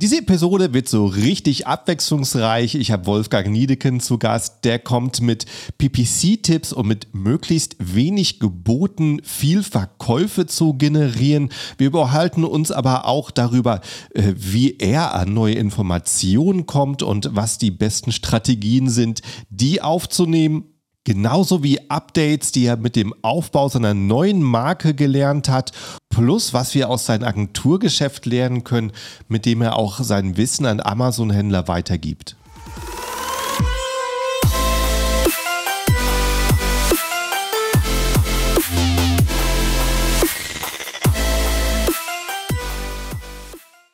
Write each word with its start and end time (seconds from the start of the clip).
Diese 0.00 0.16
Episode 0.16 0.72
wird 0.72 0.88
so 0.88 1.04
richtig 1.04 1.66
abwechslungsreich. 1.66 2.74
Ich 2.74 2.90
habe 2.90 3.04
Wolfgang 3.04 3.48
Niedeken 3.48 4.00
zu 4.00 4.16
Gast. 4.16 4.64
Der 4.64 4.78
kommt 4.78 5.20
mit 5.20 5.44
PPC-Tipps, 5.76 6.72
um 6.72 6.88
mit 6.88 7.14
möglichst 7.14 7.76
wenig 7.78 8.40
Geboten 8.40 9.20
viel 9.22 9.62
Verkäufe 9.62 10.46
zu 10.46 10.72
generieren. 10.72 11.50
Wir 11.76 11.88
überhalten 11.88 12.44
uns 12.44 12.72
aber 12.72 13.04
auch 13.04 13.30
darüber, 13.30 13.82
äh, 14.14 14.32
wie 14.36 14.78
er 14.78 15.14
an 15.14 15.34
neue 15.34 15.56
Informationen 15.56 16.64
kommt 16.64 17.02
und 17.02 17.28
was 17.32 17.58
die 17.58 17.70
besten 17.70 18.10
Strategien 18.10 18.88
sind, 18.88 19.20
die 19.50 19.82
aufzunehmen 19.82 20.69
Genauso 21.10 21.64
wie 21.64 21.90
Updates, 21.90 22.52
die 22.52 22.66
er 22.66 22.76
mit 22.76 22.94
dem 22.94 23.12
Aufbau 23.22 23.68
seiner 23.68 23.94
neuen 23.94 24.44
Marke 24.44 24.94
gelernt 24.94 25.48
hat, 25.48 25.72
plus 26.08 26.54
was 26.54 26.72
wir 26.76 26.88
aus 26.88 27.06
seinem 27.06 27.24
Agenturgeschäft 27.24 28.26
lernen 28.26 28.62
können, 28.62 28.92
mit 29.26 29.44
dem 29.44 29.60
er 29.60 29.74
auch 29.74 29.98
sein 30.04 30.36
Wissen 30.36 30.66
an 30.66 30.78
Amazon-Händler 30.78 31.66
weitergibt. 31.66 32.36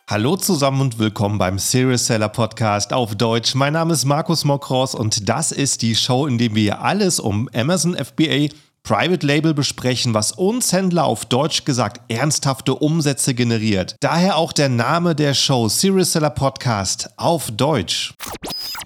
Hallo 0.09 0.37
zusammen 0.37 0.83
und 0.83 1.01
willkommen 1.01 1.37
beim 1.37 1.59
Serious 1.59 2.07
Seller 2.07 2.29
Podcast 2.29 2.93
auf 2.93 3.17
Deutsch. 3.17 3.57
Mein 3.57 3.73
Name 3.73 3.93
ist 3.93 4.05
Markus 4.05 4.45
Mokros 4.45 4.95
und 4.95 5.29
das 5.29 5.51
ist 5.51 5.83
die 5.83 5.97
Show, 5.97 6.29
in 6.29 6.39
der 6.39 6.55
wir 6.55 6.81
alles 6.81 7.19
um 7.19 7.51
Amazon 7.53 7.97
FBA 7.97 8.55
Private 8.85 9.27
Label 9.27 9.53
besprechen, 9.53 10.15
was 10.15 10.31
uns 10.31 10.73
Händler 10.73 11.07
auf 11.07 11.25
Deutsch 11.25 11.65
gesagt 11.65 12.03
ernsthafte 12.09 12.77
Umsätze 12.77 13.35
generiert. 13.35 13.97
Daher 13.99 14.37
auch 14.37 14.53
der 14.53 14.69
Name 14.69 15.17
der 15.17 15.35
Show 15.35 15.69
Serious 15.69 16.13
Seller 16.13 16.31
Podcast 16.31 17.11
auf 17.17 17.51
Deutsch. 17.51 18.15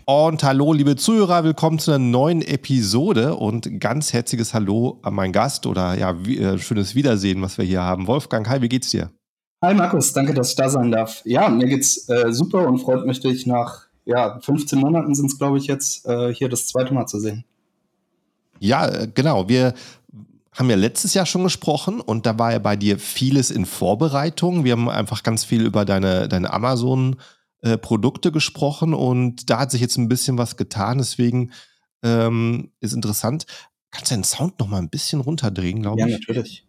Und 0.07 0.43
hallo, 0.43 0.73
liebe 0.73 0.97
Zuhörer, 0.97 1.45
willkommen 1.45 1.79
zu 1.79 1.91
einer 1.91 1.99
neuen 1.99 2.41
Episode 2.41 3.37
und 3.37 3.79
ganz 3.79 4.15
herzliches 4.15 4.55
Hallo 4.55 5.01
an 5.03 5.13
meinen 5.13 5.35
Gast 5.35 5.67
oder 5.67 5.99
ja, 5.99 6.25
wie, 6.25 6.39
äh, 6.39 6.59
schönes 6.59 6.95
Wiedersehen, 6.95 7.43
was 7.43 7.59
wir 7.59 7.67
hier 7.67 7.83
haben. 7.83 8.07
Wolfgang, 8.07 8.49
hi, 8.49 8.63
wie 8.63 8.71
geht's 8.71 8.89
dir? 8.89 9.11
Hi 9.63 9.75
Markus, 9.75 10.15
danke, 10.15 10.33
dass 10.33 10.51
ich 10.51 10.57
da 10.57 10.71
sein 10.71 10.91
darf. 10.91 11.21
Ja, 11.27 11.51
mir 11.51 11.67
geht's 11.67 12.09
äh, 12.09 12.33
super 12.33 12.67
und 12.67 12.79
freut 12.79 13.05
mich, 13.05 13.21
dich 13.21 13.47
nach 13.47 13.89
ja, 14.07 14.41
15 14.41 14.79
Monaten 14.79 15.15
sind 15.15 15.27
es, 15.27 15.39
glaube 15.39 15.59
ich, 15.59 15.67
jetzt 15.67 16.07
äh, 16.07 16.33
hier 16.33 16.49
das 16.49 16.67
zweite 16.67 16.95
Mal 16.95 17.07
zu 17.07 17.21
sehen. 17.21 17.45
Ja, 18.59 18.89
äh, 18.89 19.09
genau. 19.13 19.51
Wir 19.51 19.75
haben 20.53 20.71
ja 20.71 20.77
letztes 20.77 21.13
Jahr 21.13 21.27
schon 21.27 21.45
gesprochen 21.45 22.01
und 22.01 22.25
da 22.25 22.39
war 22.39 22.53
ja 22.53 22.59
bei 22.59 22.77
dir 22.77 22.99
vieles 22.99 23.51
in 23.51 23.67
Vorbereitung. 23.67 24.65
Wir 24.65 24.73
haben 24.73 24.89
einfach 24.89 25.23
ganz 25.23 25.45
viel 25.45 25.67
über 25.67 25.85
deine, 25.85 26.27
deine 26.27 26.53
Amazon-Produkte 26.55 28.31
äh, 28.31 28.33
gesprochen 28.33 28.95
und 28.95 29.51
da 29.51 29.59
hat 29.59 29.71
sich 29.71 29.83
jetzt 29.83 29.99
ein 29.99 30.09
bisschen 30.09 30.39
was 30.39 30.57
getan. 30.57 30.99
Deswegen 30.99 31.53
ähm, 32.03 32.71
ist 32.81 32.95
interessant. 32.95 33.45
Kannst 33.91 34.11
du 34.11 34.15
den 34.15 34.25
Sound 34.25 34.59
noch 34.59 34.69
mal 34.69 34.79
ein 34.79 34.89
bisschen 34.89 35.21
runterdrehen, 35.21 35.83
glaube 35.83 36.01
ich? 36.01 36.07
Ja, 36.07 36.13
natürlich. 36.19 36.67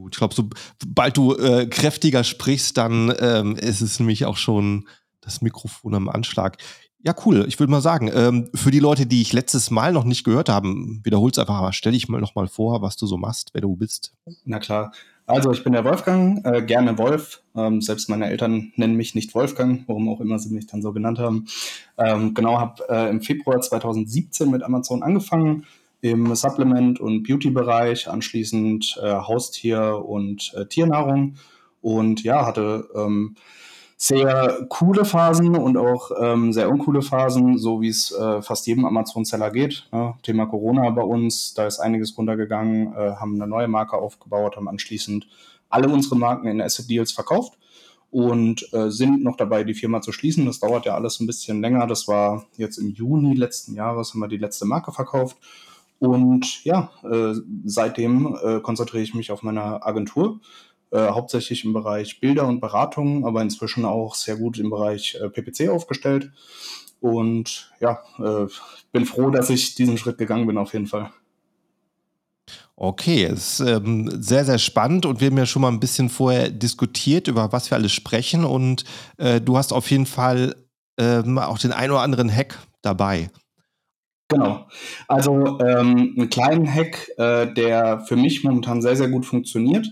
Gut, 0.00 0.14
ich 0.14 0.18
glaube, 0.18 0.34
sobald 0.80 1.16
du 1.16 1.34
äh, 1.34 1.66
kräftiger 1.66 2.24
sprichst, 2.24 2.76
dann 2.78 3.12
ähm, 3.20 3.56
ist 3.56 3.82
es 3.82 4.00
nämlich 4.00 4.24
auch 4.24 4.38
schon 4.38 4.88
das 5.20 5.42
Mikrofon 5.42 5.94
am 5.94 6.08
Anschlag. 6.08 6.56
Ja, 7.02 7.14
cool. 7.26 7.44
Ich 7.48 7.58
würde 7.58 7.70
mal 7.70 7.82
sagen, 7.82 8.10
ähm, 8.14 8.48
für 8.54 8.70
die 8.70 8.78
Leute, 8.78 9.06
die 9.06 9.20
ich 9.20 9.32
letztes 9.32 9.70
Mal 9.70 9.92
noch 9.92 10.04
nicht 10.04 10.24
gehört 10.24 10.48
haben, 10.48 11.00
wiederhol's 11.04 11.38
einfach 11.38 11.60
mal. 11.60 11.72
Stell 11.72 11.92
dich 11.92 12.08
mal 12.08 12.20
noch 12.20 12.34
mal 12.34 12.48
vor, 12.48 12.80
was 12.80 12.96
du 12.96 13.06
so 13.06 13.18
machst, 13.18 13.50
wer 13.52 13.60
du 13.60 13.76
bist. 13.76 14.14
Na 14.44 14.58
klar. 14.58 14.92
Also 15.26 15.52
ich 15.52 15.62
bin 15.62 15.74
der 15.74 15.84
Wolfgang, 15.84 16.44
äh, 16.44 16.62
gerne 16.62 16.98
Wolf. 16.98 17.42
Ähm, 17.54 17.82
selbst 17.82 18.08
meine 18.08 18.28
Eltern 18.28 18.72
nennen 18.76 18.96
mich 18.96 19.14
nicht 19.14 19.34
Wolfgang, 19.34 19.84
warum 19.86 20.08
auch 20.08 20.20
immer 20.20 20.38
sie 20.38 20.52
mich 20.52 20.66
dann 20.66 20.82
so 20.82 20.92
genannt 20.92 21.18
haben. 21.18 21.46
Ähm, 21.98 22.34
genau, 22.34 22.58
habe 22.58 22.82
äh, 22.88 23.10
im 23.10 23.20
Februar 23.20 23.60
2017 23.60 24.50
mit 24.50 24.62
Amazon 24.62 25.02
angefangen 25.02 25.66
im 26.00 26.34
Supplement- 26.34 27.00
und 27.00 27.24
Beauty-Bereich, 27.24 28.08
anschließend 28.08 28.98
äh, 29.02 29.12
Haustier- 29.12 30.04
und 30.04 30.52
äh, 30.56 30.66
Tiernahrung. 30.66 31.34
Und 31.82 32.22
ja, 32.22 32.46
hatte 32.46 32.88
ähm, 32.94 33.36
sehr 33.96 34.66
coole 34.70 35.04
Phasen 35.04 35.56
und 35.56 35.76
auch 35.76 36.10
ähm, 36.18 36.54
sehr 36.54 36.70
uncoole 36.70 37.02
Phasen, 37.02 37.58
so 37.58 37.82
wie 37.82 37.88
es 37.88 38.12
äh, 38.12 38.40
fast 38.40 38.66
jedem 38.66 38.86
Amazon-Seller 38.86 39.50
geht. 39.50 39.88
Ne? 39.92 40.14
Thema 40.22 40.46
Corona 40.46 40.88
bei 40.90 41.02
uns, 41.02 41.52
da 41.52 41.66
ist 41.66 41.80
einiges 41.80 42.16
runtergegangen, 42.16 42.94
äh, 42.94 43.16
haben 43.16 43.34
eine 43.34 43.46
neue 43.46 43.68
Marke 43.68 43.96
aufgebaut, 43.98 44.56
haben 44.56 44.68
anschließend 44.68 45.26
alle 45.68 45.88
unsere 45.88 46.16
Marken 46.16 46.48
in 46.48 46.62
Asset 46.62 46.88
Deals 46.88 47.12
verkauft 47.12 47.58
und 48.10 48.72
äh, 48.72 48.90
sind 48.90 49.22
noch 49.22 49.36
dabei, 49.36 49.64
die 49.64 49.74
Firma 49.74 50.00
zu 50.00 50.12
schließen. 50.12 50.46
Das 50.46 50.60
dauert 50.60 50.86
ja 50.86 50.94
alles 50.94 51.20
ein 51.20 51.26
bisschen 51.26 51.60
länger. 51.60 51.86
Das 51.86 52.08
war 52.08 52.46
jetzt 52.56 52.78
im 52.78 52.88
Juni 52.88 53.34
letzten 53.34 53.74
Jahres, 53.74 54.14
haben 54.14 54.20
wir 54.20 54.28
die 54.28 54.38
letzte 54.38 54.64
Marke 54.64 54.92
verkauft 54.92 55.36
und 56.00 56.64
ja, 56.64 56.90
äh, 57.04 57.34
seitdem 57.64 58.36
äh, 58.42 58.60
konzentriere 58.60 59.04
ich 59.04 59.14
mich 59.14 59.30
auf 59.30 59.42
meine 59.42 59.84
Agentur, 59.84 60.40
äh, 60.90 61.08
hauptsächlich 61.08 61.64
im 61.64 61.74
Bereich 61.74 62.20
Bilder 62.20 62.48
und 62.48 62.60
Beratung, 62.60 63.26
aber 63.26 63.42
inzwischen 63.42 63.84
auch 63.84 64.14
sehr 64.14 64.36
gut 64.36 64.58
im 64.58 64.70
Bereich 64.70 65.18
äh, 65.20 65.28
PPC 65.28 65.68
aufgestellt. 65.68 66.32
Und 67.00 67.70
ja, 67.80 68.00
äh, 68.18 68.46
bin 68.92 69.04
froh, 69.04 69.30
dass 69.30 69.50
ich 69.50 69.74
diesen 69.74 69.98
Schritt 69.98 70.16
gegangen 70.16 70.46
bin, 70.46 70.56
auf 70.56 70.72
jeden 70.72 70.86
Fall. 70.86 71.10
Okay, 72.76 73.26
ist 73.26 73.60
ähm, 73.60 74.10
sehr, 74.22 74.46
sehr 74.46 74.58
spannend 74.58 75.04
und 75.04 75.20
wir 75.20 75.28
haben 75.28 75.36
ja 75.36 75.44
schon 75.44 75.60
mal 75.60 75.68
ein 75.68 75.80
bisschen 75.80 76.08
vorher 76.08 76.48
diskutiert, 76.48 77.28
über 77.28 77.52
was 77.52 77.70
wir 77.70 77.76
alles 77.76 77.92
sprechen 77.92 78.46
und 78.46 78.84
äh, 79.18 79.38
du 79.38 79.58
hast 79.58 79.74
auf 79.74 79.90
jeden 79.90 80.06
Fall 80.06 80.56
ähm, 80.98 81.36
auch 81.36 81.58
den 81.58 81.72
ein 81.72 81.90
oder 81.90 82.00
anderen 82.00 82.34
Hack 82.34 82.58
dabei. 82.80 83.28
Genau. 84.30 84.66
Also 85.08 85.58
ähm, 85.60 86.14
einen 86.16 86.30
kleinen 86.30 86.72
Hack, 86.72 87.10
äh, 87.18 87.52
der 87.52 88.00
für 88.00 88.16
mich 88.16 88.44
momentan 88.44 88.80
sehr, 88.80 88.96
sehr 88.96 89.08
gut 89.08 89.26
funktioniert. 89.26 89.88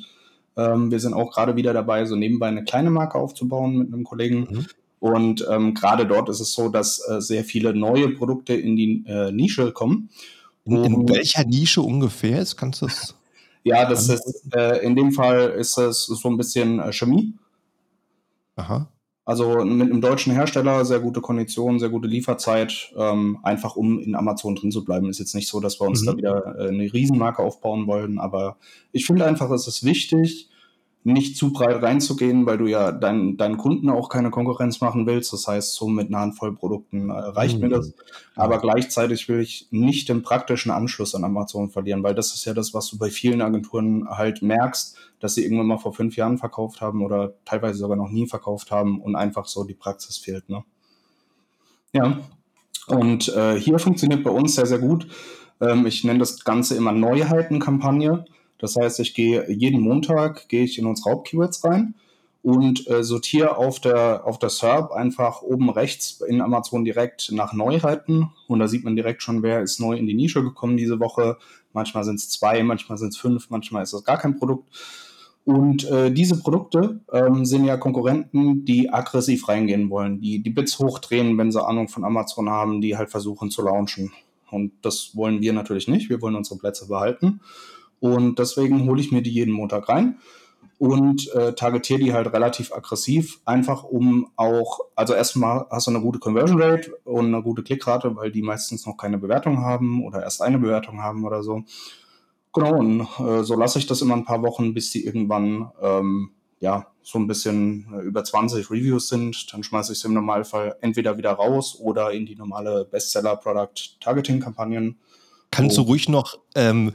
Ähm, 0.57 0.91
wir 0.91 1.01
sind 1.01 1.13
auch 1.13 1.33
gerade 1.33 1.57
wieder 1.57 1.75
dabei, 1.75 2.05
so 2.05 2.15
nebenbei 2.15 2.47
eine 2.47 2.65
kleine 2.65 2.91
Marke 2.91 3.19
aufzubauen 3.19 3.77
mit 3.77 3.93
einem 3.93 4.05
Kollegen. 4.05 4.47
Mhm. 4.49 4.67
Und 5.01 5.47
ähm, 5.51 5.75
gerade 5.75 6.07
dort 6.07 6.29
ist 6.29 6.41
es 6.41 6.53
so, 6.53 6.69
dass 6.69 7.01
äh, 7.09 7.21
sehr 7.21 7.45
viele 7.45 7.75
neue 7.75 8.11
Produkte 8.11 8.55
in 8.55 8.77
die 8.77 9.05
äh, 9.07 9.33
Nische 9.33 9.73
kommen. 9.73 10.09
In, 10.65 10.85
in 10.85 11.09
welcher 11.09 11.45
Nische 11.45 11.83
ungefähr 11.83 12.41
ist? 12.41 12.57
Kannst 12.57 12.83
du 12.83 12.87
das? 12.87 13.15
Ja, 13.65 13.89
das 13.89 14.09
ist 14.09 14.45
äh, 14.55 14.85
in 14.85 14.95
dem 14.95 15.13
Fall 15.13 15.51
ist 15.51 15.77
es 15.79 16.07
so 16.07 16.29
ein 16.29 16.37
bisschen 16.37 16.79
äh, 16.79 16.93
Chemie. 16.93 17.35
Aha. 18.57 18.89
Also 19.29 19.63
mit 19.63 19.91
einem 19.91 20.01
deutschen 20.01 20.33
Hersteller 20.33 20.87
sehr 20.87 21.01
gute 21.01 21.21
Konditionen, 21.21 21.79
sehr 21.79 21.91
gute 21.91 22.09
Lieferzeit, 22.09 22.95
ähm, 22.97 23.39
einfach 23.43 23.77
um 23.77 24.01
in 24.01 24.15
Amazon 24.15 24.55
drin 24.55 24.73
zu 24.73 24.87
bleiben. 24.87 25.11
Ist 25.11 25.19
jetzt 25.19 25.35
nicht 25.35 25.49
so, 25.49 25.61
dass 25.61 25.79
wir 25.79 25.87
uns 25.87 26.01
mhm. 26.01 26.07
da 26.07 26.17
wieder 26.17 26.59
äh, 26.59 26.69
eine 26.69 26.91
Riesenmarke 26.91 27.43
aufbauen 27.43 27.87
wollen, 27.87 28.19
aber 28.19 28.57
ich 28.91 29.05
finde 29.05 29.27
einfach, 29.27 29.51
es 29.51 29.69
ist 29.69 29.85
wichtig, 29.85 30.49
nicht 31.05 31.37
zu 31.37 31.53
breit 31.53 31.83
reinzugehen, 31.83 32.45
weil 32.45 32.59
du 32.59 32.67
ja 32.67 32.93
dein, 32.93 33.37
deinen 33.37 33.57
Kunden 33.57 33.89
auch 33.89 34.09
keine 34.09 34.31
Konkurrenz 34.31 34.81
machen 34.81 35.07
willst. 35.07 35.33
Das 35.33 35.47
heißt, 35.47 35.75
so 35.75 35.89
mit 35.89 36.09
einer 36.09 36.21
Handvoll 36.21 36.55
Produkten 36.55 37.11
äh, 37.11 37.13
reicht 37.13 37.57
mhm. 37.57 37.63
mir 37.63 37.69
das. 37.71 37.95
Aber 38.35 38.59
gleichzeitig 38.59 39.29
will 39.29 39.41
ich 39.41 39.69
nicht 39.71 40.09
den 40.09 40.23
praktischen 40.23 40.71
Anschluss 40.71 41.15
an 41.15 41.25
Amazon 41.25 41.71
verlieren, 41.71 42.03
weil 42.03 42.15
das 42.15 42.35
ist 42.35 42.45
ja 42.45 42.53
das, 42.55 42.75
was 42.75 42.89
du 42.89 42.99
bei 42.99 43.11
vielen 43.11 43.41
Agenturen 43.43 44.09
halt 44.09 44.43
merkst, 44.43 44.97
dass 45.21 45.35
sie 45.35 45.45
irgendwann 45.45 45.67
mal 45.67 45.79
vor 45.79 45.95
fünf 45.95 46.17
Jahren 46.17 46.39
verkauft 46.39 46.81
haben 46.81 47.05
oder 47.05 47.35
teilweise 47.45 47.79
sogar 47.79 47.97
noch 47.97 48.11
nie 48.11 48.27
verkauft 48.27 48.71
haben 48.71 49.01
und 49.01 49.17
einfach 49.17 49.47
so 49.47 49.65
die 49.65 49.75
Praxis 49.75 50.19
fehlt. 50.19 50.49
Ne? 50.49 50.65
Ja, 51.93 52.19
und 52.89 53.29
äh, 53.29 53.59
hier 53.59 53.79
funktioniert 53.79 54.25
bei 54.25 54.31
uns 54.31 54.55
sehr, 54.55 54.67
sehr 54.67 54.79
gut. 54.79 55.09
Ähm, 55.61 55.87
ich 55.87 56.05
nenne 56.05 56.21
das 56.21 56.45
Ganze 56.45 56.75
immer 56.75 56.93
Neuheitenkampagne. 56.93 58.25
Das 58.59 58.77
heißt, 58.77 59.01
ich 59.01 59.15
gehe 59.15 59.51
jeden 59.51 59.81
Montag 59.81 60.49
gehe 60.49 60.65
ich 60.65 60.79
in 60.79 60.87
unsere 60.87 61.11
Hauptkeywords 61.11 61.65
rein 61.65 61.95
und 62.43 62.89
äh, 62.89 63.03
sortiere 63.03 63.57
auf 63.57 63.81
der, 63.81 64.27
auf 64.27 64.39
der 64.39 64.51
SERP 64.51 64.93
einfach 64.93 65.43
oben 65.43 65.71
rechts 65.71 66.21
in 66.21 66.41
Amazon 66.41 66.85
direkt 66.85 67.33
nach 67.33 67.53
Neuheiten. 67.53 68.31
Und 68.47 68.61
da 68.61 68.69
sieht 68.69 68.85
man 68.85 68.97
direkt 68.97 69.23
schon, 69.23 69.43
wer 69.43 69.61
ist 69.61 69.81
neu 69.81 69.97
in 69.97 70.07
die 70.07 70.15
Nische 70.15 70.43
gekommen 70.43 70.77
diese 70.77 71.01
Woche. 71.01 71.37
Manchmal 71.73 72.05
sind 72.05 72.17
es 72.17 72.31
zwei, 72.31 72.63
manchmal 72.63 72.99
sind 72.99 73.11
es 73.11 73.19
fünf, 73.19 73.51
manchmal 73.51 73.83
ist 73.83 73.93
es 73.93 74.05
gar 74.05 74.19
kein 74.19 74.39
Produkt. 74.39 74.69
Und 75.45 75.91
äh, 75.91 76.13
diese 76.13 76.39
Produkte 76.41 77.01
ähm, 77.13 77.45
sind 77.45 77.65
ja 77.65 77.77
Konkurrenten, 77.77 78.65
die 78.65 78.93
aggressiv 78.93 79.49
reingehen 79.49 79.89
wollen, 79.89 80.21
die 80.21 80.43
die 80.43 80.51
Bits 80.51 80.79
hochdrehen, 80.79 81.39
wenn 81.39 81.51
sie 81.51 81.65
Ahnung 81.65 81.89
von 81.89 82.05
Amazon 82.05 82.51
haben, 82.51 82.81
die 82.81 82.97
halt 82.97 83.11
versuchen 83.11 83.51
zu 83.51 83.63
launchen. 83.63 84.13
Und 84.51 84.73
das 84.83 85.13
wollen 85.15 85.41
wir 85.41 85.53
natürlich 85.53 85.89
nicht. 85.89 86.11
Wir 86.11 86.21
wollen 86.21 86.35
unsere 86.35 86.59
Plätze 86.59 86.87
behalten. 86.87 87.41
Und 88.01 88.39
deswegen 88.39 88.87
hole 88.87 89.01
ich 89.01 89.13
mir 89.13 89.23
die 89.23 89.33
jeden 89.33 89.53
Montag 89.53 89.89
rein 89.89 90.19
und 90.79 91.33
äh, 91.35 91.55
targetiere 91.55 91.99
die 91.99 92.13
halt 92.13 92.33
relativ 92.33 92.73
aggressiv, 92.73 93.41
einfach 93.45 93.83
um 93.83 94.31
auch, 94.37 94.79
also 94.95 95.13
erstmal 95.13 95.67
hast 95.71 95.89
du 95.89 95.91
eine 95.91 96.01
gute 96.01 96.21
Conversion 96.21 96.63
Rate 96.63 96.97
und 97.05 97.27
eine 97.27 97.43
gute 97.43 97.65
Klickrate, 97.65 98.15
weil 98.15 98.31
die 98.31 98.43
meistens 98.43 98.87
noch 98.87 98.97
keine 98.97 99.19
Bewertung 99.19 99.59
haben 99.59 100.05
oder 100.05 100.23
erst 100.23 100.41
eine 100.41 100.59
Bewertung 100.59 101.03
haben 101.03 101.25
oder 101.25 101.43
so. 101.43 101.65
Genau, 102.53 102.79
und 102.79 103.09
äh, 103.19 103.43
so 103.43 103.57
lasse 103.57 103.81
ich 103.81 103.87
das 103.87 104.03
immer 104.03 104.15
ein 104.15 104.25
paar 104.25 104.43
Wochen, 104.43 104.73
bis 104.73 104.91
die 104.91 105.05
irgendwann 105.05 105.71
ähm, 105.83 106.31
ja, 106.61 106.87
so 107.03 107.19
ein 107.19 107.27
bisschen 107.27 107.89
äh, 107.93 108.03
über 108.03 108.25
20 108.25 108.71
Reviews 108.71 109.09
sind, 109.09 109.53
dann 109.53 109.63
schmeiße 109.63 109.93
ich 109.93 109.99
es 109.99 110.05
im 110.05 110.15
Normalfall 110.15 110.77
entweder 110.81 111.19
wieder 111.19 111.33
raus 111.33 111.79
oder 111.81 112.13
in 112.13 112.27
die 112.27 112.37
normale 112.37 112.85
Bestseller-Product-Targeting-Kampagnen. 112.85 114.99
Kannst 115.51 115.79
du 115.79 115.83
ruhig 115.83 116.09
noch, 116.09 116.39
ähm, 116.55 116.93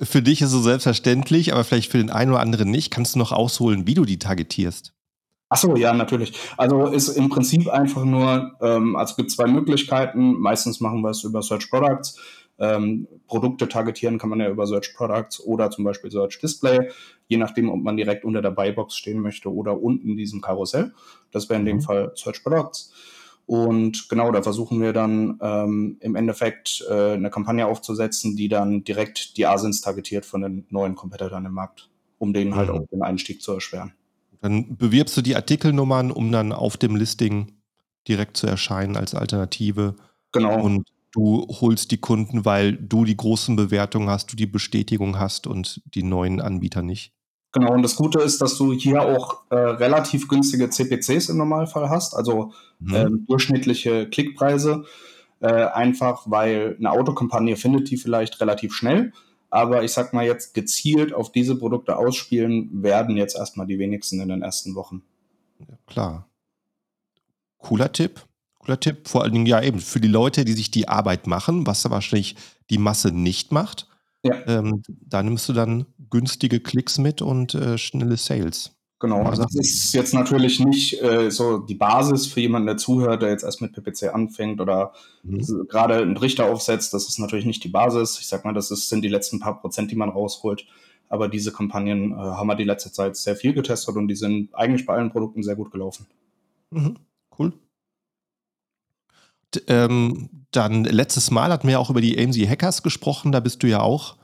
für 0.00 0.22
dich 0.22 0.40
ist 0.40 0.48
es 0.48 0.52
so 0.52 0.62
selbstverständlich, 0.62 1.52
aber 1.52 1.64
vielleicht 1.64 1.90
für 1.90 1.98
den 1.98 2.10
einen 2.10 2.32
oder 2.32 2.40
anderen 2.40 2.70
nicht, 2.70 2.90
kannst 2.90 3.14
du 3.14 3.18
noch 3.18 3.32
ausholen, 3.32 3.86
wie 3.86 3.94
du 3.94 4.04
die 4.04 4.18
targetierst? 4.18 4.92
Achso, 5.48 5.76
ja, 5.76 5.92
natürlich. 5.92 6.32
Also 6.56 6.86
ist 6.86 7.08
im 7.10 7.28
Prinzip 7.28 7.68
einfach 7.68 8.04
nur, 8.04 8.56
ähm, 8.60 8.96
also 8.96 9.12
es 9.12 9.16
gibt 9.16 9.30
zwei 9.30 9.46
Möglichkeiten. 9.46 10.32
Meistens 10.40 10.80
machen 10.80 11.00
wir 11.02 11.10
es 11.10 11.22
über 11.22 11.42
Search 11.42 11.70
Products. 11.70 12.18
Ähm, 12.58 13.06
Produkte 13.26 13.68
targetieren 13.68 14.18
kann 14.18 14.30
man 14.30 14.40
ja 14.40 14.48
über 14.48 14.66
Search 14.66 14.94
Products 14.96 15.40
oder 15.40 15.70
zum 15.70 15.84
Beispiel 15.84 16.10
Search 16.10 16.38
Display, 16.40 16.90
je 17.26 17.36
nachdem, 17.36 17.68
ob 17.68 17.82
man 17.82 17.96
direkt 17.96 18.24
unter 18.24 18.42
der 18.42 18.50
Buybox 18.50 18.96
stehen 18.96 19.20
möchte 19.20 19.52
oder 19.52 19.80
unten 19.80 20.08
in 20.10 20.16
diesem 20.16 20.40
Karussell. 20.40 20.92
Das 21.30 21.48
wäre 21.48 21.60
in 21.60 21.66
dem 21.66 21.76
mhm. 21.76 21.82
Fall 21.82 22.12
Search 22.14 22.42
Products. 22.42 22.92
Und 23.46 24.08
genau, 24.08 24.32
da 24.32 24.42
versuchen 24.42 24.80
wir 24.80 24.92
dann 24.92 25.38
ähm, 25.42 25.96
im 26.00 26.16
Endeffekt 26.16 26.84
äh, 26.88 27.12
eine 27.12 27.30
Kampagne 27.30 27.66
aufzusetzen, 27.66 28.36
die 28.36 28.48
dann 28.48 28.84
direkt 28.84 29.36
die 29.36 29.46
Asins 29.46 29.82
targetiert 29.82 30.24
von 30.24 30.40
den 30.40 30.66
neuen 30.70 30.94
Competitoren 30.94 31.44
im 31.44 31.52
Markt, 31.52 31.90
um 32.18 32.32
denen 32.32 32.56
halt 32.56 32.70
mhm. 32.70 32.76
auch 32.76 32.86
den 32.88 33.02
Einstieg 33.02 33.42
zu 33.42 33.52
erschweren. 33.52 33.92
Dann 34.40 34.76
bewirbst 34.76 35.16
du 35.16 35.22
die 35.22 35.36
Artikelnummern, 35.36 36.10
um 36.10 36.32
dann 36.32 36.52
auf 36.52 36.76
dem 36.76 36.96
Listing 36.96 37.52
direkt 38.08 38.36
zu 38.36 38.46
erscheinen 38.46 38.96
als 38.96 39.14
Alternative. 39.14 39.96
Genau. 40.32 40.62
Und 40.62 40.88
du 41.12 41.46
holst 41.48 41.90
die 41.90 41.98
Kunden, 41.98 42.44
weil 42.44 42.72
du 42.72 43.04
die 43.04 43.16
großen 43.16 43.56
Bewertungen 43.56 44.08
hast, 44.08 44.32
du 44.32 44.36
die 44.36 44.46
Bestätigung 44.46 45.18
hast 45.18 45.46
und 45.46 45.82
die 45.94 46.02
neuen 46.02 46.40
Anbieter 46.40 46.82
nicht. 46.82 47.12
Genau, 47.54 47.72
und 47.72 47.82
das 47.82 47.94
Gute 47.94 48.18
ist, 48.18 48.42
dass 48.42 48.58
du 48.58 48.72
hier 48.72 49.00
auch 49.00 49.42
äh, 49.50 49.54
relativ 49.54 50.26
günstige 50.26 50.70
CPCs 50.70 51.28
im 51.28 51.36
Normalfall 51.36 51.88
hast, 51.88 52.12
also 52.14 52.52
mhm. 52.80 52.94
äh, 52.94 53.06
durchschnittliche 53.28 54.08
Klickpreise, 54.10 54.84
äh, 55.38 55.46
einfach 55.46 56.24
weil 56.26 56.74
eine 56.80 56.90
Autokampagne 56.90 57.56
findet 57.56 57.88
die 57.90 57.96
vielleicht 57.96 58.40
relativ 58.40 58.74
schnell, 58.74 59.12
aber 59.50 59.84
ich 59.84 59.92
sag 59.92 60.12
mal 60.12 60.26
jetzt 60.26 60.54
gezielt 60.54 61.14
auf 61.14 61.30
diese 61.30 61.54
Produkte 61.54 61.96
ausspielen 61.96 62.82
werden 62.82 63.16
jetzt 63.16 63.36
erstmal 63.36 63.68
die 63.68 63.78
wenigsten 63.78 64.20
in 64.20 64.30
den 64.30 64.42
ersten 64.42 64.74
Wochen. 64.74 65.02
Ja, 65.60 65.76
klar. 65.86 66.28
Cooler 67.58 67.92
Tipp. 67.92 68.20
Cooler 68.58 68.80
Tipp. 68.80 69.06
Vor 69.06 69.22
allen 69.22 69.32
Dingen 69.32 69.46
ja 69.46 69.62
eben 69.62 69.78
für 69.78 70.00
die 70.00 70.08
Leute, 70.08 70.44
die 70.44 70.54
sich 70.54 70.72
die 70.72 70.88
Arbeit 70.88 71.28
machen, 71.28 71.68
was 71.68 71.88
wahrscheinlich 71.88 72.34
die 72.68 72.78
Masse 72.78 73.12
nicht 73.12 73.52
macht. 73.52 73.86
Ja. 74.24 74.34
Ähm, 74.46 74.82
da 74.88 75.22
nimmst 75.22 75.48
du 75.48 75.52
dann 75.52 75.86
günstige 76.14 76.60
Klicks 76.60 76.98
mit 76.98 77.22
und 77.22 77.56
äh, 77.56 77.76
schnelle 77.76 78.16
Sales. 78.16 78.70
Genau, 79.00 79.24
also 79.24 79.42
das 79.42 79.56
ist 79.56 79.92
jetzt 79.92 80.14
natürlich 80.14 80.60
nicht 80.60 81.02
äh, 81.02 81.28
so 81.28 81.58
die 81.58 81.74
Basis 81.74 82.28
für 82.28 82.40
jemanden, 82.40 82.68
der 82.68 82.76
zuhört, 82.76 83.20
der 83.20 83.30
jetzt 83.30 83.42
erst 83.42 83.60
mit 83.60 83.72
PPC 83.72 84.14
anfängt 84.14 84.60
oder 84.60 84.92
mhm. 85.24 85.66
gerade 85.68 85.96
einen 85.96 86.16
Richter 86.16 86.46
aufsetzt. 86.46 86.94
Das 86.94 87.08
ist 87.08 87.18
natürlich 87.18 87.46
nicht 87.46 87.64
die 87.64 87.68
Basis. 87.68 88.20
Ich 88.20 88.28
sag 88.28 88.44
mal, 88.44 88.54
das 88.54 88.70
ist, 88.70 88.88
sind 88.88 89.02
die 89.02 89.08
letzten 89.08 89.40
paar 89.40 89.60
Prozent, 89.60 89.90
die 89.90 89.96
man 89.96 90.08
rausholt. 90.08 90.66
Aber 91.08 91.28
diese 91.28 91.50
Kampagnen 91.50 92.12
äh, 92.12 92.14
haben 92.14 92.46
wir 92.46 92.54
die 92.54 92.62
letzte 92.62 92.92
Zeit 92.92 93.16
sehr 93.16 93.34
viel 93.34 93.52
getestet 93.54 93.96
und 93.96 94.06
die 94.06 94.14
sind 94.14 94.54
eigentlich 94.54 94.86
bei 94.86 94.94
allen 94.94 95.10
Produkten 95.10 95.42
sehr 95.42 95.56
gut 95.56 95.72
gelaufen. 95.72 96.06
Mhm. 96.70 96.96
Cool. 97.36 97.52
D 99.52 99.60
ähm, 99.66 100.30
dann 100.52 100.84
letztes 100.84 101.32
Mal 101.32 101.50
hatten 101.50 101.66
wir 101.66 101.72
ja 101.72 101.78
auch 101.80 101.90
über 101.90 102.00
die 102.00 102.16
AMC 102.16 102.48
Hackers 102.48 102.84
gesprochen. 102.84 103.32
Da 103.32 103.40
bist 103.40 103.64
du 103.64 103.66
ja 103.66 103.80
auch 103.80 104.16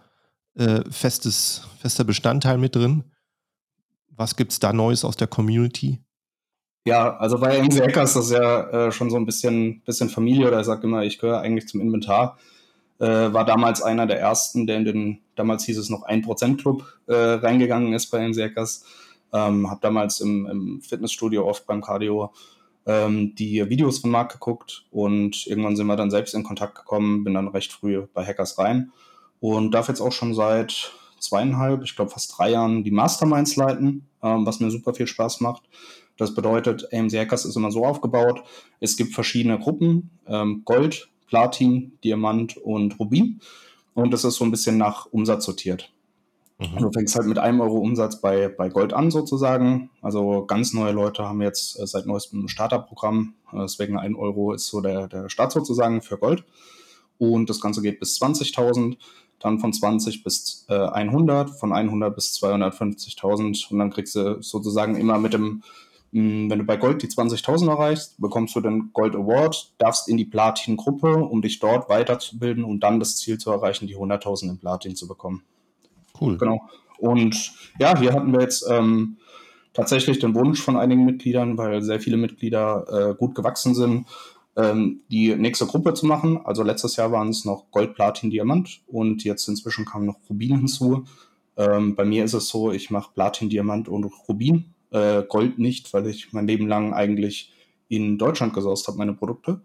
äh, 0.54 0.82
festes, 0.90 1.62
fester 1.78 2.04
Bestandteil 2.04 2.58
mit 2.58 2.76
drin. 2.76 3.04
Was 4.10 4.36
gibt 4.36 4.52
es 4.52 4.58
da 4.58 4.72
Neues 4.72 5.04
aus 5.04 5.16
der 5.16 5.28
Community? 5.28 6.00
Ja, 6.86 7.16
also 7.18 7.38
bei 7.38 7.58
AMC 7.58 7.80
Hackers 7.80 8.16
ist 8.16 8.30
das 8.30 8.30
ja 8.30 8.86
äh, 8.88 8.92
schon 8.92 9.10
so 9.10 9.16
ein 9.16 9.26
bisschen, 9.26 9.82
bisschen 9.82 10.08
Familie 10.08 10.48
oder 10.48 10.60
ich 10.60 10.66
sage 10.66 10.86
immer, 10.86 11.02
ich 11.04 11.18
gehöre 11.18 11.40
eigentlich 11.40 11.68
zum 11.68 11.80
Inventar. 11.80 12.38
Äh, 12.98 13.32
war 13.32 13.44
damals 13.44 13.82
einer 13.82 14.06
der 14.06 14.18
ersten, 14.18 14.66
der 14.66 14.78
in 14.78 14.84
den, 14.84 15.18
damals 15.36 15.64
hieß 15.64 15.78
es 15.78 15.90
noch 15.90 16.06
1% 16.06 16.58
Club 16.58 16.84
äh, 17.06 17.14
reingegangen 17.14 17.92
ist 17.92 18.10
bei 18.10 18.24
AMC 18.24 18.38
Hackers. 18.38 18.84
Ähm, 19.32 19.70
habe 19.70 19.80
damals 19.80 20.20
im, 20.20 20.46
im, 20.46 20.80
Fitnessstudio 20.82 21.46
oft 21.46 21.66
beim 21.66 21.80
Cardio 21.80 22.32
ähm, 22.86 23.34
die 23.36 23.68
Videos 23.68 24.00
von 24.00 24.10
Marc 24.10 24.32
geguckt 24.32 24.86
und 24.90 25.46
irgendwann 25.46 25.76
sind 25.76 25.86
wir 25.86 25.96
dann 25.96 26.10
selbst 26.10 26.34
in 26.34 26.42
Kontakt 26.42 26.74
gekommen, 26.74 27.24
bin 27.24 27.34
dann 27.34 27.48
recht 27.48 27.72
früh 27.72 28.06
bei 28.12 28.26
Hackers 28.26 28.58
rein 28.58 28.90
und 29.40 29.72
darf 29.72 29.88
jetzt 29.88 30.00
auch 30.00 30.12
schon 30.12 30.34
seit 30.34 30.92
zweieinhalb, 31.18 31.82
ich 31.82 31.96
glaube 31.96 32.10
fast 32.10 32.36
drei 32.36 32.50
Jahren 32.50 32.84
die 32.84 32.90
Masterminds 32.90 33.56
leiten, 33.56 34.06
ähm, 34.22 34.46
was 34.46 34.60
mir 34.60 34.70
super 34.70 34.94
viel 34.94 35.06
Spaß 35.06 35.40
macht. 35.40 35.62
Das 36.16 36.34
bedeutet, 36.34 36.92
AMC 36.92 37.12
Hackers 37.12 37.44
ist 37.44 37.56
immer 37.56 37.70
so 37.70 37.84
aufgebaut, 37.84 38.42
es 38.78 38.96
gibt 38.96 39.14
verschiedene 39.14 39.58
Gruppen, 39.58 40.10
ähm, 40.26 40.62
Gold, 40.64 41.08
Platin, 41.26 41.98
Diamant 42.04 42.56
und 42.56 42.98
Rubin. 42.98 43.40
Und 43.94 44.12
das 44.12 44.24
ist 44.24 44.36
so 44.36 44.44
ein 44.44 44.50
bisschen 44.50 44.76
nach 44.76 45.06
Umsatz 45.06 45.44
sortiert. 45.44 45.92
Mhm. 46.58 46.78
Du 46.78 46.92
fängst 46.92 47.16
halt 47.16 47.26
mit 47.26 47.38
einem 47.38 47.60
Euro 47.60 47.78
Umsatz 47.78 48.20
bei, 48.20 48.48
bei 48.48 48.68
Gold 48.68 48.92
an 48.92 49.10
sozusagen. 49.10 49.90
Also 50.02 50.44
ganz 50.44 50.74
neue 50.74 50.92
Leute 50.92 51.24
haben 51.24 51.40
jetzt 51.40 51.78
äh, 51.80 51.86
seit 51.86 52.06
neuestem 52.06 52.44
ein 52.44 52.48
Starterprogramm. 52.48 53.34
Äh, 53.52 53.60
deswegen 53.62 53.98
ein 53.98 54.14
Euro 54.14 54.52
ist 54.52 54.66
so 54.66 54.80
der, 54.80 55.08
der 55.08 55.28
Start 55.30 55.52
sozusagen 55.52 56.02
für 56.02 56.18
Gold. 56.18 56.44
Und 57.18 57.48
das 57.48 57.60
Ganze 57.60 57.82
geht 57.82 58.00
bis 58.00 58.20
20.000 58.20 58.96
dann 59.40 59.58
von 59.58 59.72
20 59.72 60.22
bis 60.22 60.66
äh, 60.68 60.74
100, 60.74 61.50
von 61.50 61.72
100 61.72 62.14
bis 62.14 62.34
250.000 62.36 63.70
und 63.70 63.78
dann 63.78 63.90
kriegst 63.90 64.14
du 64.14 64.40
sozusagen 64.42 64.96
immer 64.96 65.18
mit 65.18 65.32
dem, 65.32 65.62
mh, 66.12 66.22
hm, 66.22 66.50
wenn 66.50 66.58
du 66.60 66.64
bei 66.64 66.76
Gold 66.76 67.02
die 67.02 67.08
20.000 67.08 67.68
erreichst, 67.68 68.20
bekommst 68.20 68.54
du 68.54 68.60
den 68.60 68.90
Gold 68.92 69.16
Award, 69.16 69.72
darfst 69.78 70.08
in 70.08 70.18
die 70.18 70.26
Platin-Gruppe, 70.26 71.16
um 71.16 71.42
dich 71.42 71.58
dort 71.58 71.88
weiterzubilden 71.88 72.64
und 72.64 72.80
dann 72.80 73.00
das 73.00 73.16
Ziel 73.16 73.38
zu 73.38 73.50
erreichen, 73.50 73.86
die 73.86 73.96
100.000 73.96 74.50
in 74.50 74.58
Platin 74.58 74.94
zu 74.94 75.08
bekommen. 75.08 75.42
Cool. 76.20 76.36
Genau. 76.36 76.60
Und 76.98 77.52
ja, 77.78 77.98
hier 77.98 78.12
hatten 78.12 78.32
wir 78.32 78.42
jetzt 78.42 78.66
ähm, 78.70 79.16
tatsächlich 79.72 80.18
den 80.18 80.34
Wunsch 80.34 80.60
von 80.60 80.76
einigen 80.76 81.06
Mitgliedern, 81.06 81.56
weil 81.56 81.80
sehr 81.80 81.98
viele 81.98 82.18
Mitglieder 82.18 83.10
äh, 83.10 83.14
gut 83.14 83.34
gewachsen 83.34 83.74
sind, 83.74 84.06
ähm, 84.56 85.02
die 85.10 85.34
nächste 85.34 85.66
Gruppe 85.66 85.94
zu 85.94 86.06
machen. 86.06 86.40
Also 86.44 86.62
letztes 86.62 86.96
Jahr 86.96 87.12
waren 87.12 87.28
es 87.28 87.44
noch 87.44 87.70
Gold, 87.70 87.94
Platin, 87.94 88.30
Diamant 88.30 88.80
und 88.86 89.24
jetzt 89.24 89.48
inzwischen 89.48 89.84
kam 89.84 90.06
noch 90.06 90.18
Rubin 90.28 90.56
hinzu. 90.56 91.04
Ähm, 91.56 91.94
bei 91.94 92.04
mir 92.04 92.24
ist 92.24 92.34
es 92.34 92.48
so, 92.48 92.72
ich 92.72 92.90
mache 92.90 93.12
Platin, 93.14 93.48
Diamant 93.48 93.88
und 93.88 94.04
Rubin. 94.28 94.74
Äh, 94.90 95.22
Gold 95.28 95.58
nicht, 95.58 95.92
weil 95.94 96.06
ich 96.06 96.32
mein 96.32 96.46
Leben 96.46 96.66
lang 96.66 96.92
eigentlich 96.94 97.52
in 97.88 98.18
Deutschland 98.18 98.54
gesourced 98.54 98.86
habe, 98.88 98.98
meine 98.98 99.14
Produkte. 99.14 99.60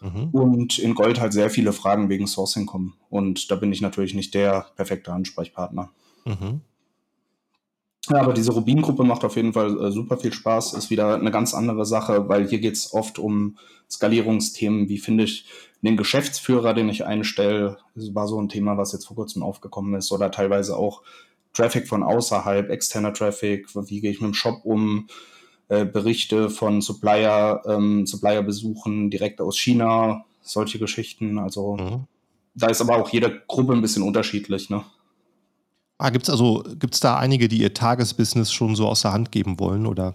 Mhm. 0.00 0.28
Und 0.30 0.78
in 0.78 0.94
Gold 0.94 1.20
halt 1.20 1.32
sehr 1.32 1.50
viele 1.50 1.72
Fragen 1.72 2.08
wegen 2.08 2.26
Sourcing 2.26 2.66
kommen. 2.66 2.94
Und 3.08 3.50
da 3.50 3.56
bin 3.56 3.72
ich 3.72 3.80
natürlich 3.80 4.14
nicht 4.14 4.34
der 4.34 4.66
perfekte 4.76 5.12
Ansprechpartner. 5.12 5.90
Mhm. 6.24 6.60
Ja, 8.10 8.20
aber 8.20 8.34
diese 8.34 8.52
Rubin-Gruppe 8.52 9.04
macht 9.04 9.24
auf 9.24 9.36
jeden 9.36 9.52
Fall 9.52 9.78
äh, 9.80 9.90
super 9.90 10.18
viel 10.18 10.32
Spaß. 10.32 10.74
Ist 10.74 10.90
wieder 10.90 11.14
eine 11.14 11.30
ganz 11.30 11.54
andere 11.54 11.86
Sache, 11.86 12.28
weil 12.28 12.46
hier 12.46 12.58
geht 12.58 12.74
es 12.74 12.92
oft 12.92 13.18
um 13.18 13.56
Skalierungsthemen. 13.90 14.88
Wie 14.88 14.98
finde 14.98 15.24
ich 15.24 15.46
den 15.80 15.96
Geschäftsführer, 15.96 16.74
den 16.74 16.88
ich 16.88 17.06
einstelle? 17.06 17.78
Das 17.94 18.14
war 18.14 18.28
so 18.28 18.40
ein 18.40 18.48
Thema, 18.48 18.76
was 18.76 18.92
jetzt 18.92 19.06
vor 19.06 19.16
kurzem 19.16 19.42
aufgekommen 19.42 19.94
ist. 19.94 20.12
Oder 20.12 20.30
teilweise 20.30 20.76
auch 20.76 21.02
Traffic 21.54 21.88
von 21.88 22.02
außerhalb, 22.02 22.68
externer 22.68 23.14
Traffic. 23.14 23.68
Wie 23.74 24.00
gehe 24.00 24.10
ich 24.10 24.20
mit 24.20 24.28
dem 24.28 24.34
Shop 24.34 24.60
um? 24.64 25.06
Äh, 25.68 25.86
Berichte 25.86 26.50
von 26.50 26.82
Supplier, 26.82 27.62
ähm, 27.66 28.06
Supplier-Besuchen 28.06 29.08
direkt 29.10 29.40
aus 29.40 29.58
China, 29.58 30.26
solche 30.42 30.78
Geschichten. 30.78 31.38
Also 31.38 31.76
mhm. 31.78 32.04
da 32.54 32.66
ist 32.66 32.82
aber 32.82 32.96
auch 32.96 33.08
jede 33.08 33.42
Gruppe 33.46 33.72
ein 33.72 33.80
bisschen 33.80 34.02
unterschiedlich. 34.02 34.68
Ne? 34.68 34.84
Ah, 35.98 36.10
gibt 36.10 36.24
es 36.24 36.30
also, 36.30 36.64
gibt's 36.78 37.00
da 37.00 37.16
einige, 37.18 37.48
die 37.48 37.58
ihr 37.58 37.72
Tagesbusiness 37.72 38.52
schon 38.52 38.74
so 38.74 38.88
aus 38.88 39.02
der 39.02 39.12
Hand 39.12 39.30
geben 39.30 39.60
wollen, 39.60 39.86
oder? 39.86 40.14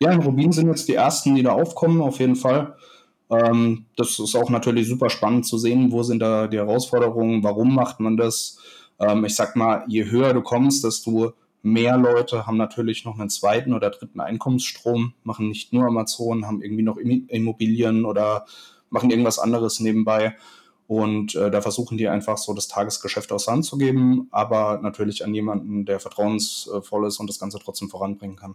Ja, 0.00 0.12
in 0.12 0.20
Rubin 0.20 0.52
sind 0.52 0.68
jetzt 0.68 0.88
die 0.88 0.94
ersten, 0.94 1.34
die 1.34 1.42
da 1.42 1.52
aufkommen, 1.52 2.02
auf 2.02 2.18
jeden 2.18 2.36
Fall. 2.36 2.76
Ähm, 3.30 3.86
das 3.96 4.18
ist 4.18 4.34
auch 4.34 4.50
natürlich 4.50 4.88
super 4.88 5.08
spannend 5.08 5.46
zu 5.46 5.56
sehen, 5.56 5.92
wo 5.92 6.02
sind 6.02 6.20
da 6.20 6.46
die 6.46 6.58
Herausforderungen, 6.58 7.42
warum 7.42 7.74
macht 7.74 8.00
man 8.00 8.16
das? 8.16 8.58
Ähm, 8.98 9.24
ich 9.24 9.34
sag 9.34 9.56
mal, 9.56 9.84
je 9.88 10.04
höher 10.10 10.34
du 10.34 10.42
kommst, 10.42 10.84
desto 10.84 11.32
mehr 11.62 11.96
Leute 11.96 12.46
haben 12.46 12.58
natürlich 12.58 13.06
noch 13.06 13.18
einen 13.18 13.30
zweiten 13.30 13.72
oder 13.72 13.90
dritten 13.90 14.20
Einkommensstrom, 14.20 15.14
machen 15.22 15.48
nicht 15.48 15.72
nur 15.72 15.86
Amazon, 15.86 16.46
haben 16.46 16.60
irgendwie 16.60 16.82
noch 16.82 16.98
Immobilien 16.98 18.04
oder 18.04 18.44
machen 18.90 19.10
irgendwas 19.10 19.38
anderes 19.38 19.80
nebenbei. 19.80 20.36
Und 20.86 21.34
äh, 21.34 21.50
da 21.50 21.62
versuchen 21.62 21.96
die 21.96 22.08
einfach 22.08 22.36
so 22.36 22.52
das 22.52 22.68
Tagesgeschäft 22.68 23.32
aus 23.32 23.46
Hand 23.48 23.64
zu 23.64 23.78
geben, 23.78 24.28
aber 24.30 24.80
natürlich 24.82 25.24
an 25.24 25.32
jemanden, 25.32 25.86
der 25.86 25.98
vertrauensvoll 25.98 27.06
ist 27.06 27.18
und 27.18 27.28
das 27.28 27.38
Ganze 27.38 27.58
trotzdem 27.58 27.88
voranbringen 27.88 28.36
kann. 28.36 28.54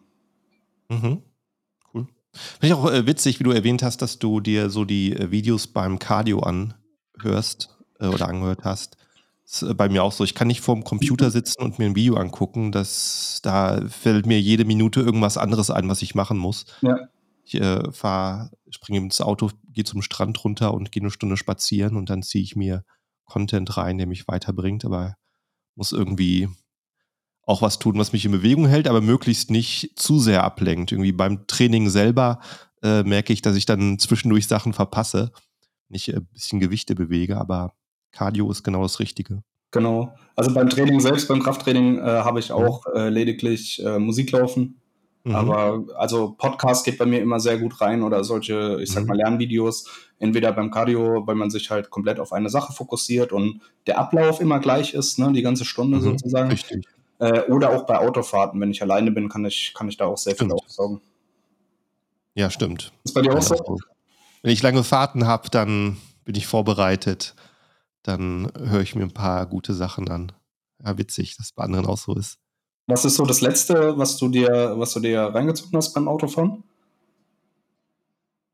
Mhm. 0.90 1.24
Cool. 1.94 2.08
Finde 2.60 2.68
ich 2.68 2.74
auch 2.74 2.92
äh, 2.92 3.08
witzig, 3.08 3.40
wie 3.40 3.44
du 3.44 3.52
erwähnt 3.52 3.82
hast, 3.82 4.02
dass 4.02 4.20
du 4.20 4.42
dir 4.42 4.70
so 4.70 4.86
die 4.86 5.14
äh, 5.14 5.32
Videos 5.32 5.68
beim 5.68 5.98
Cardio 5.98 6.42
anhörst 6.42 7.78
äh, 8.00 8.06
oder 8.06 8.28
angehört 8.28 8.64
hast. 8.64 8.98
ist 9.46 9.64
äh, 9.64 9.74
bei 9.74 9.90
mir 9.90 10.04
auch 10.04 10.12
so. 10.12 10.24
Ich 10.24 10.36
kann 10.36 10.48
nicht 10.48 10.62
vorm 10.62 10.84
Computer 10.84 11.32
sitzen 11.32 11.64
und 11.64 11.80
mir 11.80 11.86
ein 11.86 11.96
Video 11.96 12.16
angucken. 12.16 12.72
Das, 12.72 13.40
da 13.42 13.82
fällt 13.88 14.28
mir 14.28 14.40
jede 14.40 14.66
Minute 14.66 15.02
irgendwas 15.02 15.38
anderes 15.38 15.72
ein, 15.72 15.90
was 15.90 16.04
ich 16.04 16.14
machen 16.14 16.38
muss. 16.38 16.66
Ja. 16.82 17.10
Ich 17.50 17.60
äh, 17.60 17.92
fahre, 17.92 18.52
springe 18.70 19.00
ins 19.00 19.22
Auto, 19.22 19.50
gehe 19.72 19.84
zum 19.84 20.04
Strand 20.04 20.44
runter 20.44 20.72
und 20.72 20.92
gehe 20.92 21.02
eine 21.02 21.10
Stunde 21.10 21.36
spazieren 21.36 21.98
und 21.98 22.12
dann 22.12 22.22
ziehe 22.22 22.44
ich 22.44 22.56
mir 22.56 22.84
Content 23.26 23.76
rein, 23.76 23.98
der 23.98 24.06
mich 24.06 24.28
weiterbringt, 24.28 24.86
aber 24.86 25.16
muss 25.74 25.92
irgendwie 25.92 26.48
auch 27.42 27.64
was 27.64 27.80
tun, 27.80 27.98
was 27.98 28.14
mich 28.14 28.26
in 28.26 28.32
Bewegung 28.32 28.68
hält, 28.68 28.88
aber 28.88 29.02
möglichst 29.02 29.50
nicht 29.50 29.94
zu 29.96 30.20
sehr 30.20 30.44
ablenkt. 30.44 30.92
Irgendwie 30.92 31.12
beim 31.12 31.48
Training 31.48 31.90
selber 31.90 32.40
äh, 32.84 33.02
merke 33.02 33.34
ich, 33.34 33.42
dass 33.42 33.56
ich 33.56 33.66
dann 33.66 33.98
zwischendurch 33.98 34.46
Sachen 34.46 34.74
verpasse, 34.74 35.32
nicht 35.88 36.14
ein 36.14 36.28
bisschen 36.32 36.60
Gewichte 36.60 36.94
bewege, 36.94 37.38
aber 37.38 37.74
Cardio 38.12 38.52
ist 38.52 38.62
genau 38.62 38.84
das 38.84 39.00
Richtige. 39.00 39.42
Genau. 39.72 40.14
Also 40.36 40.54
beim 40.54 40.70
Training 40.70 41.00
selbst, 41.00 41.28
beim 41.28 41.42
Krafttraining 41.42 41.98
äh, 41.98 42.02
habe 42.02 42.40
ich 42.40 42.52
auch 42.52 42.86
äh, 42.94 43.10
lediglich 43.10 43.84
äh, 43.84 43.98
Musik 43.98 44.32
laufen. 44.32 44.80
Mhm. 45.24 45.36
Aber 45.36 45.84
also 45.98 46.36
Podcast 46.38 46.86
geht 46.86 46.98
bei 46.98 47.06
mir 47.06 47.22
immer 47.22 47.40
sehr 47.40 47.58
gut 47.58 47.82
rein 47.82 48.04
oder 48.04 48.24
solche, 48.24 48.80
ich 48.82 48.92
sag 48.92 49.04
mhm. 49.04 49.10
mal, 49.10 49.18
Lernvideos. 49.18 49.86
Entweder 50.18 50.52
beim 50.52 50.72
Cardio, 50.72 51.26
weil 51.28 51.36
man 51.36 51.50
sich 51.50 51.70
halt 51.70 51.90
komplett 51.90 52.20
auf 52.20 52.34
eine 52.34 52.50
Sache 52.50 52.74
fokussiert 52.74 53.32
und 53.32 53.62
der 53.88 54.00
Ablauf 54.00 54.42
immer 54.42 54.60
gleich 54.60 54.94
ist, 54.94 55.18
ne, 55.20 55.32
die 55.32 55.42
ganze 55.42 55.66
Stunde 55.66 55.98
mhm. 55.98 56.02
sozusagen. 56.02 56.50
Richtig. 56.50 56.86
Äh, 57.20 57.42
oder 57.52 57.72
auch 57.72 57.86
bei 57.86 57.98
Autofahrten, 57.98 58.60
wenn 58.62 58.72
ich 58.72 58.82
alleine 58.82 59.12
bin, 59.12 59.30
kann 59.30 59.46
ich, 59.46 59.74
kann 59.74 59.90
ich 59.90 59.98
da 59.98 60.06
auch 60.06 60.18
sehr 60.18 60.36
stimmt. 60.36 60.52
viel 60.52 60.60
aufsaugen. 60.60 61.02
Ja, 62.34 62.50
stimmt. 62.50 62.94
Ist 63.04 63.14
bei 63.14 63.22
dir 63.22 63.34
auch 63.34 63.42
so? 63.42 63.78
Wenn 64.42 64.52
ich 64.52 64.62
lange 64.62 64.84
Fahrten 64.86 65.28
habe, 65.28 65.50
dann 65.50 65.98
bin 66.24 66.36
ich 66.36 66.48
vorbereitet. 66.48 67.36
Dann 68.04 68.52
höre 68.58 68.82
ich 68.82 68.96
mir 68.96 69.04
ein 69.04 69.14
paar 69.14 69.46
gute 69.46 69.74
Sachen 69.74 70.10
an. 70.10 70.32
Ja, 70.84 70.98
witzig, 70.98 71.36
dass 71.36 71.48
es 71.48 71.52
bei 71.52 71.64
anderen 71.64 71.86
auch 71.86 71.98
so 71.98 72.16
ist. 72.16 72.40
Was 72.90 73.06
ist 73.06 73.18
so 73.18 73.26
das 73.26 73.42
Letzte, 73.42 73.98
was 74.00 74.18
du 74.18 74.30
dir, 74.30 74.74
was 74.78 74.94
du 74.94 75.00
dir 75.00 75.22
reingezogen 75.22 75.78
hast 75.78 75.94
beim 75.94 76.08
Autofahren? 76.08 76.64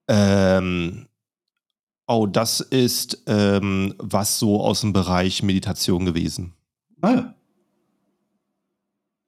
Ähm, 0.10 1.08
oh, 2.06 2.28
das 2.28 2.60
ist 2.60 3.24
ähm, 3.28 3.96
was 3.98 4.38
so 4.38 4.62
aus 4.62 4.82
dem 4.82 4.92
Bereich 4.92 5.42
Meditation 5.42 6.06
gewesen. 6.06 6.54
Ah 7.02 7.12
ja. 7.12 7.34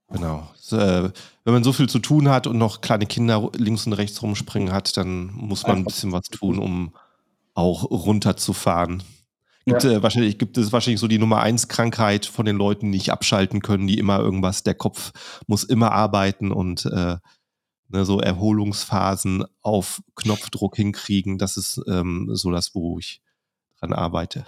Genau. 0.10 0.50
Äh, 0.72 1.10
wenn 1.46 1.54
man 1.54 1.64
so 1.64 1.72
viel 1.72 1.88
zu 1.88 2.00
tun 2.00 2.28
hat 2.28 2.46
und 2.46 2.58
noch 2.58 2.82
kleine 2.82 3.06
Kinder 3.06 3.50
links 3.56 3.88
und 3.88 3.94
rechts 3.94 4.22
rumspringen 4.22 4.74
hat, 4.74 4.98
dann 4.98 5.32
muss 5.34 5.66
man 5.66 5.78
ein 5.78 5.86
bisschen 5.86 6.12
was 6.12 6.26
tun, 6.26 6.60
um 6.60 6.94
auch 7.54 7.90
runterzufahren. 7.90 9.04
Gibt, 9.68 9.84
ja. 9.84 9.92
äh, 9.92 10.04
wahrscheinlich, 10.04 10.38
gibt 10.38 10.58
es 10.58 10.72
wahrscheinlich 10.72 11.02
so 11.02 11.10
die 11.10 11.20
Nummer 11.20 11.42
eins 11.42 11.68
Krankheit 11.68 12.26
von 12.26 12.46
den 12.46 12.56
Leuten, 12.56 12.86
die 12.86 12.98
nicht 12.98 13.12
abschalten 13.12 13.62
können, 13.62 13.86
die 13.86 14.00
immer 14.00 14.18
irgendwas, 14.18 14.64
der 14.64 14.76
Kopf 14.76 15.12
muss 15.46 15.66
immer 15.66 15.92
arbeiten 15.92 16.54
und 16.54 16.86
äh, 16.86 17.18
ne, 17.90 18.06
so 18.06 18.22
Erholungsphasen 18.22 19.44
auf 19.62 20.02
Knopfdruck 20.16 20.78
hinkriegen. 20.78 21.38
Das 21.38 21.58
ist 21.58 21.82
ähm, 21.86 22.30
so 22.32 22.50
das, 22.50 22.76
wo 22.76 22.98
ich 22.98 23.22
dran 23.82 23.92
arbeite. 23.92 24.46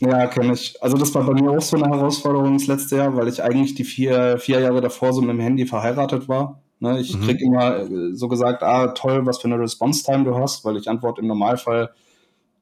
Ja, 0.00 0.26
kenne 0.26 0.52
ich. 0.52 0.76
Also 0.82 0.98
das 0.98 1.14
war 1.14 1.24
bei 1.24 1.32
mir 1.32 1.50
auch 1.50 1.62
so 1.62 1.78
eine 1.78 1.88
Herausforderung 1.88 2.58
das 2.58 2.66
letzte 2.66 2.96
Jahr, 2.96 3.16
weil 3.16 3.28
ich 3.28 3.42
eigentlich 3.42 3.74
die 3.74 3.84
vier, 3.84 4.38
vier 4.38 4.60
Jahre 4.60 4.82
davor 4.82 5.14
so 5.14 5.22
mit 5.22 5.30
dem 5.30 5.40
Handy 5.40 5.64
verheiratet 5.64 6.28
war. 6.28 6.62
Ne, 6.78 7.00
ich 7.00 7.16
mhm. 7.16 7.22
krieg 7.22 7.40
immer 7.40 7.78
äh, 7.78 8.14
so 8.14 8.28
gesagt, 8.28 8.62
ah, 8.62 8.88
toll, 8.88 9.24
was 9.24 9.38
für 9.38 9.48
eine 9.48 9.58
Response-Time 9.58 10.24
du 10.24 10.36
hast, 10.36 10.62
weil 10.66 10.76
ich 10.76 10.88
antworte 10.88 11.22
im 11.22 11.26
Normalfall 11.26 11.90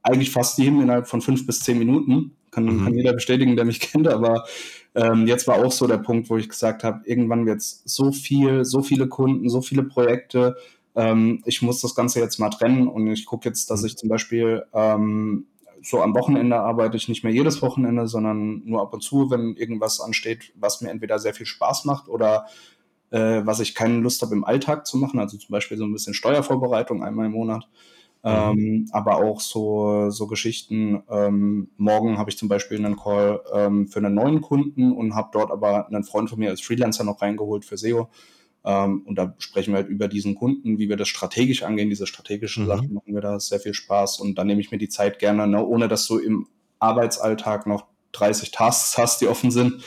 eigentlich 0.07 0.31
fast 0.31 0.59
jedem 0.59 0.81
innerhalb 0.81 1.09
von 1.09 1.21
fünf 1.21 1.47
bis 1.47 1.61
zehn 1.61 1.79
Minuten. 1.79 2.33
Kann, 2.51 2.65
mhm. 2.65 2.85
kann 2.85 2.95
jeder 2.95 3.13
bestätigen, 3.13 3.57
der 3.57 3.65
mich 3.65 3.81
kennt, 3.81 4.09
aber 4.09 4.45
ähm, 4.95 5.27
jetzt 5.27 5.47
war 5.47 5.65
auch 5.65 5.73
so 5.73 5.87
der 5.87 5.99
Punkt, 5.99 6.31
wo 6.31 6.37
ich 6.37 6.49
gesagt 6.49 6.85
habe, 6.85 7.03
irgendwann 7.05 7.45
wird 7.45 7.59
es 7.59 7.83
so 7.85 8.13
viel, 8.13 8.65
so 8.65 8.83
viele 8.83 9.09
Kunden, 9.09 9.49
so 9.51 9.61
viele 9.61 9.83
Projekte. 9.83 10.57
Ähm, 10.95 11.43
ich 11.45 11.61
muss 11.61 11.81
das 11.81 11.95
Ganze 11.95 12.21
jetzt 12.21 12.39
mal 12.39 12.51
trennen 12.51 12.89
und 12.89 13.07
ich 13.09 13.27
gucke 13.27 13.49
jetzt, 13.49 13.71
dass 13.71 13.83
mhm. 13.83 13.87
ich 13.89 13.97
zum 13.99 14.09
Beispiel 14.09 14.65
ähm, 14.73 15.47
so 15.83 16.01
am 16.01 16.15
Wochenende 16.15 16.57
arbeite 16.57 16.97
ich 16.97 17.09
nicht 17.09 17.25
mehr 17.25 17.33
jedes 17.33 17.63
Wochenende, 17.63 18.09
sondern 18.09 18.63
nur 18.65 18.81
ab 18.81 18.95
und 18.95 19.03
zu, 19.03 19.31
wenn 19.31 19.55
irgendwas 19.57 20.01
ansteht, 20.01 20.53
was 20.57 20.81
mir 20.81 20.91
entweder 20.91 21.19
sehr 21.19 21.35
viel 21.35 21.47
Spaß 21.47 21.85
macht 21.85 22.09
oder 22.09 22.47
äh, 23.11 23.43
was 23.45 23.61
ich 23.61 23.75
keine 23.75 23.99
Lust 23.99 24.23
habe 24.23 24.35
im 24.35 24.45
Alltag 24.45 24.87
zu 24.87 24.97
machen, 24.97 25.21
also 25.21 25.37
zum 25.37 25.53
Beispiel 25.53 25.77
so 25.77 25.85
ein 25.85 25.93
bisschen 25.93 26.15
Steuervorbereitung 26.15 27.05
einmal 27.05 27.27
im 27.27 27.33
Monat. 27.33 27.69
Mhm. 28.27 28.33
Ähm, 28.33 28.89
aber 28.91 29.19
auch 29.19 29.41
so, 29.41 30.11
so 30.11 30.27
Geschichten. 30.27 31.01
Ähm, 31.09 31.69
morgen 31.77 32.19
habe 32.19 32.29
ich 32.29 32.37
zum 32.37 32.49
Beispiel 32.49 32.77
einen 32.85 32.97
Call 32.97 33.41
ähm, 33.55 33.87
für 33.87 34.01
einen 34.01 34.15
neuen 34.15 34.41
Kunden 34.41 34.91
und 34.91 35.15
habe 35.15 35.29
dort 35.33 35.53
aber 35.53 35.87
einen 35.87 36.03
Freund 36.03 36.29
von 36.29 36.41
mir 36.41 36.51
als 36.51 36.61
Freelancer 36.61 37.05
noch 37.05 37.23
reingeholt 37.23 37.65
für 37.65 37.77
SEO. 37.77 38.09
Ähm, 38.65 39.03
und 39.07 39.15
da 39.15 39.37
sprechen 39.39 39.73
wir 39.73 39.79
halt 39.79 39.89
über 39.89 40.09
diesen 40.09 40.35
Kunden, 40.35 40.81
wie 40.81 40.89
wir 40.89 40.97
das 40.97 41.07
strategisch 41.07 41.63
angehen, 41.63 41.89
diese 41.89 42.09
strategischen 42.09 42.65
mhm. 42.65 42.69
Sachen 42.69 42.95
machen 42.95 43.15
wir 43.15 43.21
da 43.21 43.39
sehr 43.39 43.61
viel 43.61 43.75
Spaß. 43.75 44.19
Und 44.19 44.37
dann 44.39 44.49
nehme 44.49 44.61
ich 44.61 44.73
mir 44.73 44.79
die 44.79 44.89
Zeit 44.89 45.21
gerne, 45.21 45.47
ne, 45.47 45.65
ohne 45.65 45.87
dass 45.87 46.09
du 46.09 46.19
im 46.19 46.49
Arbeitsalltag 46.81 47.69
noch 47.69 47.87
30 48.11 48.51
Tasks 48.51 48.99
hast, 48.99 49.21
die 49.21 49.29
offen 49.29 49.53
sind. 49.53 49.85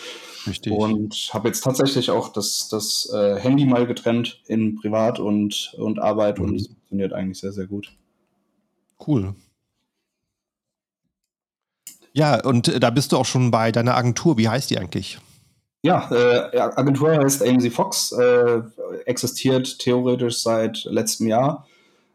Richtig. 0.48 0.72
Und 0.72 1.29
habe 1.34 1.50
jetzt 1.50 1.62
tatsächlich 1.62 2.10
auch 2.10 2.31
das, 2.31 2.69
das 2.72 3.12
äh, 3.13 3.38
Handy 3.38 3.65
mal 3.65 3.86
getrennt 3.86 4.41
in 4.48 4.75
Privat 4.75 5.19
und, 5.19 5.75
und 5.77 6.00
Arbeit 6.00 6.39
mhm. 6.39 6.46
und 6.46 6.55
es 6.55 6.67
funktioniert 6.67 7.12
eigentlich 7.12 7.39
sehr, 7.39 7.51
sehr 7.51 7.67
gut. 7.67 7.99
Cool. 9.06 9.36
Ja, 12.13 12.44
und 12.44 12.68
äh, 12.68 12.79
da 12.79 12.89
bist 12.89 13.12
du 13.12 13.18
auch 13.18 13.25
schon 13.25 13.51
bei 13.51 13.72
deiner 13.72 13.96
Agentur. 13.96 14.38
Wie 14.38 14.50
heißt 14.50 14.70
die 14.70 14.77
eigentlich? 14.77 15.20
Ja, 15.82 16.10
äh, 16.12 16.60
Agentur 16.60 17.15
heißt 17.15 17.41
AMC 17.41 17.72
Fox, 17.72 18.12
äh, 18.12 18.62
existiert 19.06 19.79
theoretisch 19.79 20.39
seit 20.39 20.84
letztem 20.86 21.27
Jahr. 21.27 21.65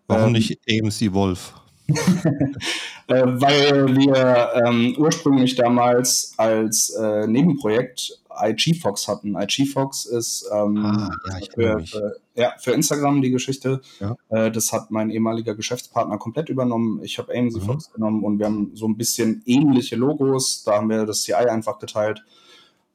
Warum 0.07 0.27
ähm, 0.27 0.33
nicht 0.33 0.61
AMC 0.69 1.15
Wolf? 1.15 1.55
äh, 1.89 3.23
weil 3.25 3.97
wir 3.97 4.53
ähm, 4.67 4.95
ursprünglich 4.99 5.55
damals 5.55 6.35
als 6.37 6.91
äh, 6.91 7.27
Nebenprojekt 7.27 8.21
IG 8.41 8.75
Fox 8.81 9.09
hatten. 9.09 9.37
IG 9.37 9.67
Fox 9.67 10.05
ist 10.05 10.49
ähm, 10.53 10.85
ah, 10.85 11.11
ja, 11.29 11.39
für, 11.55 11.87
für, 11.87 12.17
ja, 12.35 12.53
für, 12.59 12.73
Instagram 12.73 13.23
die 13.23 13.31
Geschichte. 13.31 13.81
Ja. 14.01 14.17
Äh, 14.29 14.51
das 14.51 14.73
hat 14.73 14.91
mein 14.91 15.11
ehemaliger 15.11 15.55
Geschäftspartner 15.55 16.19
komplett 16.19 16.49
übernommen. 16.49 17.01
Ich 17.03 17.19
habe 17.19 17.33
AMC 17.33 17.55
mhm. 17.55 17.61
Fox 17.61 17.93
genommen 17.93 18.25
und 18.25 18.39
wir 18.39 18.47
haben 18.47 18.73
so 18.75 18.87
ein 18.87 18.97
bisschen 18.97 19.43
ähnliche 19.47 19.97
Logos. 19.97 20.65
Da 20.65 20.77
haben 20.77 20.91
wir 20.91 21.07
das 21.07 21.23
CI 21.23 21.35
einfach 21.35 21.79
geteilt. 21.79 22.25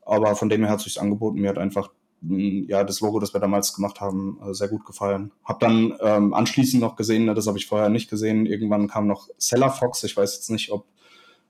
Aber 0.06 0.36
von 0.36 0.50
dem 0.50 0.64
her 0.64 0.72
hat 0.72 0.80
es 0.80 0.86
sich 0.86 1.00
angeboten. 1.00 1.40
Mir 1.40 1.50
hat 1.50 1.58
einfach 1.58 1.90
ja, 2.22 2.84
das 2.84 3.00
Logo, 3.00 3.20
das 3.20 3.34
wir 3.34 3.40
damals 3.40 3.74
gemacht 3.74 4.02
haben, 4.02 4.40
äh, 4.46 4.54
sehr 4.54 4.68
gut 4.68 4.86
gefallen. 4.86 5.32
Hab 5.46 5.60
dann 5.60 5.96
ähm, 6.02 6.34
anschließend 6.34 6.82
noch 6.82 6.96
gesehen, 6.96 7.26
ne, 7.26 7.34
das 7.34 7.48
habe 7.48 7.58
ich 7.58 7.68
vorher 7.68 7.90
nicht 7.90 8.10
gesehen, 8.10 8.46
irgendwann 8.46 8.88
kam 8.88 9.08
noch 9.08 9.30
Seller 9.38 9.70
Fox. 9.70 10.04
Ich 10.04 10.18
weiß 10.18 10.36
jetzt 10.36 10.50
nicht, 10.50 10.72
ob, 10.72 10.86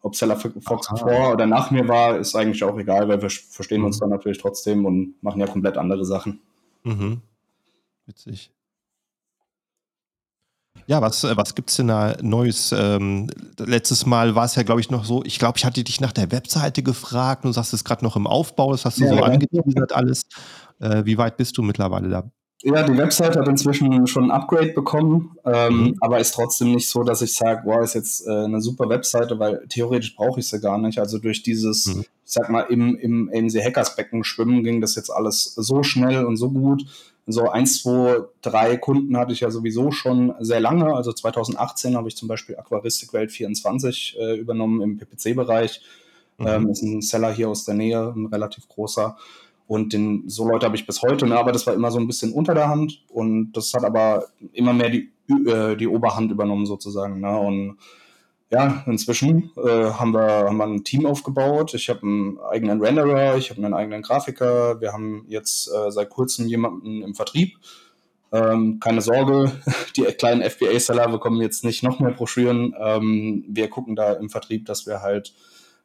ob 0.02 0.16
Seller 0.16 0.38
Fox 0.38 0.88
Aha. 0.90 0.98
vor 0.98 1.34
oder 1.34 1.46
nach 1.46 1.72
mir 1.72 1.88
war, 1.88 2.18
ist 2.18 2.36
eigentlich 2.36 2.64
auch 2.64 2.78
egal, 2.78 3.08
weil 3.08 3.22
wir 3.22 3.30
verstehen 3.30 3.82
mhm. 3.82 3.88
uns 3.88 4.00
dann 4.00 4.10
natürlich 4.10 4.38
trotzdem 4.38 4.86
und 4.86 5.22
machen 5.22 5.42
ja 5.42 5.48
komplett 5.48 5.78
andere 5.78 6.06
Sachen. 6.06 6.40
Mhm. 6.84 7.22
Witzig. 8.06 8.52
Ja, 10.88 11.02
was, 11.02 11.24
äh, 11.24 11.38
was 11.38 11.54
gibt 11.54 11.70
es 11.70 11.76
denn 11.76 11.90
da 11.90 12.16
Neues? 12.22 12.72
Ähm, 12.72 13.30
letztes 13.60 14.06
Mal 14.06 14.34
war 14.34 14.46
es 14.46 14.56
ja, 14.56 14.64
glaube 14.64 14.82
ich, 14.82 14.90
noch 14.90 15.06
so, 15.06 15.24
ich 15.24 15.38
glaube, 15.38 15.58
ich 15.58 15.66
hatte 15.66 15.84
dich 15.84 16.02
nach 16.02 16.14
der 16.14 16.32
Webseite 16.32 16.82
gefragt 16.82 17.44
und 17.44 17.50
du 17.50 17.54
sagst 17.54 17.74
es 17.74 17.84
gerade 17.84 18.04
noch 18.04 18.16
im 18.16 18.26
Aufbau, 18.26 18.72
das 18.72 18.86
hast 18.86 19.00
du 19.00 19.04
ja, 19.04 19.10
so 19.10 19.16
ja. 19.18 19.24
angeteasert 19.24 19.94
alles. 19.94 20.24
Äh, 20.80 21.06
wie 21.06 21.18
weit 21.18 21.38
bist 21.38 21.58
du 21.58 21.62
mittlerweile 21.62 22.10
da? 22.10 22.32
Ja, 22.62 22.84
die 22.84 22.98
Webseite 22.98 23.40
hat 23.40 23.48
inzwischen 23.48 24.06
schon 24.06 24.26
ein 24.26 24.32
Upgrade 24.32 24.74
bekommen, 24.74 25.38
ähm, 25.46 25.78
mhm. 25.78 25.96
aber 26.02 26.20
ist 26.20 26.34
trotzdem 26.34 26.72
nicht 26.74 26.90
so, 26.90 27.04
dass 27.04 27.22
ich 27.22 27.34
sage, 27.34 27.62
wow, 27.64 27.82
ist 27.82 27.96
jetzt 27.96 28.28
äh, 28.28 28.32
eine 28.32 28.62
super 28.62 28.90
Webseite, 28.90 29.40
weil 29.40 29.66
theoretisch 29.70 30.16
brauche 30.16 30.42
ich 30.42 30.48
sie 30.48 30.60
gar 30.60 30.78
nicht. 30.78 31.00
Also 31.00 31.20
durch 31.20 31.42
dieses, 31.42 31.86
mhm. 31.86 32.02
ich 32.02 32.08
sag 32.26 32.50
mal, 32.50 32.64
im, 32.64 32.98
im 32.98 33.32
AMC 33.34 33.64
Hackersbecken 33.64 34.26
schwimmen 34.26 34.64
ging 34.64 34.82
das 34.82 34.96
jetzt 34.96 35.10
alles 35.10 35.54
so 35.56 35.84
schnell 35.84 36.26
und 36.26 36.36
so 36.36 36.52
gut 36.52 36.84
so 37.32 37.50
eins, 37.50 37.82
zwei, 37.82 38.22
drei 38.42 38.78
Kunden 38.78 39.16
hatte 39.18 39.34
ich 39.34 39.42
ja 39.42 39.52
sowieso 39.52 39.92
schon 39.92 40.34
sehr 40.40 40.60
lange. 40.60 40.94
Also 40.96 41.14
2018 41.14 41.96
habe 41.96 42.08
ich 42.08 42.16
zum 42.16 42.28
Beispiel 42.28 42.58
Aquaristik 42.58 43.14
Welt 43.14 43.32
24 43.32 44.18
äh, 44.20 44.36
übernommen 44.36 44.82
im 44.82 44.98
PPC-Bereich. 44.98 45.82
Mhm. 46.38 46.48
Ähm, 46.48 46.70
ist 46.70 46.82
ein 46.82 47.02
Seller 47.02 47.32
hier 47.32 47.50
aus 47.50 47.66
der 47.66 47.76
Nähe, 47.76 48.14
ein 48.16 48.26
relativ 48.26 48.68
großer. 48.68 49.16
Und 49.70 49.94
den, 49.94 50.28
so 50.28 50.50
Leute 50.50 50.66
habe 50.66 50.76
ich 50.76 50.88
bis 50.88 51.04
heute, 51.04 51.28
ne, 51.28 51.38
aber 51.38 51.52
das 51.52 51.68
war 51.68 51.76
immer 51.76 51.92
so 51.92 52.00
ein 52.00 52.08
bisschen 52.08 52.34
unter 52.34 52.56
der 52.56 52.70
Hand. 52.70 53.04
Und 53.08 53.52
das 53.52 53.72
hat 53.76 53.84
aber 53.84 54.26
immer 54.52 54.74
mehr 54.74 54.90
die, 54.90 55.12
äh, 55.48 55.76
die 55.76 55.88
Oberhand 55.88 56.32
übernommen 56.32 56.66
sozusagen. 56.66 57.20
Ne? 57.20 57.40
Und 57.40 57.78
ja, 58.50 58.84
inzwischen 58.88 59.52
äh, 59.58 59.92
haben, 59.92 60.12
wir, 60.12 60.46
haben 60.48 60.58
wir 60.58 60.66
ein 60.66 60.84
Team 60.84 61.06
aufgebaut. 61.06 61.76
Ich 61.76 61.88
habe 61.88 62.02
einen 62.02 62.40
eigenen 62.40 62.82
Renderer, 62.82 63.38
ich 63.38 63.52
habe 63.52 63.64
einen 63.64 63.76
eigenen 63.76 64.02
Grafiker. 64.02 64.82
Wir 64.82 64.92
haben 64.92 65.26
jetzt 65.28 65.68
äh, 65.68 65.92
seit 65.92 66.10
kurzem 66.10 66.48
jemanden 66.48 67.04
im 67.04 67.14
Vertrieb. 67.14 67.60
Ähm, 68.32 68.80
keine 68.80 69.02
Sorge, 69.02 69.52
die 69.96 70.02
kleinen 70.02 70.42
FBA-Seller 70.42 71.10
bekommen 71.10 71.44
jetzt 71.44 71.64
nicht 71.64 71.84
noch 71.84 72.00
mehr 72.00 72.14
Broschüren. 72.14 72.74
Ähm, 72.76 73.46
wir 73.48 73.70
gucken 73.70 73.96
da 73.96 74.14
im 74.14 74.32
Vertrieb, 74.32 74.66
dass 74.66 74.88
wir 74.88 75.04
halt 75.04 75.32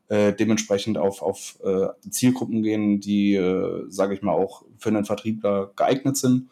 äh, 0.09 0.33
dementsprechend 0.33 0.99
auf, 0.99 1.23
auf 1.23 1.59
äh, 1.65 1.89
Zielgruppen 2.11 2.63
gehen, 2.63 3.01
die, 3.01 3.35
äh, 3.35 3.85
sage 3.89 4.15
ich 4.15 4.23
mal, 4.23 4.33
auch 4.33 4.65
für 4.79 4.91
einen 4.91 5.05
Vertriebler 5.05 5.73
geeignet 5.77 6.17
sind. 6.17 6.51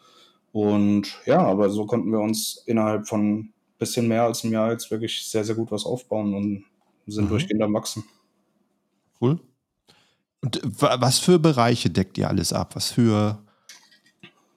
Und 0.51 1.19
ja, 1.25 1.39
aber 1.39 1.69
so 1.69 1.85
konnten 1.85 2.11
wir 2.11 2.19
uns 2.19 2.63
innerhalb 2.65 3.07
von 3.07 3.39
ein 3.39 3.53
bisschen 3.77 4.07
mehr 4.07 4.23
als 4.23 4.43
einem 4.43 4.53
Jahr 4.53 4.71
jetzt 4.71 4.89
wirklich 4.91 5.27
sehr, 5.27 5.43
sehr 5.43 5.55
gut 5.55 5.71
was 5.71 5.85
aufbauen 5.85 6.33
und 6.33 6.65
sind 7.07 7.25
mhm. 7.25 7.29
durchgehend 7.29 7.61
am 7.61 7.73
Wachsen. 7.73 8.03
Cool. 9.19 9.39
Und 10.41 10.59
was 10.63 11.19
für 11.19 11.39
Bereiche 11.39 11.89
deckt 11.89 12.17
ihr 12.17 12.27
alles 12.27 12.51
ab? 12.51 12.75
Was 12.75 12.91
für 12.91 13.41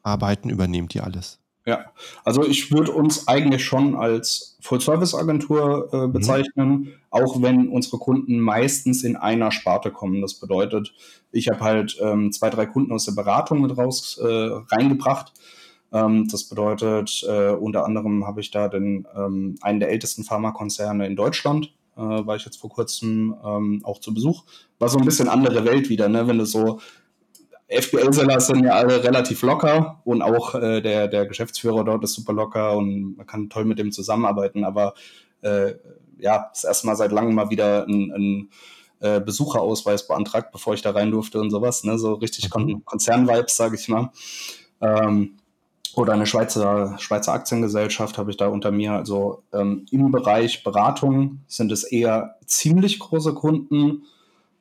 Arbeiten 0.03 0.51
übernehmt 0.51 0.95
ihr 0.95 1.05
alles? 1.05 1.39
Ja, 1.67 1.87
also 2.25 2.47
ich 2.47 2.71
würde 2.71 2.93
uns 2.93 3.27
eigentlich 3.27 3.65
schon 3.65 3.97
als 3.97 4.57
Full-Service-Agentur 4.61 5.89
äh, 5.93 5.97
mhm. 6.07 6.13
bezeichnen, 6.13 6.69
mhm. 6.69 6.93
auch 7.11 7.43
wenn 7.43 7.69
unsere 7.69 7.99
Kunden 7.99 8.39
meistens 8.39 9.03
in 9.03 9.17
einer 9.17 9.51
Sparte 9.51 9.91
kommen. 9.91 10.23
Das 10.23 10.35
bedeutet, 10.35 10.95
ich 11.33 11.49
habe 11.49 11.61
halt 11.61 11.99
ähm, 12.01 12.31
zwei, 12.31 12.51
drei 12.51 12.67
Kunden 12.67 12.93
aus 12.93 13.05
der 13.05 13.13
Beratung 13.13 13.63
mit 13.63 13.77
raus 13.77 14.17
äh, 14.23 14.27
reingebracht. 14.27 15.33
Ähm, 15.93 16.29
das 16.31 16.45
bedeutet, 16.45 17.25
äh, 17.29 17.51
unter 17.51 17.85
anderem 17.85 18.25
habe 18.27 18.41
ich 18.41 18.53
da 18.53 18.69
den, 18.69 19.05
ähm, 19.17 19.57
einen 19.61 19.81
der 19.81 19.91
ältesten 19.91 20.23
Pharmakonzerne 20.23 21.05
in 21.05 21.17
Deutschland, 21.17 21.73
äh, 21.97 22.01
war 22.01 22.37
ich 22.37 22.45
jetzt 22.45 22.61
vor 22.61 22.71
kurzem 22.71 23.35
ähm, 23.45 23.81
auch 23.83 23.99
zu 23.99 24.15
Besuch. 24.15 24.45
War 24.79 24.89
so 24.89 24.99
ein 24.99 25.05
bisschen 25.05 25.29
andere 25.29 25.65
Welt 25.65 25.89
wieder, 25.89 26.09
ne? 26.09 26.29
wenn 26.29 26.39
du 26.39 26.47
so 26.47 26.81
FBL-Seller 27.69 28.41
sind 28.41 28.65
ja 28.65 28.75
alle 28.75 29.03
relativ 29.03 29.43
locker 29.43 30.01
und 30.05 30.23
auch 30.23 30.55
äh, 30.55 30.81
der, 30.81 31.09
der 31.09 31.27
Geschäftsführer 31.27 31.85
dort 31.85 32.05
ist 32.05 32.15
super 32.15 32.33
locker 32.33 32.77
und 32.77 33.17
man 33.17 33.27
kann 33.27 33.51
toll 33.51 33.65
mit 33.65 33.79
dem 33.79 33.91
zusammenarbeiten, 33.91 34.65
aber 34.65 34.95
äh, 35.43 35.75
ja, 36.19 36.49
das 36.53 36.65
erste 36.65 36.87
Mal 36.87 36.97
seit 36.97 37.13
langem 37.13 37.35
mal 37.35 37.51
wieder 37.51 37.87
ein, 37.87 38.13
ein 38.13 38.51
äh, 39.01 39.21
Besucherausweis 39.21 40.07
beantragt, 40.07 40.53
bevor 40.53 40.75
ich 40.75 40.83
da 40.83 40.93
rein 40.93 41.11
durfte 41.11 41.41
und 41.41 41.51
sowas, 41.51 41.85
ne? 41.85 41.99
so 41.99 42.15
richtig 42.15 42.55
mhm. 42.55 42.85
Konzern-Vibes, 42.85 43.57
sage 43.57 43.77
ich 43.77 43.89
mal. 43.89 44.11
Ähm, 44.81 45.37
oder 45.95 46.13
eine 46.13 46.27
Schweizer, 46.27 46.97
Schweizer 46.99 47.33
Aktiengesellschaft 47.33 48.19
habe 48.19 48.31
ich 48.31 48.37
da 48.37 48.49
unter 48.49 48.71
mir. 48.71 48.93
Also 48.93 49.43
ähm, 49.53 49.87
im 49.91 50.11
Bereich 50.11 50.63
Beratung 50.63 51.41
sind 51.47 51.73
es 51.73 51.85
eher 51.85 52.37
ziemlich 52.45 52.99
große 52.99 53.33
Kunden, 53.35 54.03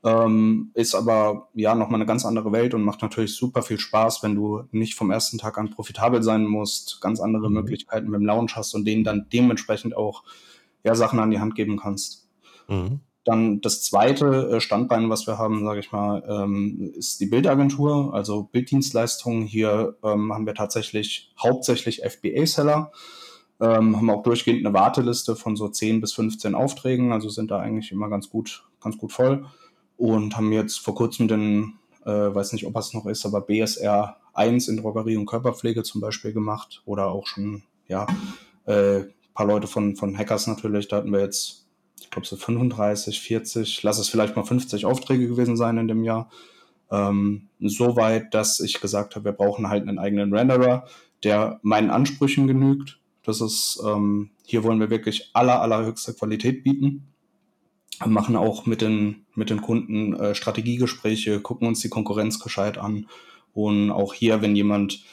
ähm, 0.06 0.70
ist 0.76 0.94
aber 0.94 1.50
ja 1.56 1.74
nochmal 1.74 2.00
eine 2.00 2.06
ganz 2.06 2.26
andere 2.26 2.52
Welt 2.52 2.76
und 2.76 2.84
macht 2.84 3.02
natürlich 3.02 3.36
super 3.36 3.64
viel 3.64 3.80
Spaß, 3.80 4.22
wenn 4.22 4.36
du 4.36 4.62
nicht 4.72 4.94
vom 4.94 5.10
ersten 5.10 5.40
Tag 5.40 5.58
an 5.58 5.72
profitabel 5.72 6.22
sein 6.22 6.46
musst, 6.46 7.02
ganz 7.02 7.20
andere 7.20 7.50
mhm. 7.50 7.56
Möglichkeiten 7.56 8.12
mit 8.12 8.20
dem 8.20 8.26
Lounge 8.26 8.52
hast 8.54 8.76
und 8.76 8.86
denen 8.86 9.04
dann 9.04 9.26
dementsprechend 9.34 9.98
auch 9.98 10.24
ja, 10.84 10.94
Sachen 10.94 11.20
an 11.20 11.32
die 11.32 11.40
Hand 11.40 11.56
geben 11.56 11.78
kannst. 11.78 12.30
Mhm. 12.68 13.00
Dann 13.24 13.62
das 13.62 13.82
zweite 13.82 14.52
äh, 14.52 14.62
Standbein, 14.62 15.10
was 15.10 15.26
wir 15.26 15.40
haben, 15.40 15.66
sage 15.66 15.80
ich 15.80 15.92
mal, 15.92 16.24
ähm, 16.30 16.94
ist 16.96 17.20
die 17.20 17.26
Bildagentur, 17.26 18.14
also 18.14 18.44
Bilddienstleistungen. 18.44 19.48
Hier 19.48 19.98
ähm, 20.04 20.32
haben 20.32 20.46
wir 20.46 20.54
tatsächlich 20.54 21.34
hauptsächlich 21.42 22.04
FBA-Seller, 22.04 22.92
ähm, 23.60 23.98
haben 23.98 24.12
auch 24.12 24.22
durchgehend 24.22 24.64
eine 24.64 24.76
Warteliste 24.76 25.36
von 25.36 25.56
so 25.56 25.68
10 25.68 26.00
bis 26.00 26.14
15 26.14 26.54
Aufträgen, 26.54 27.12
also 27.12 27.30
sind 27.30 27.50
da 27.50 27.58
eigentlich 27.58 27.92
immer 27.92 28.08
ganz 28.08 28.30
gut, 28.30 28.68
ganz 28.80 29.00
gut 29.00 29.12
voll 29.12 29.48
und 29.98 30.36
haben 30.36 30.52
jetzt 30.52 30.80
vor 30.80 30.96
kurzem 30.96 31.28
den, 31.28 31.74
äh, 32.06 32.12
weiß 32.12 32.54
nicht, 32.54 32.66
ob 32.66 32.76
es 32.78 32.94
noch 32.94 33.06
ist, 33.06 33.26
aber 33.26 33.42
BSR 33.42 34.18
1 34.34 34.68
in 34.68 34.78
Drogerie 34.78 35.18
und 35.18 35.26
Körperpflege 35.26 35.84
zum 35.84 36.02
Beispiel 36.02 36.34
gemacht 36.34 36.82
oder 36.86 37.08
auch 37.08 37.28
schon, 37.28 37.64
ja, 37.88 38.06
äh, 38.66 39.04
paar 39.34 39.46
Leute 39.46 39.68
von, 39.68 39.96
von 39.96 40.18
Hackers 40.18 40.48
natürlich, 40.48 40.88
da 40.88 40.98
hatten 40.98 41.12
wir 41.12 41.20
jetzt, 41.20 41.68
ich 42.00 42.10
glaube 42.10 42.28
so 42.28 42.36
35, 42.36 43.20
40, 43.22 43.84
lass 43.84 44.00
es 44.00 44.10
vielleicht 44.10 44.36
mal 44.36 44.44
50 44.44 44.86
Aufträge 44.86 45.28
gewesen 45.28 45.58
sein 45.58 45.78
in 45.78 45.88
dem 45.88 46.04
Jahr. 46.04 46.30
Ähm, 46.92 47.50
so 47.60 47.96
weit, 47.96 48.34
dass 48.34 48.60
ich 48.60 48.80
gesagt 48.80 49.16
habe, 49.16 49.26
wir 49.26 49.32
brauchen 49.34 49.70
halt 49.70 49.88
einen 49.88 50.00
eigenen 50.00 50.34
Renderer, 50.34 50.86
der 51.24 51.60
meinen 51.64 51.90
Ansprüchen 51.90 52.48
genügt. 52.48 53.00
Das 53.24 53.42
ist, 53.42 53.82
ähm, 53.86 54.32
hier 54.46 54.64
wollen 54.64 54.80
wir 54.80 54.90
wirklich 54.90 55.32
aller, 55.34 55.62
allerhöchste 55.62 56.14
Qualität 56.14 56.64
bieten 56.64 57.15
machen 58.06 58.36
auch 58.36 58.66
mit 58.66 58.82
den, 58.82 59.26
mit 59.36 59.50
den 59.50 59.62
Kunden 59.62 60.14
äh, 60.14 60.36
Strategiegespräche, 60.36 61.40
gucken 61.40 61.68
uns 61.68 61.80
die 61.82 61.90
Konkurrenz 61.90 62.40
gescheit 62.40 62.78
an. 62.78 63.08
Und 63.54 63.92
auch 63.92 64.14
hier, 64.14 64.42
wenn 64.42 64.56
jemand 64.56 65.04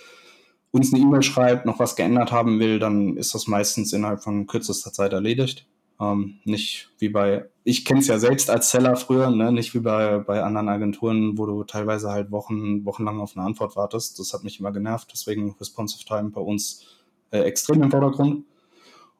uns 0.72 0.92
eine 0.92 1.02
E-Mail 1.02 1.22
schreibt, 1.22 1.66
noch 1.66 1.78
was 1.78 1.96
geändert 1.96 2.32
haben 2.32 2.58
will, 2.58 2.78
dann 2.78 3.16
ist 3.16 3.34
das 3.34 3.46
meistens 3.46 3.92
innerhalb 3.92 4.22
von 4.22 4.46
kürzester 4.46 4.92
Zeit 4.92 5.12
erledigt. 5.12 5.66
Ähm, 6.00 6.40
nicht 6.44 6.90
wie 6.98 7.10
bei, 7.10 7.48
ich 7.62 7.84
kenne 7.84 8.00
es 8.00 8.08
ja 8.08 8.18
selbst 8.18 8.50
als 8.50 8.70
Seller 8.70 8.96
früher, 8.96 9.30
ne? 9.30 9.52
nicht 9.52 9.74
wie 9.74 9.80
bei, 9.80 10.18
bei 10.18 10.42
anderen 10.42 10.68
Agenturen, 10.68 11.38
wo 11.38 11.46
du 11.46 11.62
teilweise 11.64 12.10
halt 12.10 12.32
Wochen, 12.32 12.84
wochenlang 12.84 13.20
auf 13.20 13.36
eine 13.36 13.46
Antwort 13.46 13.76
wartest. 13.76 14.18
Das 14.18 14.32
hat 14.32 14.42
mich 14.42 14.58
immer 14.58 14.72
genervt, 14.72 15.10
deswegen 15.12 15.54
Responsive 15.60 16.04
Time 16.04 16.30
bei 16.30 16.40
uns 16.40 16.86
äh, 17.30 17.40
extrem 17.40 17.82
im 17.82 17.90
Vordergrund. 17.90 18.44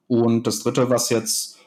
Und 0.09 0.47
das 0.47 0.61
dritte, 0.61 0.91
was 0.91 1.11
jetzt 1.11 1.59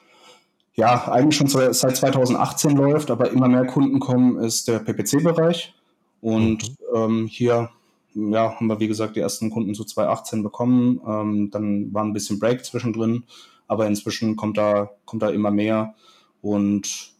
ja, 0.75 1.07
eigentlich 1.07 1.38
schon 1.38 1.47
seit 1.47 1.95
2018 1.95 2.75
läuft, 2.75 3.09
aber 3.09 3.31
immer 3.31 3.47
mehr 3.47 3.65
Kunden 3.65 3.99
kommen, 3.99 4.38
ist 4.39 4.67
der 4.67 4.79
PPC-Bereich. 4.79 5.73
Und 6.21 6.69
mhm. 6.69 6.95
ähm, 6.95 7.27
hier 7.27 7.69
ja, 8.15 8.55
haben 8.55 8.67
wir, 8.67 8.79
wie 8.79 8.88
gesagt, 8.88 9.15
die 9.15 9.19
ersten 9.19 9.49
Kunden 9.49 9.73
zu 9.73 9.83
2018 9.83 10.43
bekommen. 10.43 11.01
Ähm, 11.07 11.49
dann 11.51 11.93
war 11.93 12.03
ein 12.03 12.13
bisschen 12.13 12.39
Break 12.39 12.65
zwischendrin, 12.65 13.23
aber 13.67 13.88
inzwischen 13.88 14.35
kommt 14.35 14.57
da, 14.57 14.91
kommt 15.05 15.21
da 15.21 15.29
immer 15.29 15.51
mehr 15.51 15.95
und 16.41 17.13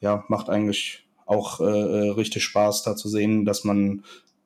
ja, 0.00 0.24
macht 0.28 0.48
eigentlich 0.48 1.06
auch 1.26 1.60
äh, 1.60 1.64
äh 1.64 2.10
richtig 2.10 2.42
Spaß, 2.44 2.82
da 2.82 2.96
zu 2.96 3.08
sehen, 3.08 3.44
dass 3.44 3.64
man 3.64 4.04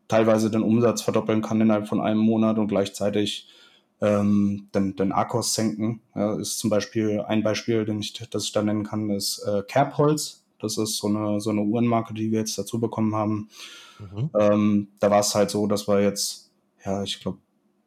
teilweise 0.08 0.50
den 0.50 0.62
Umsatz 0.62 1.02
verdoppeln 1.02 1.40
kann 1.40 1.60
innerhalb 1.60 1.88
von 1.88 2.00
einem 2.00 2.20
Monat 2.20 2.58
und 2.58 2.68
gleichzeitig 2.68 3.48
ähm, 4.00 4.68
den, 4.74 4.96
den 4.96 5.12
Akkus 5.12 5.54
senken. 5.54 6.00
Ja, 6.14 6.38
ist 6.38 6.58
zum 6.58 6.70
Beispiel 6.70 7.20
ein 7.20 7.42
Beispiel, 7.42 7.84
den 7.84 8.00
ich, 8.00 8.12
das 8.12 8.44
ich 8.44 8.52
da 8.52 8.62
nennen 8.62 8.84
kann, 8.84 9.10
ist 9.10 9.38
äh, 9.46 9.62
Kerbholz. 9.66 10.44
Das 10.60 10.78
ist 10.78 10.96
so 10.96 11.08
eine, 11.08 11.40
so 11.40 11.50
eine 11.50 11.62
Uhrenmarke, 11.62 12.14
die 12.14 12.30
wir 12.30 12.40
jetzt 12.40 12.56
dazu 12.56 12.80
bekommen 12.80 13.14
haben. 13.14 13.48
Mhm. 13.98 14.30
Ähm, 14.38 14.88
da 14.98 15.10
war 15.10 15.20
es 15.20 15.34
halt 15.34 15.50
so, 15.50 15.66
dass 15.66 15.88
wir 15.88 16.00
jetzt, 16.00 16.50
ja, 16.84 17.02
ich 17.02 17.20
glaube, 17.20 17.38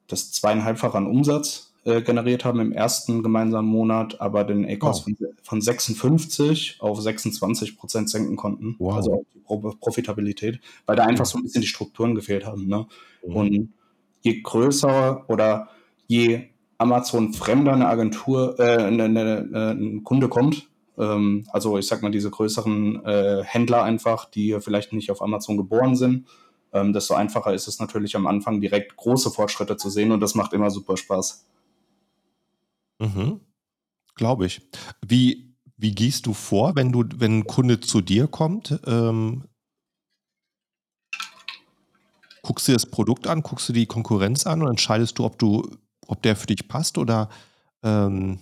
das 0.07 0.31
zweieinhalbfach 0.31 0.95
an 0.95 1.07
Umsatz 1.07 1.73
äh, 1.87 2.01
generiert 2.01 2.45
haben 2.45 2.59
im 2.59 2.71
ersten 2.71 3.23
gemeinsamen 3.23 3.67
Monat, 3.67 4.21
aber 4.21 4.43
den 4.43 4.65
ACOS 4.65 5.01
oh. 5.01 5.03
von, 5.03 5.17
von 5.41 5.61
56 5.61 6.77
auf 6.79 7.01
26 7.01 7.77
Prozent 7.77 8.09
senken 8.09 8.35
konnten. 8.35 8.75
Wow. 8.79 8.95
Also 8.95 9.13
auch 9.13 9.25
die 9.33 9.39
Pro 9.39 9.57
Profitabilität, 9.79 10.59
weil 10.85 10.95
da 10.95 11.05
einfach 11.05 11.25
so 11.25 11.37
ein 11.37 11.43
bisschen 11.43 11.61
die 11.61 11.67
Strukturen 11.67 12.15
gefehlt 12.15 12.45
haben. 12.45 12.67
Ne? 12.67 12.87
Mhm. 13.25 13.35
Und 13.35 13.73
je 14.21 14.41
größer 14.41 15.29
oder 15.29 15.69
je 16.07 16.49
Amazon 16.77 17.33
fremder 17.33 17.73
eine 17.73 17.87
Agentur, 17.87 18.59
äh, 18.59 18.77
eine, 18.77 19.03
eine, 19.03 19.49
äh, 19.53 19.71
ein 19.71 20.03
Kunde 20.03 20.29
kommt, 20.29 20.67
ähm, 20.97 21.47
also 21.51 21.77
ich 21.77 21.87
sag 21.87 22.01
mal 22.01 22.11
diese 22.11 22.29
größeren 22.29 23.05
äh, 23.05 23.43
Händler 23.43 23.83
einfach, 23.83 24.25
die 24.25 24.57
vielleicht 24.59 24.93
nicht 24.93 25.11
auf 25.11 25.21
Amazon 25.21 25.57
geboren 25.57 25.95
sind, 25.95 26.27
ähm, 26.73 26.93
desto 26.93 27.13
einfacher 27.13 27.53
ist 27.53 27.67
es 27.67 27.79
natürlich 27.79 28.15
am 28.15 28.27
Anfang 28.27 28.61
direkt 28.61 28.95
große 28.97 29.31
Fortschritte 29.31 29.77
zu 29.77 29.89
sehen 29.89 30.11
und 30.11 30.19
das 30.19 30.35
macht 30.35 30.53
immer 30.53 30.69
super 30.69 30.97
Spaß. 30.97 31.45
Mhm. 32.99 33.41
Glaube 34.15 34.47
ich. 34.47 34.61
Wie, 35.05 35.53
wie 35.77 35.91
gehst 35.93 36.25
du 36.25 36.33
vor, 36.33 36.75
wenn 36.75 36.91
du, 36.91 37.05
wenn 37.17 37.39
ein 37.39 37.47
Kunde 37.47 37.79
zu 37.79 38.01
dir 38.01 38.27
kommt? 38.27 38.79
Ähm, 38.85 39.43
guckst 42.41 42.67
du 42.67 42.73
das 42.73 42.87
Produkt 42.87 43.27
an, 43.27 43.43
guckst 43.43 43.69
du 43.69 43.73
die 43.73 43.85
Konkurrenz 43.85 44.47
an 44.47 44.63
und 44.63 44.69
entscheidest 44.69 45.19
du, 45.19 45.25
ob 45.25 45.37
du 45.37 45.69
ob 46.07 46.21
der 46.21 46.35
für 46.35 46.47
dich 46.47 46.67
passt 46.67 46.97
oder 46.97 47.29
ähm, 47.83 48.39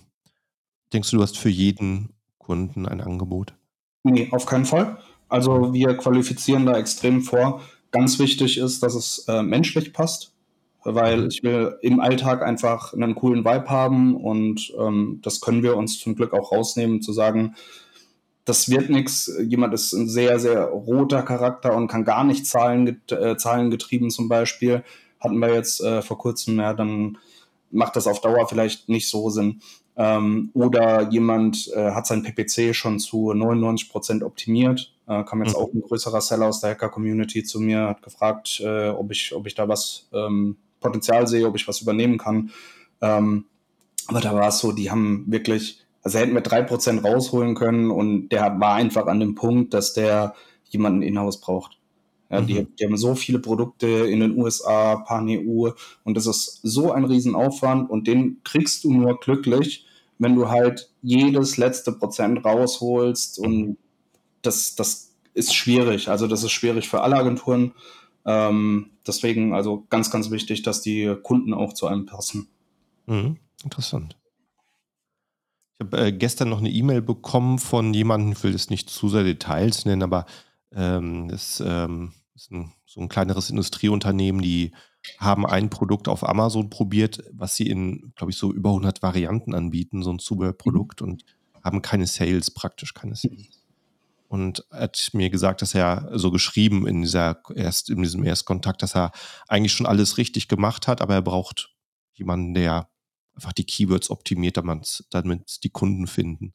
denkst 0.92 1.10
du, 1.10 1.16
du 1.16 1.22
hast 1.22 1.38
für 1.38 1.48
jeden 1.48 2.14
Kunden 2.38 2.86
ein 2.86 3.00
Angebot? 3.00 3.54
Nee, 4.04 4.28
auf 4.30 4.46
keinen 4.46 4.64
Fall. 4.64 4.98
Also 5.28 5.72
wir 5.72 5.96
qualifizieren 5.96 6.66
da 6.66 6.78
extrem 6.78 7.22
vor. 7.22 7.60
Ganz 7.90 8.18
wichtig 8.18 8.58
ist, 8.58 8.82
dass 8.82 8.94
es 8.94 9.24
äh, 9.28 9.42
menschlich 9.42 9.92
passt, 9.92 10.32
weil 10.84 11.22
mhm. 11.22 11.28
ich 11.28 11.42
will 11.42 11.76
im 11.82 12.00
Alltag 12.00 12.42
einfach 12.42 12.92
einen 12.92 13.14
coolen 13.14 13.44
Vibe 13.44 13.68
haben 13.68 14.16
und 14.16 14.72
ähm, 14.78 15.20
das 15.22 15.40
können 15.40 15.62
wir 15.62 15.76
uns 15.76 15.98
zum 15.98 16.14
Glück 16.14 16.32
auch 16.32 16.52
rausnehmen, 16.52 17.02
zu 17.02 17.12
sagen, 17.12 17.56
das 18.44 18.68
wird 18.70 18.90
nichts. 18.90 19.30
Jemand 19.42 19.74
ist 19.74 19.92
ein 19.92 20.08
sehr, 20.08 20.38
sehr 20.38 20.66
roter 20.66 21.22
Charakter 21.22 21.74
und 21.74 21.88
kann 21.88 22.04
gar 22.04 22.22
nicht 22.22 22.46
Zahlen, 22.46 23.02
äh, 23.10 23.36
zahlengetrieben 23.36 24.10
zum 24.10 24.28
Beispiel. 24.28 24.84
Hatten 25.18 25.38
wir 25.40 25.52
jetzt 25.52 25.80
äh, 25.80 26.00
vor 26.00 26.18
kurzem 26.18 26.58
ja 26.58 26.72
dann 26.72 27.18
macht 27.76 27.96
das 27.96 28.06
auf 28.06 28.20
Dauer 28.20 28.48
vielleicht 28.48 28.88
nicht 28.88 29.08
so 29.08 29.30
Sinn. 29.30 29.60
Ähm, 29.96 30.50
oder 30.52 31.08
jemand 31.10 31.70
äh, 31.74 31.92
hat 31.92 32.06
sein 32.06 32.22
PPC 32.22 32.74
schon 32.74 32.98
zu 32.98 33.32
99 33.32 33.88
Prozent 33.88 34.22
optimiert. 34.22 34.92
Äh, 35.06 35.24
kam 35.24 35.42
jetzt 35.42 35.56
mhm. 35.56 35.62
auch 35.62 35.72
ein 35.72 35.82
größerer 35.82 36.20
Seller 36.20 36.46
aus 36.46 36.60
der 36.60 36.70
Hacker-Community 36.70 37.44
zu 37.44 37.60
mir, 37.60 37.88
hat 37.88 38.02
gefragt, 38.02 38.60
äh, 38.64 38.88
ob, 38.88 39.10
ich, 39.10 39.34
ob 39.34 39.46
ich 39.46 39.54
da 39.54 39.68
was 39.68 40.08
ähm, 40.12 40.56
Potenzial 40.80 41.26
sehe, 41.26 41.46
ob 41.46 41.56
ich 41.56 41.66
was 41.66 41.80
übernehmen 41.80 42.18
kann. 42.18 42.50
Ähm, 43.00 43.46
aber 44.08 44.20
da 44.20 44.34
war 44.34 44.48
es 44.48 44.58
so, 44.58 44.72
die 44.72 44.90
haben 44.90 45.24
wirklich, 45.28 45.80
Also 46.02 46.18
hätten 46.18 46.34
wir 46.34 46.40
drei 46.40 46.62
Prozent 46.62 47.04
rausholen 47.04 47.54
können 47.54 47.90
und 47.90 48.28
der 48.28 48.60
war 48.60 48.74
einfach 48.74 49.06
an 49.06 49.20
dem 49.20 49.34
Punkt, 49.34 49.74
dass 49.74 49.94
der 49.94 50.34
jemanden 50.64 51.02
in-house 51.02 51.40
braucht. 51.40 51.75
Ja, 52.30 52.40
mhm. 52.40 52.46
die, 52.46 52.66
die, 52.78 52.84
haben 52.84 52.96
so 52.96 53.14
viele 53.14 53.38
Produkte 53.38 53.86
in 53.86 54.20
den 54.20 54.36
USA, 54.36 54.96
Pan-EU 54.96 55.70
und 56.04 56.16
das 56.16 56.26
ist 56.26 56.60
so 56.62 56.92
ein 56.92 57.04
Riesenaufwand 57.04 57.88
und 57.88 58.06
den 58.06 58.40
kriegst 58.42 58.84
du 58.84 58.92
nur 58.92 59.20
glücklich, 59.20 59.86
wenn 60.18 60.34
du 60.34 60.48
halt 60.48 60.90
jedes 61.02 61.56
letzte 61.56 61.92
Prozent 61.92 62.44
rausholst 62.44 63.38
und 63.38 63.76
das, 64.42 64.74
das 64.74 65.12
ist 65.34 65.54
schwierig. 65.54 66.08
Also 66.08 66.26
das 66.26 66.42
ist 66.42 66.52
schwierig 66.52 66.88
für 66.88 67.02
alle 67.02 67.16
Agenturen. 67.16 67.72
Ähm, 68.24 68.90
deswegen 69.06 69.54
also 69.54 69.86
ganz, 69.90 70.10
ganz 70.10 70.30
wichtig, 70.30 70.62
dass 70.62 70.80
die 70.80 71.14
Kunden 71.22 71.54
auch 71.54 71.74
zu 71.74 71.86
einem 71.86 72.06
passen. 72.06 72.48
Mhm. 73.06 73.36
Interessant. 73.62 74.16
Ich 75.78 75.86
habe 75.86 76.06
äh, 76.06 76.12
gestern 76.12 76.48
noch 76.48 76.58
eine 76.58 76.70
E-Mail 76.70 77.02
bekommen 77.02 77.58
von 77.58 77.92
jemandem, 77.92 78.32
ich 78.32 78.42
will 78.42 78.52
das 78.52 78.70
nicht 78.70 78.88
zu 78.88 79.08
sehr 79.08 79.24
Details 79.24 79.84
nennen, 79.84 80.02
aber 80.02 80.24
ähm, 80.76 81.28
das 81.28 81.62
ähm, 81.64 82.12
ist 82.34 82.52
ein, 82.52 82.72
so 82.84 83.00
ein 83.00 83.08
kleineres 83.08 83.50
Industrieunternehmen, 83.50 84.42
die 84.42 84.72
haben 85.18 85.46
ein 85.46 85.70
Produkt 85.70 86.08
auf 86.08 86.28
Amazon 86.28 86.68
probiert, 86.68 87.24
was 87.32 87.56
sie 87.56 87.68
in, 87.68 88.12
glaube 88.16 88.32
ich, 88.32 88.36
so 88.36 88.52
über 88.52 88.70
100 88.70 89.02
Varianten 89.02 89.54
anbieten, 89.54 90.02
so 90.02 90.12
ein 90.12 90.18
Zubehörprodukt 90.18 91.00
mhm. 91.00 91.08
und 91.08 91.24
haben 91.64 91.82
keine 91.82 92.06
Sales, 92.06 92.50
praktisch 92.50 92.94
keine 92.94 93.16
Sales. 93.16 93.64
Und 94.28 94.64
er 94.70 94.82
hat 94.82 95.10
mir 95.12 95.30
gesagt, 95.30 95.62
dass 95.62 95.74
er 95.74 96.10
so 96.14 96.30
geschrieben 96.30 96.86
in 96.86 97.02
dieser 97.02 97.40
erst 97.54 97.90
in 97.90 98.02
diesem 98.02 98.24
Erstkontakt, 98.24 98.82
dass 98.82 98.94
er 98.94 99.12
eigentlich 99.48 99.72
schon 99.72 99.86
alles 99.86 100.18
richtig 100.18 100.48
gemacht 100.48 100.88
hat, 100.88 101.00
aber 101.00 101.14
er 101.14 101.22
braucht 101.22 101.74
jemanden, 102.14 102.54
der 102.54 102.90
einfach 103.34 103.52
die 103.52 103.64
Keywords 103.64 104.10
optimiert, 104.10 104.56
damit 104.56 105.58
die 105.62 105.70
Kunden 105.70 106.06
finden. 106.06 106.54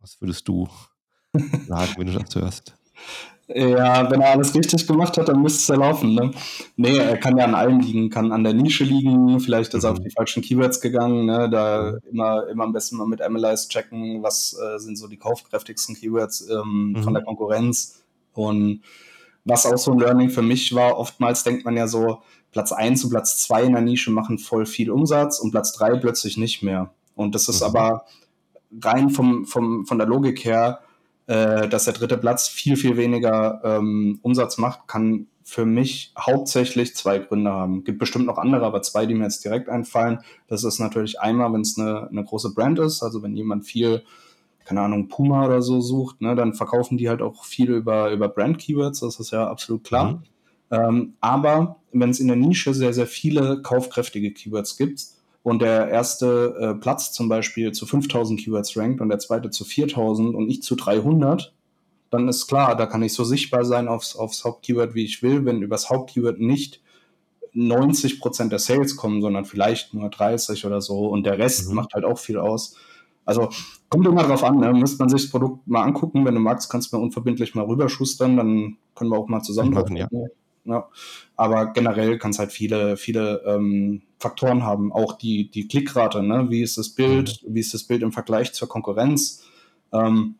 Was 0.00 0.20
würdest 0.20 0.48
du 0.48 0.68
sagen, 1.66 1.92
wenn 1.96 2.06
du 2.06 2.18
das 2.18 2.34
hörst? 2.34 2.74
Ja, 3.48 4.10
wenn 4.10 4.20
er 4.20 4.32
alles 4.32 4.54
richtig 4.54 4.86
gemacht 4.86 5.16
hat, 5.16 5.28
dann 5.28 5.40
müsste 5.40 5.60
es 5.60 5.68
ja 5.68 5.74
laufen. 5.76 6.14
Ne? 6.14 6.32
Nee, 6.76 6.98
er 6.98 7.16
kann 7.16 7.38
ja 7.38 7.44
an 7.44 7.54
allem 7.54 7.80
liegen, 7.80 8.10
kann 8.10 8.30
an 8.30 8.44
der 8.44 8.52
Nische 8.52 8.84
liegen, 8.84 9.40
vielleicht 9.40 9.72
ist 9.72 9.84
er 9.84 9.92
auf 9.92 9.98
mhm. 9.98 10.04
die 10.04 10.10
falschen 10.10 10.42
Keywords 10.42 10.82
gegangen, 10.82 11.24
ne? 11.24 11.48
da 11.48 11.96
immer, 12.10 12.46
immer 12.48 12.64
am 12.64 12.74
besten 12.74 12.98
mal 12.98 13.06
mit 13.06 13.26
MLIs 13.26 13.68
checken, 13.68 14.22
was 14.22 14.54
äh, 14.54 14.78
sind 14.78 14.98
so 14.98 15.08
die 15.08 15.16
kaufkräftigsten 15.16 15.96
Keywords 15.96 16.46
ähm, 16.50 16.92
mhm. 16.94 17.02
von 17.02 17.14
der 17.14 17.24
Konkurrenz. 17.24 18.02
Und 18.34 18.82
was 19.46 19.64
auch 19.64 19.78
so 19.78 19.92
ein 19.92 19.98
Learning 19.98 20.28
für 20.28 20.42
mich 20.42 20.74
war, 20.74 20.98
oftmals 20.98 21.42
denkt 21.42 21.64
man 21.64 21.74
ja 21.74 21.88
so, 21.88 22.20
Platz 22.52 22.72
1 22.72 23.04
und 23.04 23.10
Platz 23.10 23.38
2 23.44 23.64
in 23.64 23.72
der 23.72 23.82
Nische 23.82 24.10
machen 24.10 24.38
voll 24.38 24.66
viel 24.66 24.90
Umsatz 24.90 25.38
und 25.38 25.52
Platz 25.52 25.72
3 25.72 25.98
plötzlich 25.98 26.36
nicht 26.36 26.62
mehr. 26.62 26.90
Und 27.14 27.34
das 27.34 27.48
ist 27.48 27.60
mhm. 27.60 27.66
aber 27.66 28.04
rein 28.82 29.10
vom, 29.10 29.46
vom, 29.46 29.86
von 29.86 29.98
der 29.98 30.06
Logik 30.06 30.44
her, 30.44 30.80
äh, 31.28 31.68
dass 31.68 31.84
der 31.84 31.92
dritte 31.92 32.16
Platz 32.16 32.48
viel, 32.48 32.76
viel 32.76 32.96
weniger 32.96 33.60
ähm, 33.62 34.18
Umsatz 34.22 34.56
macht, 34.56 34.88
kann 34.88 35.26
für 35.44 35.66
mich 35.66 36.12
hauptsächlich 36.18 36.96
zwei 36.96 37.18
Gründe 37.18 37.50
haben. 37.50 37.84
Gibt 37.84 37.98
bestimmt 37.98 38.26
noch 38.26 38.38
andere, 38.38 38.64
aber 38.64 38.82
zwei, 38.82 39.06
die 39.06 39.14
mir 39.14 39.24
jetzt 39.24 39.44
direkt 39.44 39.68
einfallen. 39.68 40.20
Das 40.46 40.64
ist 40.64 40.78
natürlich 40.78 41.20
einmal, 41.20 41.52
wenn 41.52 41.60
es 41.60 41.78
eine, 41.78 42.08
eine 42.08 42.24
große 42.24 42.54
Brand 42.54 42.78
ist, 42.78 43.02
also 43.02 43.22
wenn 43.22 43.36
jemand 43.36 43.66
viel, 43.66 44.02
keine 44.64 44.80
Ahnung, 44.80 45.08
Puma 45.08 45.44
oder 45.44 45.60
so 45.60 45.80
sucht, 45.80 46.22
ne, 46.22 46.34
dann 46.34 46.54
verkaufen 46.54 46.96
die 46.96 47.10
halt 47.10 47.20
auch 47.20 47.44
viel 47.44 47.70
über, 47.70 48.10
über 48.10 48.28
Brand-Keywords, 48.28 49.00
das 49.00 49.20
ist 49.20 49.30
ja 49.30 49.48
absolut 49.48 49.84
klar. 49.84 50.12
Mhm. 50.12 50.22
Ähm, 50.70 51.14
aber 51.20 51.76
wenn 51.92 52.10
es 52.10 52.20
in 52.20 52.28
der 52.28 52.36
Nische 52.36 52.72
sehr, 52.72 52.94
sehr 52.94 53.06
viele 53.06 53.60
kaufkräftige 53.60 54.32
Keywords 54.32 54.78
gibt, 54.78 55.02
und 55.48 55.62
der 55.62 55.88
erste 55.88 56.54
äh, 56.60 56.74
Platz 56.78 57.12
zum 57.12 57.28
Beispiel 57.28 57.72
zu 57.72 57.86
5000 57.86 58.38
Keywords 58.38 58.76
rankt 58.76 59.00
und 59.00 59.08
der 59.08 59.18
zweite 59.18 59.48
zu 59.48 59.64
4000 59.64 60.34
und 60.34 60.50
ich 60.50 60.62
zu 60.62 60.74
300, 60.76 61.54
dann 62.10 62.28
ist 62.28 62.46
klar, 62.46 62.76
da 62.76 62.86
kann 62.86 63.02
ich 63.02 63.14
so 63.14 63.24
sichtbar 63.24 63.64
sein 63.64 63.88
aufs, 63.88 64.14
aufs 64.14 64.44
Hauptkeyword, 64.44 64.94
wie 64.94 65.04
ich 65.04 65.22
will. 65.22 65.44
Wenn 65.44 65.62
übers 65.62 65.88
Hauptkeyword 65.88 66.38
nicht 66.38 66.82
90 67.54 68.20
Prozent 68.20 68.52
der 68.52 68.58
Sales 68.58 68.96
kommen, 68.96 69.22
sondern 69.22 69.46
vielleicht 69.46 69.94
nur 69.94 70.10
30 70.10 70.66
oder 70.66 70.82
so 70.82 71.08
und 71.08 71.24
der 71.24 71.38
Rest 71.38 71.70
mhm. 71.70 71.76
macht 71.76 71.94
halt 71.94 72.04
auch 72.04 72.18
viel 72.18 72.38
aus. 72.38 72.76
Also 73.24 73.48
kommt 73.88 74.06
immer 74.06 74.24
drauf 74.24 74.44
an, 74.44 74.58
ne? 74.58 74.72
müsste 74.72 74.98
man 74.98 75.08
sich 75.08 75.22
das 75.22 75.30
Produkt 75.30 75.66
mal 75.66 75.82
angucken. 75.82 76.24
Wenn 76.24 76.34
du 76.34 76.40
magst, 76.40 76.70
kannst 76.70 76.92
du 76.92 76.96
mir 76.96 77.02
unverbindlich 77.02 77.54
mal 77.54 77.64
rüberschustern, 77.64 78.36
dann 78.36 78.76
können 78.94 79.10
wir 79.10 79.18
auch 79.18 79.28
mal 79.28 79.42
zusammen 79.42 79.72
machen. 79.72 79.96
Ja. 79.96 80.08
Ja. 80.64 80.88
Aber 81.36 81.72
generell 81.72 82.18
kann 82.18 82.30
es 82.32 82.38
halt 82.38 82.52
viele, 82.52 82.96
viele 82.96 83.42
ähm, 83.46 84.02
Faktoren 84.18 84.64
haben. 84.64 84.92
Auch 84.92 85.14
die, 85.14 85.50
die 85.50 85.68
Klickrate, 85.68 86.22
ne? 86.22 86.46
wie 86.50 86.62
ist 86.62 86.78
das 86.78 86.90
Bild, 86.90 87.40
mhm. 87.42 87.54
wie 87.54 87.60
ist 87.60 87.74
das 87.74 87.84
Bild 87.84 88.02
im 88.02 88.12
Vergleich 88.12 88.52
zur 88.52 88.68
Konkurrenz. 88.68 89.44
Ähm, 89.92 90.34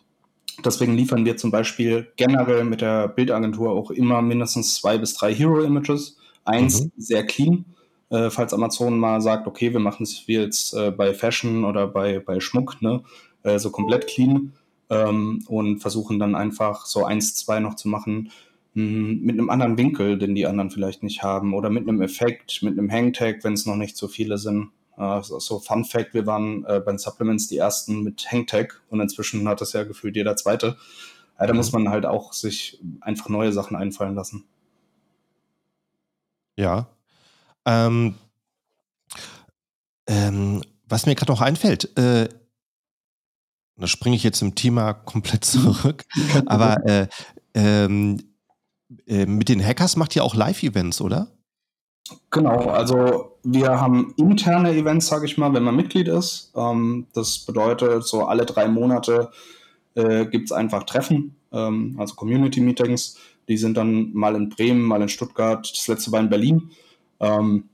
deswegen 0.64 0.94
liefern 0.94 1.24
wir 1.24 1.37
zum 1.37 1.50
Beispiel 1.50 2.09
generell 2.16 2.64
mit 2.64 2.81
der 2.81 3.09
Bildagentur 3.09 3.70
auch 3.70 3.90
immer 3.90 4.20
mindestens 4.22 4.74
zwei 4.74 4.98
bis 4.98 5.14
drei 5.14 5.35
Hero-Images. 5.35 6.18
Eins 6.44 6.85
mhm. 6.85 6.92
sehr 6.96 7.26
clean, 7.26 7.64
äh, 8.11 8.31
falls 8.31 8.54
Amazon 8.54 8.98
mal 8.98 9.20
sagt, 9.20 9.46
okay, 9.46 9.72
wir 9.72 9.81
machen 9.81 10.02
es 10.02 10.26
wie 10.26 10.35
jetzt 10.35 10.74
äh, 10.74 10.90
bei 10.90 11.14
Fashion 11.14 11.64
oder 11.64 11.87
bei, 11.87 12.20
bei 12.20 12.40
Schmuck, 12.40 12.81
ne? 12.81 13.02
Äh, 13.42 13.59
so 13.59 13.70
komplett 13.70 14.07
clean 14.07 14.52
ähm, 14.90 15.44
und 15.48 15.81
versuchen 15.81 16.18
dann 16.18 16.35
einfach 16.35 16.87
so 16.87 17.04
eins, 17.04 17.35
zwei 17.35 17.61
noch 17.61 17.74
zu 17.74 17.88
machen 17.88 18.31
mit 18.78 19.34
einem 19.34 19.50
anderen 19.50 19.76
Winkel, 19.76 20.18
den 20.18 20.34
die 20.34 20.46
anderen 20.46 20.70
vielleicht 20.70 21.02
nicht 21.02 21.22
haben, 21.22 21.54
oder 21.54 21.70
mit 21.70 21.88
einem 21.88 22.00
Effekt, 22.00 22.62
mit 22.62 22.78
einem 22.78 22.90
Hangtag, 22.90 23.42
wenn 23.42 23.54
es 23.54 23.66
noch 23.66 23.76
nicht 23.76 23.96
so 23.96 24.08
viele 24.08 24.38
sind. 24.38 24.70
Uh, 25.00 25.22
so 25.22 25.60
Fun 25.60 25.84
Fact, 25.84 26.12
wir 26.12 26.26
waren 26.26 26.64
äh, 26.64 26.80
bei 26.84 26.90
den 26.90 26.98
Supplements 26.98 27.46
die 27.46 27.58
ersten 27.58 28.02
mit 28.02 28.32
Hangtag 28.32 28.82
und 28.90 29.00
inzwischen 29.00 29.46
hat 29.46 29.60
das 29.60 29.72
ja 29.72 29.84
gefühlt 29.84 30.16
jeder 30.16 30.34
zweite. 30.34 30.76
Ja, 31.38 31.46
da 31.46 31.54
muss 31.54 31.70
man 31.70 31.88
halt 31.88 32.04
auch 32.04 32.32
sich 32.32 32.80
einfach 33.00 33.28
neue 33.28 33.52
Sachen 33.52 33.76
einfallen 33.76 34.16
lassen. 34.16 34.44
Ja. 36.56 36.88
Ähm, 37.64 38.16
ähm, 40.08 40.64
was 40.88 41.06
mir 41.06 41.14
gerade 41.14 41.30
noch 41.30 41.42
einfällt, 41.42 41.96
äh, 41.96 42.28
da 43.76 43.86
springe 43.86 44.16
ich 44.16 44.24
jetzt 44.24 44.42
im 44.42 44.56
Thema 44.56 44.94
komplett 44.94 45.44
zurück, 45.44 46.04
aber 46.46 46.84
äh, 46.86 47.06
ähm, 47.54 48.18
äh, 49.07 49.27
mit 49.27 49.48
den 49.48 49.64
Hackers 49.64 49.96
macht 49.96 50.16
ihr 50.16 50.24
auch 50.24 50.35
Live-Events, 50.35 51.01
oder? 51.01 51.29
Genau, 52.31 52.70
also 52.70 53.38
wir 53.42 53.81
haben 53.81 54.14
interne 54.16 54.72
Events, 54.74 55.09
sage 55.09 55.27
ich 55.27 55.37
mal, 55.37 55.53
wenn 55.53 55.62
man 55.62 55.77
Mitglied 55.77 56.09
ist. 56.09 56.53
Ähm, 56.57 57.07
das 57.12 57.40
bedeutet, 57.40 58.05
so 58.05 58.24
alle 58.24 58.46
drei 58.46 58.68
Monate 58.68 59.31
äh, 59.94 60.27
gibt 60.27 60.46
es 60.46 60.53
einfach 60.53 60.85
Treffen, 60.85 61.37
ähm, 61.53 61.96
also 61.98 62.14
Community-Meetings. 62.14 63.18
Die 63.48 63.57
sind 63.57 63.77
dann 63.77 64.12
mal 64.12 64.35
in 64.37 64.48
Bremen, 64.48 64.83
mal 64.83 65.03
in 65.03 65.09
Stuttgart, 65.09 65.70
das 65.70 65.88
letzte 65.88 66.12
war 66.12 66.20
in 66.20 66.31
Berlin. 66.31 66.70
Ähm, 67.20 67.64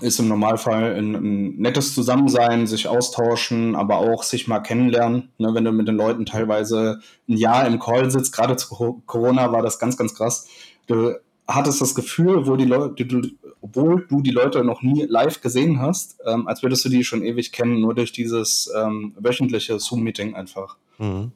ist 0.00 0.18
im 0.18 0.28
Normalfall 0.28 0.96
ein, 0.96 1.14
ein, 1.14 1.56
nettes 1.56 1.94
Zusammensein, 1.94 2.66
sich 2.66 2.88
austauschen, 2.88 3.74
aber 3.74 3.96
auch 3.98 4.22
sich 4.22 4.46
mal 4.46 4.60
kennenlernen. 4.60 5.30
Ne, 5.38 5.54
wenn 5.54 5.64
du 5.64 5.72
mit 5.72 5.88
den 5.88 5.96
Leuten 5.96 6.26
teilweise 6.26 7.00
ein 7.28 7.36
Jahr 7.36 7.66
im 7.66 7.78
Call 7.78 8.10
sitzt, 8.10 8.34
gerade 8.34 8.56
zu 8.56 9.02
Corona 9.06 9.50
war 9.50 9.62
das 9.62 9.78
ganz, 9.78 9.96
ganz 9.96 10.14
krass. 10.14 10.46
Du 10.86 11.14
hattest 11.46 11.80
das 11.80 11.94
Gefühl, 11.94 12.36
obwohl, 12.36 12.58
die 12.58 12.66
Leute, 12.66 13.06
du, 13.06 13.22
obwohl 13.62 14.06
du 14.06 14.20
die 14.20 14.30
Leute 14.30 14.62
noch 14.62 14.82
nie 14.82 15.04
live 15.04 15.40
gesehen 15.40 15.80
hast, 15.80 16.18
ähm, 16.26 16.46
als 16.46 16.62
würdest 16.62 16.84
du 16.84 16.90
die 16.90 17.02
schon 17.02 17.24
ewig 17.24 17.52
kennen, 17.52 17.80
nur 17.80 17.94
durch 17.94 18.12
dieses 18.12 18.70
ähm, 18.76 19.14
wöchentliche 19.18 19.80
Zoom-Meeting 19.80 20.34
einfach. 20.34 20.76
Mhm. 20.98 21.32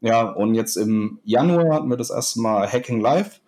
Ja, 0.00 0.28
und 0.28 0.56
jetzt 0.56 0.76
im 0.76 1.20
Januar 1.24 1.76
hatten 1.76 1.88
wir 1.88 1.96
das 1.96 2.10
erste 2.10 2.40
Mal 2.40 2.66
Hacking 2.70 3.00
Live. 3.00 3.40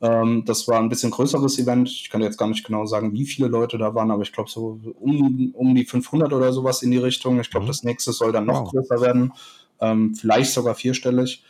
Ähm, 0.00 0.44
das 0.44 0.68
war 0.68 0.78
ein 0.78 0.88
bisschen 0.88 1.10
größeres 1.10 1.58
Event. 1.58 1.88
Ich 1.88 2.10
kann 2.10 2.22
jetzt 2.22 2.36
gar 2.36 2.48
nicht 2.48 2.64
genau 2.64 2.84
sagen, 2.84 3.12
wie 3.12 3.24
viele 3.24 3.48
Leute 3.48 3.78
da 3.78 3.94
waren, 3.94 4.10
aber 4.10 4.22
ich 4.22 4.32
glaube 4.32 4.50
so 4.50 4.78
um, 5.00 5.52
um 5.54 5.74
die 5.74 5.84
500 5.84 6.32
oder 6.32 6.52
sowas 6.52 6.82
in 6.82 6.90
die 6.90 6.98
Richtung. 6.98 7.40
Ich 7.40 7.50
glaube, 7.50 7.64
mhm. 7.64 7.68
das 7.68 7.82
nächste 7.82 8.12
soll 8.12 8.32
dann 8.32 8.46
noch 8.46 8.64
wow. 8.64 8.70
größer 8.70 9.00
werden, 9.00 9.32
ähm, 9.80 10.14
vielleicht 10.14 10.52
sogar 10.52 10.74
vierstellig. 10.74 11.42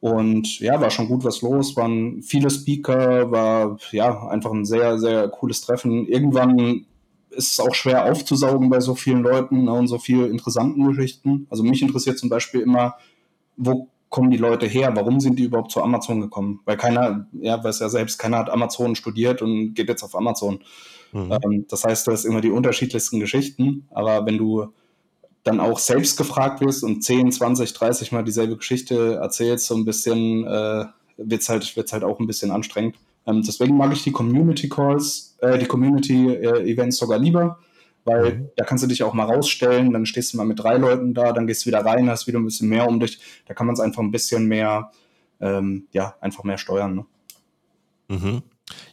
Und 0.00 0.60
ja, 0.60 0.80
war 0.80 0.90
schon 0.90 1.08
gut 1.08 1.24
was 1.24 1.42
los, 1.42 1.76
waren 1.76 2.22
viele 2.22 2.48
Speaker, 2.48 3.30
war 3.30 3.78
ja 3.92 4.28
einfach 4.28 4.50
ein 4.50 4.64
sehr, 4.64 4.98
sehr 4.98 5.28
cooles 5.28 5.60
Treffen. 5.60 6.06
Irgendwann 6.06 6.86
ist 7.28 7.52
es 7.52 7.60
auch 7.60 7.74
schwer 7.74 8.10
aufzusaugen 8.10 8.70
bei 8.70 8.80
so 8.80 8.94
vielen 8.94 9.22
Leuten 9.22 9.64
ne, 9.64 9.72
und 9.72 9.88
so 9.88 9.98
vielen 9.98 10.30
interessanten 10.30 10.86
Geschichten. 10.86 11.46
Also 11.50 11.62
mich 11.62 11.82
interessiert 11.82 12.18
zum 12.18 12.30
Beispiel 12.30 12.62
immer, 12.62 12.96
wo 13.58 13.88
kommen 14.10 14.30
die 14.30 14.36
Leute 14.36 14.66
her? 14.66 14.90
Warum 14.94 15.20
sind 15.20 15.38
die 15.38 15.44
überhaupt 15.44 15.70
zu 15.70 15.82
Amazon 15.82 16.20
gekommen? 16.20 16.60
Weil 16.66 16.76
keiner, 16.76 17.26
ja, 17.32 17.62
weiß 17.62 17.78
ja 17.78 17.88
selbst, 17.88 18.18
keiner 18.18 18.38
hat 18.38 18.50
Amazon 18.50 18.96
studiert 18.96 19.40
und 19.40 19.74
geht 19.74 19.88
jetzt 19.88 20.02
auf 20.02 20.14
Amazon. 20.14 20.60
Mhm. 21.12 21.32
Ähm, 21.32 21.64
das 21.68 21.84
heißt, 21.84 22.06
du 22.06 22.12
hast 22.12 22.24
immer 22.24 22.40
die 22.40 22.50
unterschiedlichsten 22.50 23.20
Geschichten, 23.20 23.86
aber 23.90 24.26
wenn 24.26 24.36
du 24.36 24.66
dann 25.44 25.60
auch 25.60 25.78
selbst 25.78 26.18
gefragt 26.18 26.60
wirst 26.60 26.84
und 26.84 27.02
10, 27.02 27.32
20, 27.32 27.72
30 27.72 28.12
Mal 28.12 28.24
dieselbe 28.24 28.56
Geschichte 28.56 29.14
erzählst, 29.14 29.66
so 29.66 29.74
ein 29.74 29.84
bisschen 29.84 30.44
äh, 30.44 30.84
wird 31.16 31.42
es 31.42 31.48
halt, 31.48 31.76
wird's 31.76 31.92
halt 31.92 32.04
auch 32.04 32.18
ein 32.20 32.26
bisschen 32.26 32.50
anstrengend. 32.50 32.96
Ähm, 33.26 33.42
deswegen 33.46 33.76
mag 33.76 33.92
ich 33.92 34.02
die 34.02 34.12
Community 34.12 34.68
Calls, 34.68 35.36
äh, 35.40 35.58
die 35.58 35.66
Community 35.66 36.34
äh, 36.34 36.70
Events 36.70 36.98
sogar 36.98 37.18
lieber, 37.18 37.58
weil 38.04 38.34
mhm. 38.34 38.48
da 38.56 38.64
kannst 38.64 38.84
du 38.84 38.88
dich 38.88 39.02
auch 39.02 39.14
mal 39.14 39.24
rausstellen, 39.24 39.92
dann 39.92 40.06
stehst 40.06 40.32
du 40.32 40.36
mal 40.36 40.46
mit 40.46 40.58
drei 40.58 40.76
Leuten 40.76 41.14
da, 41.14 41.32
dann 41.32 41.46
gehst 41.46 41.62
du 41.62 41.66
wieder 41.66 41.84
rein, 41.84 42.08
hast 42.08 42.26
wieder 42.26 42.38
ein 42.38 42.44
bisschen 42.44 42.68
mehr 42.68 42.88
um 42.88 43.00
dich. 43.00 43.20
Da 43.46 43.54
kann 43.54 43.66
man 43.66 43.74
es 43.74 43.80
einfach 43.80 44.02
ein 44.02 44.10
bisschen 44.10 44.46
mehr, 44.46 44.90
ähm, 45.40 45.86
ja, 45.92 46.14
einfach 46.20 46.44
mehr 46.44 46.58
steuern. 46.58 46.94
Ne? 46.96 47.06
Mhm. 48.08 48.42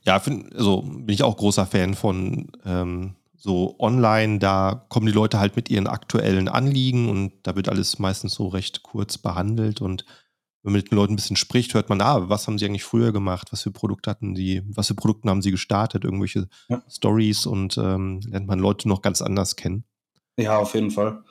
Ja, 0.03 0.19
find, 0.19 0.55
also 0.55 0.81
bin 0.81 1.13
ich 1.13 1.23
auch 1.23 1.37
großer 1.37 1.65
Fan 1.65 1.93
von 1.93 2.47
ähm, 2.65 3.15
so 3.37 3.75
online, 3.79 4.39
da 4.39 4.85
kommen 4.89 5.05
die 5.05 5.11
Leute 5.11 5.39
halt 5.39 5.55
mit 5.55 5.69
ihren 5.69 5.87
aktuellen 5.87 6.49
Anliegen 6.49 7.09
und 7.09 7.33
da 7.43 7.55
wird 7.55 7.69
alles 7.69 7.99
meistens 7.99 8.33
so 8.33 8.47
recht 8.47 8.83
kurz 8.83 9.17
behandelt 9.17 9.81
und 9.81 10.05
wenn 10.67 10.73
man 10.73 10.81
mit 10.81 10.91
den 10.91 10.97
Leuten 10.97 11.13
ein 11.13 11.15
bisschen 11.15 11.37
spricht, 11.37 11.75
hört 11.75 11.87
man, 11.87 12.01
ah, 12.01 12.27
was 12.27 12.45
haben 12.45 12.57
sie 12.57 12.65
eigentlich 12.65 12.83
früher 12.83 13.13
gemacht, 13.13 13.53
was 13.53 13.61
für 13.61 13.71
Produkte 13.71 14.09
hatten 14.09 14.35
sie, 14.35 14.63
was 14.67 14.87
für 14.87 14.95
Produkte 14.95 15.29
haben 15.29 15.41
sie 15.41 15.51
gestartet, 15.51 16.03
irgendwelche 16.03 16.49
ja. 16.67 16.83
Stories 16.89 17.45
und 17.45 17.77
ähm, 17.77 18.19
lernt 18.29 18.47
man 18.47 18.59
Leute 18.59 18.89
noch 18.89 19.01
ganz 19.01 19.21
anders 19.21 19.55
kennen. 19.55 19.85
Ja, 20.35 20.57
auf 20.57 20.73
jeden 20.73 20.91
Fall. 20.91 21.23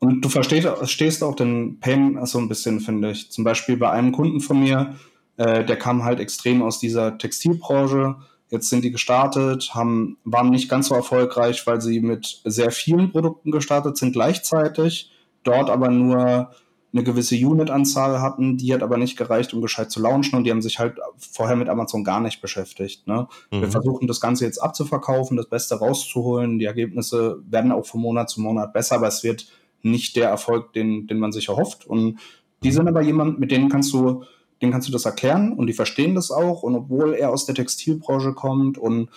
Und 0.00 0.20
du 0.20 0.28
verstehst, 0.28 0.68
verstehst 0.68 1.22
auch 1.22 1.34
den 1.34 1.80
Pain 1.80 2.18
so 2.26 2.38
ein 2.40 2.48
bisschen, 2.50 2.80
finde 2.80 3.12
ich. 3.12 3.32
Zum 3.32 3.42
Beispiel 3.42 3.78
bei 3.78 3.90
einem 3.90 4.12
Kunden 4.12 4.40
von 4.40 4.60
mir, 4.60 4.96
äh, 5.38 5.64
der 5.64 5.78
kam 5.78 6.04
halt 6.04 6.20
extrem 6.20 6.60
aus 6.60 6.78
dieser 6.78 7.16
Textilbranche. 7.16 8.16
Jetzt 8.50 8.68
sind 8.68 8.84
die 8.84 8.90
gestartet, 8.90 9.70
haben, 9.72 10.18
waren 10.24 10.50
nicht 10.50 10.68
ganz 10.68 10.88
so 10.88 10.94
erfolgreich, 10.94 11.66
weil 11.66 11.80
sie 11.80 12.00
mit 12.00 12.42
sehr 12.44 12.70
vielen 12.70 13.12
Produkten 13.12 13.50
gestartet 13.50 13.96
sind 13.96 14.12
gleichzeitig, 14.12 15.10
dort 15.42 15.70
aber 15.70 15.88
nur 15.88 16.50
eine 16.92 17.04
gewisse 17.04 17.36
Unit-Anzahl 17.36 18.20
hatten, 18.20 18.58
die 18.58 18.74
hat 18.74 18.82
aber 18.82 18.98
nicht 18.98 19.16
gereicht, 19.16 19.54
um 19.54 19.62
gescheit 19.62 19.90
zu 19.90 20.00
launchen 20.00 20.36
und 20.36 20.44
die 20.44 20.50
haben 20.50 20.60
sich 20.60 20.78
halt 20.78 20.98
vorher 21.16 21.56
mit 21.56 21.68
Amazon 21.68 22.04
gar 22.04 22.20
nicht 22.20 22.42
beschäftigt. 22.42 23.06
Ne? 23.06 23.28
Mhm. 23.50 23.62
Wir 23.62 23.70
versuchen 23.70 24.06
das 24.06 24.20
Ganze 24.20 24.44
jetzt 24.44 24.58
abzuverkaufen, 24.58 25.36
das 25.36 25.48
Beste 25.48 25.76
rauszuholen. 25.76 26.58
Die 26.58 26.66
Ergebnisse 26.66 27.38
werden 27.48 27.72
auch 27.72 27.86
von 27.86 28.00
Monat 28.00 28.28
zu 28.28 28.42
Monat 28.42 28.72
besser, 28.74 28.96
aber 28.96 29.08
es 29.08 29.24
wird 29.24 29.46
nicht 29.82 30.16
der 30.16 30.28
Erfolg, 30.28 30.74
den, 30.74 31.06
den 31.06 31.18
man 31.18 31.32
sich 31.32 31.48
erhofft. 31.48 31.86
Und 31.86 32.18
die 32.62 32.68
mhm. 32.68 32.72
sind 32.72 32.88
aber 32.88 33.02
jemand, 33.02 33.40
mit 33.40 33.50
denen 33.50 33.70
kannst 33.70 33.92
du, 33.94 34.24
denen 34.60 34.72
kannst 34.72 34.86
du 34.86 34.92
das 34.92 35.06
erklären 35.06 35.54
und 35.54 35.68
die 35.68 35.72
verstehen 35.72 36.14
das 36.14 36.30
auch. 36.30 36.62
Und 36.62 36.74
obwohl 36.74 37.14
er 37.14 37.30
aus 37.30 37.46
der 37.46 37.54
Textilbranche 37.54 38.34
kommt 38.34 38.76
und 38.76 39.08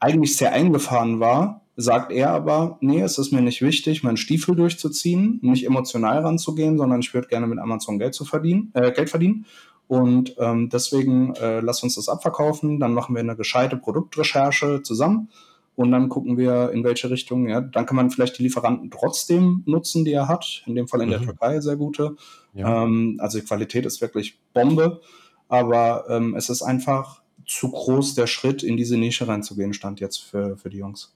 eigentlich 0.00 0.36
sehr 0.36 0.52
eingefahren 0.52 1.18
war, 1.18 1.62
sagt 1.76 2.10
er 2.10 2.30
aber, 2.30 2.78
nee, 2.80 3.02
es 3.02 3.18
ist 3.18 3.32
mir 3.32 3.42
nicht 3.42 3.60
wichtig, 3.60 4.02
meinen 4.02 4.16
Stiefel 4.16 4.56
durchzuziehen, 4.56 5.38
nicht 5.42 5.66
emotional 5.66 6.20
ranzugehen, 6.20 6.78
sondern 6.78 7.00
ich 7.00 7.12
würde 7.12 7.28
gerne 7.28 7.46
mit 7.46 7.58
Amazon 7.58 7.98
Geld 7.98 8.14
zu 8.14 8.24
verdienen, 8.24 8.70
äh, 8.74 8.92
Geld 8.92 9.10
verdienen. 9.10 9.46
Und 9.86 10.34
ähm, 10.38 10.68
deswegen 10.68 11.34
äh, 11.36 11.60
lass 11.60 11.82
uns 11.82 11.94
das 11.94 12.08
abverkaufen, 12.08 12.80
dann 12.80 12.92
machen 12.92 13.14
wir 13.14 13.20
eine 13.20 13.36
gescheite 13.36 13.76
Produktrecherche 13.76 14.82
zusammen 14.82 15.28
und 15.76 15.92
dann 15.92 16.08
gucken 16.08 16.38
wir, 16.38 16.72
in 16.72 16.82
welche 16.82 17.10
Richtung. 17.10 17.48
Ja, 17.48 17.60
dann 17.60 17.86
kann 17.86 17.96
man 17.96 18.10
vielleicht 18.10 18.38
die 18.38 18.42
Lieferanten 18.42 18.90
trotzdem 18.90 19.62
nutzen, 19.66 20.04
die 20.04 20.12
er 20.12 20.26
hat. 20.26 20.64
In 20.66 20.74
dem 20.74 20.88
Fall 20.88 21.02
in 21.02 21.08
mhm. 21.08 21.12
der 21.12 21.22
Türkei 21.22 21.60
sehr 21.60 21.76
gute. 21.76 22.16
Ja. 22.54 22.82
Ähm, 22.82 23.18
also 23.20 23.38
die 23.38 23.44
Qualität 23.44 23.84
ist 23.84 24.00
wirklich 24.00 24.38
Bombe, 24.54 25.00
aber 25.48 26.06
ähm, 26.08 26.34
es 26.34 26.48
ist 26.48 26.62
einfach 26.62 27.20
zu 27.46 27.70
groß 27.70 28.14
der 28.14 28.26
Schritt, 28.26 28.62
in 28.62 28.76
diese 28.76 28.96
Nische 28.96 29.28
reinzugehen, 29.28 29.74
stand 29.74 30.00
jetzt 30.00 30.18
für, 30.18 30.56
für 30.56 30.70
die 30.70 30.78
Jungs. 30.78 31.14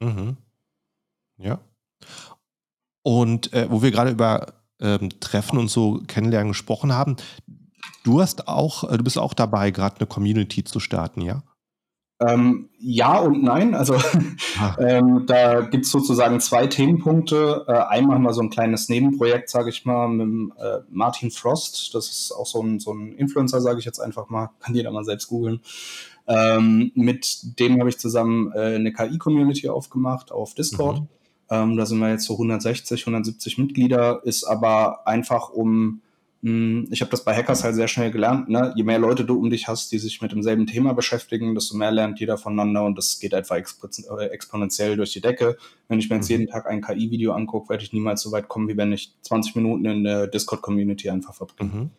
Mhm. 0.00 0.36
Ja. 1.38 1.60
Und 3.02 3.52
äh, 3.52 3.70
wo 3.70 3.82
wir 3.82 3.90
gerade 3.90 4.10
über 4.10 4.54
ähm, 4.80 5.10
Treffen 5.20 5.58
und 5.58 5.68
so 5.68 6.02
kennenlernen 6.06 6.48
gesprochen 6.48 6.92
haben, 6.92 7.16
du 8.04 8.20
hast 8.20 8.48
auch, 8.48 8.90
äh, 8.90 8.96
du 8.96 9.04
bist 9.04 9.18
auch 9.18 9.34
dabei, 9.34 9.70
gerade 9.70 9.96
eine 9.98 10.06
Community 10.06 10.64
zu 10.64 10.80
starten, 10.80 11.20
ja? 11.20 11.42
Ähm, 12.20 12.68
ja 12.78 13.18
und 13.18 13.42
nein. 13.44 13.74
Also 13.74 13.94
ah. 14.58 14.76
ähm, 14.80 15.24
da 15.26 15.60
gibt 15.60 15.84
es 15.84 15.90
sozusagen 15.92 16.40
zwei 16.40 16.66
Themenpunkte. 16.66 17.64
Äh, 17.68 17.72
einmal 17.72 18.16
haben 18.16 18.24
wir 18.24 18.32
so 18.32 18.42
ein 18.42 18.50
kleines 18.50 18.88
Nebenprojekt, 18.88 19.48
sage 19.50 19.70
ich 19.70 19.84
mal, 19.84 20.08
mit 20.08 20.56
äh, 20.58 20.78
Martin 20.90 21.30
Frost. 21.30 21.94
Das 21.94 22.08
ist 22.08 22.32
auch 22.32 22.46
so 22.46 22.60
ein, 22.60 22.80
so 22.80 22.92
ein 22.92 23.12
Influencer, 23.12 23.60
sage 23.60 23.78
ich 23.78 23.84
jetzt 23.84 24.00
einfach 24.00 24.28
mal. 24.30 24.50
Kann 24.58 24.74
jeder 24.74 24.90
mal 24.90 25.04
selbst 25.04 25.28
googeln. 25.28 25.60
Ähm, 26.28 26.92
mit 26.94 27.58
dem 27.58 27.80
habe 27.80 27.88
ich 27.88 27.98
zusammen 27.98 28.52
äh, 28.52 28.74
eine 28.74 28.92
KI-Community 28.92 29.68
aufgemacht 29.70 30.30
auf 30.30 30.54
Discord. 30.54 31.00
Mhm. 31.00 31.08
Ähm, 31.50 31.76
da 31.76 31.86
sind 31.86 31.98
wir 31.98 32.10
jetzt 32.10 32.26
so 32.26 32.34
160, 32.34 33.00
170 33.00 33.56
Mitglieder, 33.56 34.20
ist 34.24 34.44
aber 34.44 35.06
einfach 35.06 35.48
um, 35.48 36.02
mh, 36.42 36.50
hm, 36.50 36.88
ich 36.90 37.00
habe 37.00 37.10
das 37.10 37.24
bei 37.24 37.34
Hackers 37.34 37.64
halt 37.64 37.74
sehr 37.74 37.88
schnell 37.88 38.10
gelernt, 38.10 38.50
ne? 38.50 38.74
je 38.76 38.82
mehr 38.82 38.98
Leute 38.98 39.24
du 39.24 39.38
um 39.38 39.48
dich 39.48 39.66
hast, 39.66 39.90
die 39.90 39.98
sich 39.98 40.20
mit 40.20 40.32
demselben 40.32 40.66
Thema 40.66 40.92
beschäftigen, 40.92 41.54
desto 41.54 41.78
mehr 41.78 41.90
lernt 41.90 42.20
jeder 42.20 42.36
voneinander 42.36 42.84
und 42.84 42.98
das 42.98 43.18
geht 43.18 43.32
einfach 43.32 43.56
äh, 43.56 44.24
exponentiell 44.26 44.96
durch 44.96 45.14
die 45.14 45.22
Decke. 45.22 45.56
Wenn 45.88 45.98
ich 45.98 46.10
mir 46.10 46.16
jetzt 46.16 46.28
mhm. 46.28 46.40
jeden 46.40 46.50
Tag 46.50 46.66
ein 46.66 46.82
KI-Video 46.82 47.32
angucke, 47.32 47.70
werde 47.70 47.84
ich 47.84 47.94
niemals 47.94 48.20
so 48.20 48.30
weit 48.32 48.48
kommen, 48.48 48.68
wie 48.68 48.76
wenn 48.76 48.92
ich 48.92 49.14
20 49.22 49.56
Minuten 49.56 49.86
in 49.86 50.04
der 50.04 50.26
Discord-Community 50.26 51.08
einfach 51.08 51.34
verbringe. 51.34 51.70
Mhm. 51.72 51.90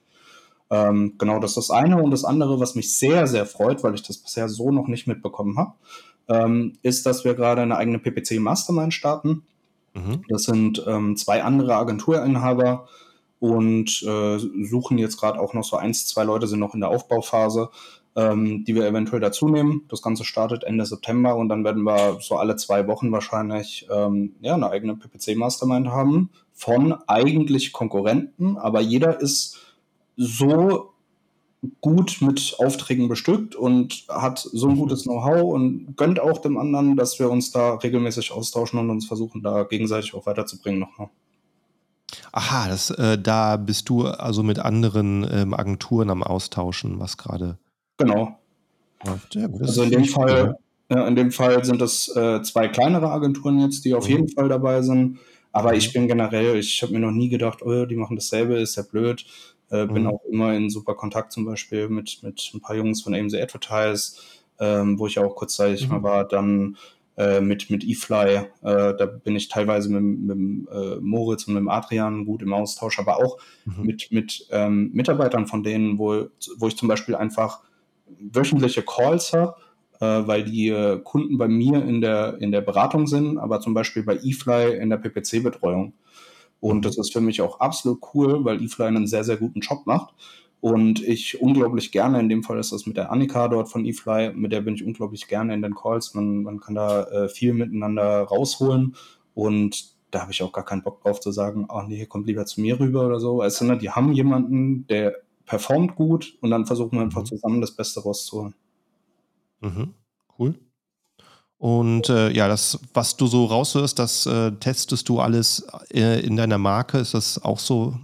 Ähm, 0.70 1.16
genau, 1.18 1.40
das 1.40 1.52
ist 1.52 1.58
das 1.58 1.72
eine. 1.72 2.02
Und 2.02 2.12
das 2.12 2.24
andere, 2.24 2.60
was 2.60 2.76
mich 2.76 2.98
sehr, 2.98 3.28
sehr 3.28 3.46
freut, 3.46 3.84
weil 3.84 3.96
ich 3.96 4.04
das 4.04 4.18
bisher 4.18 4.50
so 4.50 4.72
noch 4.72 4.88
nicht 4.88 5.08
mitbekommen 5.08 5.58
habe, 5.58 5.74
ähm, 6.28 6.78
ist, 6.84 7.06
dass 7.06 7.26
wir 7.26 7.34
gerade 7.34 7.62
eine 7.62 7.78
eigene 7.78 8.00
PPC 8.00 8.40
Mastermind 8.40 8.94
starten. 8.94 9.44
Mhm. 9.94 10.24
Das 10.30 10.44
sind 10.44 10.84
ähm, 10.88 11.18
zwei 11.18 11.44
andere 11.44 11.76
Agenturinhaber 11.76 12.88
und 13.40 14.04
äh, 14.04 14.38
suchen 14.38 14.98
jetzt 14.98 15.20
gerade 15.20 15.40
auch 15.40 15.54
noch 15.54 15.64
so 15.64 15.78
eins, 15.78 16.06
zwei 16.08 16.24
Leute 16.24 16.48
sind 16.48 16.60
noch 16.60 16.74
in 16.74 16.82
der 16.82 16.90
Aufbauphase, 16.90 17.70
ähm, 18.16 18.64
die 18.66 18.76
wir 18.76 18.86
eventuell 18.86 19.22
dazu 19.22 19.48
nehmen. 19.48 19.86
Das 19.90 20.02
Ganze 20.02 20.26
startet 20.26 20.64
Ende 20.64 20.86
September 20.86 21.36
und 21.36 21.50
dann 21.50 21.64
werden 21.64 21.84
wir 21.84 22.18
so 22.20 22.36
alle 22.36 22.58
zwei 22.58 22.88
Wochen 22.88 23.12
wahrscheinlich 23.12 23.88
ähm, 23.92 24.36
ja, 24.42 24.54
eine 24.56 24.70
eigene 24.70 24.96
PPC 24.96 25.36
Mastermind 25.36 25.88
haben 25.88 26.30
von 26.54 26.94
eigentlich 27.08 27.72
Konkurrenten, 27.72 28.58
aber 28.58 28.82
jeder 28.82 29.22
ist 29.22 29.58
so 30.20 30.94
gut 31.82 32.18
mit 32.22 32.56
Aufträgen 32.60 33.08
bestückt 33.08 33.56
und 33.56 34.06
hat 34.10 34.40
so 34.40 34.68
ein 34.68 34.76
mhm. 34.76 34.80
gutes 34.80 35.04
Know-how 35.04 35.54
und 35.54 35.96
gönnt 35.96 36.20
auch 36.20 36.40
dem 36.40 36.58
anderen, 36.58 36.98
dass 36.98 37.20
wir 37.20 37.30
uns 37.30 37.52
da 37.52 37.76
regelmäßig 37.76 38.32
austauschen 38.32 38.80
und 38.80 38.90
uns 38.90 39.08
versuchen, 39.08 39.42
da 39.42 39.64
gegenseitig 39.64 40.14
auch 40.14 40.26
weiterzubringen 40.26 40.80
nochmal. 40.80 41.10
Aha, 42.32 42.68
das, 42.68 42.90
äh, 42.92 43.18
da 43.18 43.56
bist 43.58 43.88
du 43.88 44.06
also 44.06 44.44
mit 44.44 44.60
anderen 44.60 45.28
ähm, 45.32 45.54
Agenturen 45.54 46.10
am 46.10 46.24
Austauschen, 46.24 47.00
was 47.00 47.18
gerade. 47.18 47.58
Genau. 47.98 48.38
Ja, 49.34 49.48
gut, 49.48 49.62
also 49.62 49.84
in 49.84 49.92
dem 49.92 50.06
Fall, 50.06 50.58
ja, 50.90 51.08
in 51.08 51.16
dem 51.16 51.32
Fall 51.32 51.64
sind 51.64 51.82
es 51.82 52.14
äh, 52.16 52.42
zwei 52.42 52.68
kleinere 52.68 53.10
Agenturen 53.10 53.60
jetzt, 53.60 53.86
die 53.86 53.94
auf 53.94 54.06
mhm. 54.06 54.12
jeden 54.12 54.30
Fall 54.30 54.50
dabei 54.50 54.82
sind. 54.82 55.20
Aber 55.52 55.72
mhm. 55.72 55.78
ich 55.78 55.94
bin 55.94 56.08
generell, 56.08 56.58
ich 56.58 56.82
habe 56.82 56.94
mir 56.94 57.00
noch 57.00 57.12
nie 57.12 57.30
gedacht, 57.30 57.62
oh, 57.62 57.86
die 57.86 57.96
machen 57.96 58.16
dasselbe, 58.16 58.60
ist 58.60 58.76
ja 58.76 58.84
blöd. 58.84 59.26
Äh, 59.70 59.86
bin 59.86 60.04
mhm. 60.04 60.10
auch 60.10 60.24
immer 60.26 60.54
in 60.54 60.70
super 60.70 60.96
Kontakt 60.96 61.32
zum 61.32 61.46
Beispiel 61.46 61.90
mit, 61.90 62.20
mit 62.24 62.52
ein 62.54 62.62
paar 62.62 62.76
Jungs 62.76 63.02
von 63.02 63.14
AMZ 63.14 63.36
Advertise, 63.36 64.18
ähm, 64.60 64.98
wo 65.00 65.08
ich 65.08 65.20
auch 65.20 65.36
kurzzeitig 65.36 65.88
mhm. 65.88 65.96
mal 65.96 66.04
war. 66.04 66.28
Dann 66.28 66.78
äh, 67.20 67.42
mit, 67.42 67.70
mit 67.70 67.84
eFly, 67.84 68.36
äh, 68.36 68.46
da 68.62 69.06
bin 69.06 69.36
ich 69.36 69.50
teilweise 69.50 69.90
mit, 69.90 70.36
mit 70.36 70.70
äh, 70.70 70.96
Moritz 71.02 71.48
und 71.48 71.56
mit 71.56 71.68
Adrian 71.68 72.26
gut 72.26 72.42
im 72.42 72.54
Austausch, 72.54 72.98
aber 72.98 73.18
auch 73.18 73.38
mhm. 73.66 73.86
mit, 73.86 74.12
mit 74.12 74.48
ähm, 74.52 74.90
Mitarbeitern 74.94 75.46
von 75.46 75.62
denen, 75.62 76.00
wo, 76.00 76.28
wo 76.58 76.68
ich 76.68 76.78
zum 76.78 76.88
Beispiel 76.88 77.16
einfach 77.16 77.60
wöchentliche 78.20 78.84
Calls 78.84 79.34
habe, 79.34 79.56
äh, 80.00 80.06
weil 80.06 80.46
die 80.46 80.70
äh, 80.70 81.00
Kunden 81.04 81.38
bei 81.38 81.50
mir 81.50 81.84
in 81.84 82.00
der, 82.00 82.38
in 82.40 82.54
der 82.54 82.62
Beratung 82.62 83.06
sind, 83.06 83.38
aber 83.38 83.60
zum 83.60 83.74
Beispiel 83.74 84.04
bei 84.04 84.16
eFly 84.16 84.78
in 84.78 84.90
der 84.90 84.98
PPC-Betreuung. 84.98 85.94
Und 86.60 86.86
das 86.86 86.98
ist 86.98 87.14
für 87.14 87.22
mich 87.22 87.42
auch 87.42 87.60
absolut 87.60 88.02
cool, 88.14 88.44
weil 88.44 88.62
eFly 88.64 88.88
einen 88.88 89.08
sehr, 89.08 89.24
sehr 89.24 89.38
guten 89.38 89.62
Job 89.62 89.86
macht. 89.86 90.14
Und 90.62 91.02
ich 91.02 91.42
unglaublich 91.42 91.92
gerne, 91.92 92.20
in 92.20 92.28
dem 92.28 92.44
Fall 92.44 92.60
ist 92.60 92.74
das 92.74 92.86
mit 92.86 92.98
der 92.98 93.12
Annika 93.12 93.48
dort 93.48 93.70
von 93.70 93.86
eFly, 93.86 94.34
mit 94.34 94.52
der 94.52 94.62
bin 94.62 94.76
ich 94.76 94.84
unglaublich 94.84 95.28
gerne 95.28 95.54
in 95.54 95.62
den 95.62 95.74
Calls. 95.74 96.14
Man, 96.14 96.44
man 96.44 96.60
kann 96.60 96.76
da 96.76 97.04
äh, 97.04 97.30
viel 97.30 97.54
miteinander 97.54 98.24
rausholen. 98.24 98.96
Und 99.34 99.94
da 100.12 100.22
habe 100.22 100.32
ich 100.32 100.44
auch 100.44 100.52
gar 100.52 100.66
keinen 100.66 100.84
Bock 100.84 101.02
drauf 101.02 101.22
zu 101.22 101.32
sagen, 101.32 101.68
ach 101.70 101.88
nee, 101.88 102.06
kommt 102.06 102.28
lieber 102.28 102.46
zu 102.46 102.60
mir 102.60 102.80
rüber 102.80 103.06
oder 103.06 103.22
so. 103.22 103.42
Also, 103.42 103.64
ne, 103.64 103.78
die 103.78 103.92
haben 103.92 104.12
jemanden, 104.12 104.86
der 104.88 105.16
performt 105.46 105.96
gut 105.96 106.38
und 106.42 106.52
dann 106.52 106.66
versuchen 106.66 106.98
wir 106.98 107.02
einfach 107.02 107.22
mhm. 107.22 107.28
zusammen 107.28 107.62
das 107.62 107.76
Beste 107.76 108.02
rauszuholen. 108.02 108.54
Mhm. 109.62 109.94
Cool. 110.38 110.56
Und 111.60 112.08
äh, 112.08 112.32
ja, 112.32 112.48
das, 112.48 112.80
was 112.94 113.18
du 113.18 113.28
so 113.28 113.46
raushörst, 113.46 114.00
das 114.00 114.26
äh, 114.26 114.52
testest 114.54 115.10
du 115.10 115.20
alles 115.20 115.68
äh, 115.94 116.26
in 116.26 116.38
deiner 116.38 116.58
Marke. 116.58 117.00
Ist 117.00 117.14
das 117.14 117.44
auch 117.44 117.60
so 117.60 117.96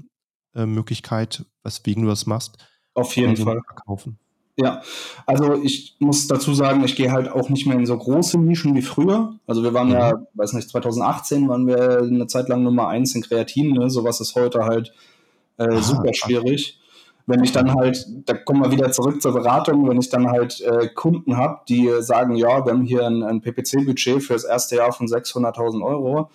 äh, 0.54 0.66
Möglichkeit, 0.66 1.46
weswegen 1.64 2.04
du 2.04 2.10
das 2.10 2.26
machst? 2.26 2.58
Auf 2.94 3.16
jeden 3.16 3.38
Fall. 3.38 3.62
Verkaufen? 3.66 4.20
Ja, 4.58 4.82
also 5.26 5.56
ich 5.62 5.96
muss 6.00 6.28
dazu 6.28 6.54
sagen, 6.54 6.84
ich 6.84 6.98
gehe 6.98 7.12
halt 7.12 7.30
auch 7.30 7.50
nicht 7.50 7.66
mehr 7.66 7.78
in 7.78 7.86
so 7.86 7.98
große 7.98 8.38
Nischen 8.38 8.76
wie 8.76 8.82
früher. 8.82 9.36
Also 9.48 9.64
wir 9.64 9.74
waren 9.74 9.88
mhm. 9.88 9.94
ja, 9.94 10.28
weiß 10.34 10.54
nicht, 10.54 10.70
2018 10.70 11.48
waren 11.48 11.66
wir 11.66 12.00
eine 12.00 12.28
Zeit 12.28 12.50
lang 12.50 12.64
Nummer 12.64 12.90
eins 12.90 13.16
in 13.16 13.22
Kreatin. 13.22 13.72
Ne? 13.72 13.90
Sowas 13.90 14.20
ist 14.20 14.36
heute 14.36 14.66
halt 14.66 14.94
äh, 15.58 15.64
ah, 15.64 15.82
super 15.82 16.14
schwierig. 16.14 16.80
Wenn 17.28 17.44
ich 17.44 17.52
dann 17.52 17.74
halt, 17.74 18.06
da 18.26 18.36
kommen 18.36 18.64
wir 18.64 18.72
wieder 18.72 18.92
zurück 18.92 19.22
zur 19.22 19.34
Beratung, 19.34 19.90
wenn 19.90 20.00
ich 20.00 20.10
dann 20.10 20.30
halt 20.30 20.62
äh, 20.62 20.90
Kunden 20.90 21.38
habe, 21.38 21.62
die 21.68 21.92
sagen, 22.00 22.36
ja, 22.36 22.66
wir 22.66 22.72
haben 22.72 22.84
hier 22.84 23.06
ein, 23.06 23.24
ein 23.24 23.42
PPC-Budget 23.42 24.22
für 24.22 24.34
das 24.34 24.44
erste 24.44 24.76
Jahr 24.76 24.92
von 24.92 25.08
600.000 25.08 25.84
Euro 25.84 26.30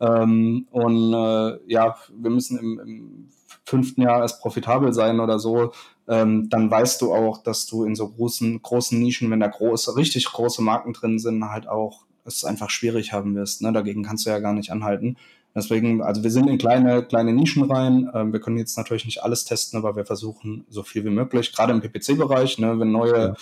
ähm, 0.00 0.66
und 0.72 1.14
äh, 1.14 1.58
ja, 1.66 1.94
wir 2.12 2.30
müssen 2.30 2.58
im, 2.58 2.80
im, 2.80 3.28
fünften 3.64 4.02
Jahr 4.02 4.22
erst 4.22 4.40
profitabel 4.40 4.92
sein 4.92 5.20
oder 5.20 5.38
so, 5.38 5.70
ähm, 6.08 6.48
dann 6.50 6.68
weißt 6.68 7.00
du 7.00 7.14
auch, 7.14 7.42
dass 7.44 7.66
du 7.66 7.84
in 7.84 7.94
so 7.94 8.08
großen, 8.08 8.60
großen 8.60 8.98
Nischen, 8.98 9.30
wenn 9.30 9.38
da 9.38 9.46
große, 9.46 9.94
richtig 9.96 10.26
große 10.26 10.62
Marken 10.62 10.92
drin 10.92 11.20
sind, 11.20 11.48
halt 11.48 11.68
auch 11.68 12.04
es 12.24 12.44
einfach 12.44 12.70
schwierig 12.70 13.12
haben 13.12 13.36
wirst. 13.36 13.62
Ne? 13.62 13.72
Dagegen 13.72 14.02
kannst 14.02 14.26
du 14.26 14.30
ja 14.30 14.40
gar 14.40 14.52
nicht 14.52 14.70
anhalten. 14.70 15.16
Deswegen, 15.54 16.02
also 16.02 16.22
wir 16.22 16.30
sind 16.30 16.48
in 16.48 16.58
kleine, 16.58 17.02
kleine 17.02 17.32
Nischen 17.32 17.70
rein. 17.70 18.10
Ähm, 18.14 18.32
wir 18.32 18.40
können 18.40 18.56
jetzt 18.56 18.76
natürlich 18.76 19.04
nicht 19.04 19.22
alles 19.22 19.44
testen, 19.44 19.78
aber 19.78 19.96
wir 19.96 20.06
versuchen 20.06 20.64
so 20.68 20.82
viel 20.82 21.04
wie 21.04 21.10
möglich, 21.10 21.52
gerade 21.52 21.72
im 21.72 21.80
PPC-Bereich, 21.80 22.58
ne, 22.58 22.78
wenn 22.78 22.90
neue 22.90 23.18
ja. 23.18 23.34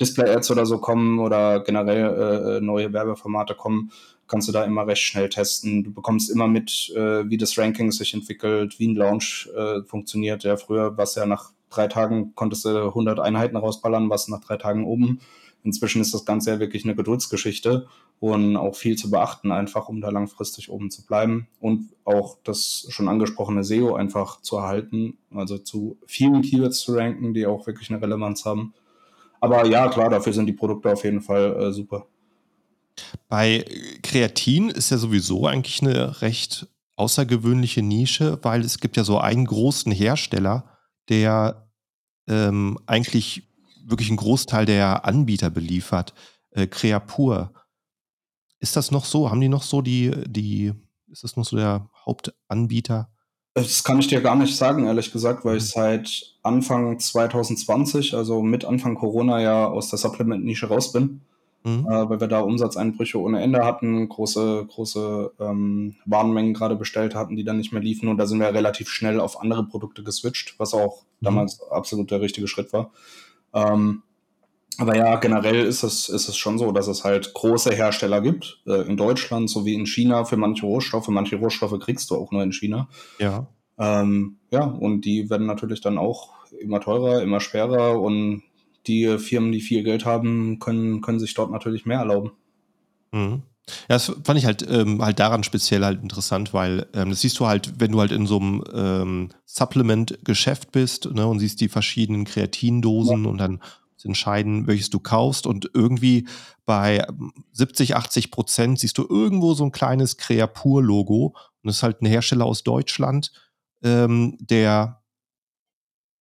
Display-Ads 0.00 0.50
oder 0.50 0.64
so 0.64 0.78
kommen 0.78 1.18
oder 1.18 1.60
generell 1.60 2.58
äh, 2.58 2.60
neue 2.60 2.92
Werbeformate 2.92 3.54
kommen, 3.54 3.92
kannst 4.26 4.48
du 4.48 4.52
da 4.52 4.64
immer 4.64 4.86
recht 4.86 5.02
schnell 5.02 5.28
testen. 5.28 5.84
Du 5.84 5.92
bekommst 5.92 6.30
immer 6.30 6.48
mit, 6.48 6.90
äh, 6.96 7.28
wie 7.28 7.36
das 7.36 7.58
Ranking 7.58 7.92
sich 7.92 8.14
entwickelt, 8.14 8.78
wie 8.78 8.88
ein 8.88 8.96
Launch 8.96 9.50
äh, 9.54 9.82
funktioniert. 9.82 10.44
Ja, 10.44 10.56
früher 10.56 10.96
war 10.96 11.04
es 11.04 11.14
ja 11.16 11.26
nach 11.26 11.52
drei 11.68 11.88
Tagen, 11.88 12.34
konntest 12.34 12.64
du 12.64 12.88
100 12.88 13.20
Einheiten 13.20 13.56
rausballern, 13.56 14.08
was 14.08 14.28
nach 14.28 14.40
drei 14.40 14.56
Tagen 14.56 14.84
oben. 14.84 15.20
Inzwischen 15.62 16.00
ist 16.00 16.14
das 16.14 16.24
Ganze 16.24 16.50
ja 16.50 16.60
wirklich 16.60 16.84
eine 16.84 16.94
Geduldsgeschichte 16.94 17.86
und 18.18 18.56
auch 18.56 18.74
viel 18.74 18.96
zu 18.96 19.10
beachten, 19.10 19.52
einfach 19.52 19.88
um 19.88 20.00
da 20.00 20.10
langfristig 20.10 20.70
oben 20.70 20.90
zu 20.90 21.04
bleiben 21.04 21.48
und 21.60 21.90
auch 22.04 22.38
das 22.44 22.86
schon 22.88 23.08
angesprochene 23.08 23.64
SEO 23.64 23.94
einfach 23.94 24.40
zu 24.40 24.56
erhalten, 24.56 25.18
also 25.34 25.58
zu 25.58 25.98
vielen 26.06 26.42
Keywords 26.42 26.80
zu 26.80 26.94
ranken, 26.94 27.34
die 27.34 27.46
auch 27.46 27.66
wirklich 27.66 27.90
eine 27.90 28.00
Relevanz 28.00 28.44
haben. 28.44 28.74
Aber 29.40 29.66
ja, 29.66 29.88
klar, 29.88 30.10
dafür 30.10 30.32
sind 30.32 30.46
die 30.46 30.52
Produkte 30.52 30.92
auf 30.92 31.04
jeden 31.04 31.20
Fall 31.20 31.56
äh, 31.56 31.72
super. 31.72 32.06
Bei 33.28 33.64
Kreatin 34.02 34.68
ist 34.68 34.90
ja 34.90 34.98
sowieso 34.98 35.46
eigentlich 35.46 35.82
eine 35.82 36.20
recht 36.20 36.68
außergewöhnliche 36.96 37.82
Nische, 37.82 38.38
weil 38.42 38.60
es 38.60 38.78
gibt 38.78 38.98
ja 38.98 39.04
so 39.04 39.18
einen 39.18 39.46
großen 39.46 39.90
Hersteller, 39.90 40.78
der 41.08 41.70
ähm, 42.28 42.78
eigentlich 42.86 43.49
wirklich 43.84 44.08
einen 44.08 44.16
Großteil 44.16 44.66
der 44.66 45.04
Anbieter 45.04 45.50
beliefert. 45.50 46.14
Äh, 46.50 46.66
Creapur. 46.66 47.52
Ist 48.58 48.76
das 48.76 48.90
noch 48.90 49.04
so? 49.04 49.30
Haben 49.30 49.40
die 49.40 49.48
noch 49.48 49.62
so 49.62 49.80
die, 49.82 50.12
die, 50.26 50.72
ist 51.10 51.24
das 51.24 51.36
noch 51.36 51.44
so 51.44 51.56
der 51.56 51.88
Hauptanbieter? 52.04 53.10
Das 53.54 53.82
kann 53.82 53.98
ich 53.98 54.06
dir 54.06 54.20
gar 54.20 54.36
nicht 54.36 54.56
sagen, 54.56 54.86
ehrlich 54.86 55.12
gesagt, 55.12 55.44
weil 55.44 55.56
ich 55.56 55.64
mhm. 55.64 55.80
seit 55.80 56.36
Anfang 56.42 56.98
2020, 56.98 58.14
also 58.14 58.42
mit 58.42 58.64
Anfang 58.64 58.94
Corona, 58.94 59.40
ja 59.40 59.66
aus 59.66 59.90
der 59.90 59.98
Supplement-Nische 59.98 60.68
raus 60.68 60.92
bin. 60.92 61.22
Mhm. 61.62 61.86
Äh, 61.86 62.08
weil 62.08 62.20
wir 62.20 62.28
da 62.28 62.40
Umsatzeinbrüche 62.40 63.20
ohne 63.20 63.42
Ende 63.42 63.64
hatten, 63.64 64.08
große, 64.08 64.66
große 64.66 65.32
ähm, 65.40 65.96
Warenmengen 66.06 66.54
gerade 66.54 66.76
bestellt 66.76 67.14
hatten, 67.14 67.36
die 67.36 67.44
dann 67.44 67.58
nicht 67.58 67.72
mehr 67.72 67.82
liefen. 67.82 68.08
Und 68.08 68.16
da 68.16 68.26
sind 68.26 68.38
wir 68.38 68.54
relativ 68.54 68.88
schnell 68.88 69.20
auf 69.20 69.40
andere 69.40 69.64
Produkte 69.64 70.02
geswitcht, 70.02 70.54
was 70.58 70.72
auch 70.72 71.02
mhm. 71.20 71.24
damals 71.24 71.60
absolut 71.70 72.10
der 72.10 72.20
richtige 72.22 72.48
Schritt 72.48 72.72
war. 72.72 72.90
Ähm, 73.54 74.02
aber 74.78 74.96
ja, 74.96 75.16
generell 75.16 75.66
ist 75.66 75.82
es, 75.82 76.08
ist 76.08 76.28
es 76.28 76.36
schon 76.36 76.58
so, 76.58 76.72
dass 76.72 76.88
es 76.88 77.04
halt 77.04 77.34
große 77.34 77.74
Hersteller 77.74 78.22
gibt, 78.22 78.62
äh, 78.66 78.82
in 78.88 78.96
Deutschland 78.96 79.50
sowie 79.50 79.74
in 79.74 79.86
China 79.86 80.24
für 80.24 80.38
manche 80.38 80.64
Rohstoffe. 80.64 81.08
Manche 81.08 81.36
Rohstoffe 81.36 81.78
kriegst 81.80 82.10
du 82.10 82.16
auch 82.16 82.32
nur 82.32 82.42
in 82.42 82.52
China. 82.52 82.88
Ja. 83.18 83.46
Ähm, 83.78 84.38
ja, 84.50 84.64
und 84.64 85.02
die 85.02 85.28
werden 85.28 85.46
natürlich 85.46 85.80
dann 85.82 85.98
auch 85.98 86.30
immer 86.58 86.80
teurer, 86.80 87.22
immer 87.22 87.40
schwerer 87.40 88.00
und 88.00 88.42
die 88.86 89.18
Firmen, 89.18 89.52
die 89.52 89.60
viel 89.60 89.82
Geld 89.82 90.06
haben, 90.06 90.58
können, 90.58 91.02
können 91.02 91.20
sich 91.20 91.34
dort 91.34 91.50
natürlich 91.50 91.84
mehr 91.84 91.98
erlauben. 91.98 92.32
Mhm. 93.12 93.42
Ja, 93.88 93.96
das 93.96 94.12
fand 94.24 94.38
ich 94.38 94.44
halt, 94.44 94.66
ähm, 94.68 95.02
halt 95.02 95.18
daran 95.18 95.42
speziell 95.42 95.84
halt 95.84 96.02
interessant, 96.02 96.52
weil 96.54 96.86
ähm, 96.94 97.10
das 97.10 97.20
siehst 97.20 97.38
du 97.38 97.46
halt, 97.46 97.80
wenn 97.80 97.92
du 97.92 98.00
halt 98.00 98.12
in 98.12 98.26
so 98.26 98.38
einem 98.38 98.64
ähm, 98.72 99.28
Supplement-Geschäft 99.44 100.72
bist 100.72 101.06
ne, 101.12 101.26
und 101.26 101.38
siehst 101.38 101.60
die 101.60 101.68
verschiedenen 101.68 102.24
Kreatindosen 102.24 103.24
ja. 103.24 103.30
und 103.30 103.38
dann 103.38 103.60
entscheiden, 104.04 104.66
welches 104.66 104.90
du 104.90 104.98
kaufst 104.98 105.46
und 105.46 105.70
irgendwie 105.74 106.26
bei 106.64 107.06
70, 107.52 107.96
80 107.96 108.30
Prozent 108.30 108.78
siehst 108.78 108.96
du 108.98 109.06
irgendwo 109.08 109.54
so 109.54 109.64
ein 109.64 109.72
kleines 109.72 110.16
Creapur-Logo 110.16 111.34
und 111.36 111.66
das 111.68 111.76
ist 111.76 111.82
halt 111.82 112.00
ein 112.00 112.06
Hersteller 112.06 112.46
aus 112.46 112.62
Deutschland, 112.62 113.32
ähm, 113.82 114.38
der 114.40 115.02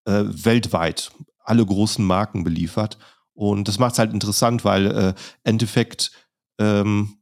äh, 0.06 0.24
weltweit 0.26 1.12
alle 1.44 1.66
großen 1.66 2.04
Marken 2.06 2.44
beliefert 2.44 2.98
und 3.34 3.70
das 3.70 3.80
macht 3.80 3.94
es 3.94 4.00
halt 4.00 4.14
interessant, 4.14 4.66
weil 4.66 4.88
äh, 4.88 5.14
Endeffekt 5.44 6.12
ähm, 6.60 7.19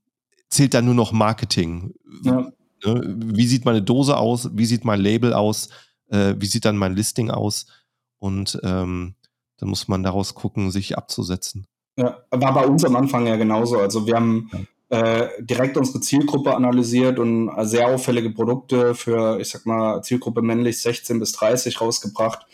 zählt 0.50 0.74
dann 0.74 0.86
nur 0.86 0.94
noch 0.94 1.12
Marketing. 1.12 1.94
Ja. 2.24 2.52
Ne? 2.86 3.18
Wie 3.18 3.48
sieht 3.48 3.66
meine 3.66 3.82
Dose 3.82 4.18
aus? 4.18 4.50
Wie 4.54 4.66
sieht 4.66 4.86
mein 4.86 5.02
Label 5.02 5.34
aus? 5.34 5.70
Äh, 6.10 6.36
wie 6.38 6.46
sieht 6.46 6.66
dann 6.66 6.78
mein 6.78 6.96
Listing 6.96 7.32
aus? 7.32 7.66
Und 8.20 8.60
ähm, 8.64 9.16
dann 9.58 9.70
muss 9.70 9.88
man 9.88 10.04
daraus 10.04 10.36
gucken, 10.36 10.72
sich 10.72 10.98
abzusetzen. 10.98 11.66
Ja, 11.98 12.20
war 12.30 12.54
bei 12.54 12.66
uns 12.66 12.86
am 12.86 12.96
Anfang 12.96 13.26
ja 13.26 13.36
genauso. 13.36 13.80
Also 13.80 14.06
wir 14.06 14.16
haben 14.16 14.52
ja. 14.92 15.00
äh, 15.00 15.30
direkt 15.40 15.78
unsere 15.78 16.00
Zielgruppe 16.00 16.56
analysiert 16.56 17.18
und 17.18 17.52
sehr 17.68 17.88
auffällige 17.88 18.30
Produkte 18.30 18.94
für, 18.94 19.40
ich 19.40 19.50
sag 19.50 19.66
mal, 19.66 20.02
Zielgruppe 20.04 20.44
männlich 20.44 20.80
16 20.80 21.20
bis 21.20 21.32
30 21.34 21.82
rausgebracht. 21.82 22.46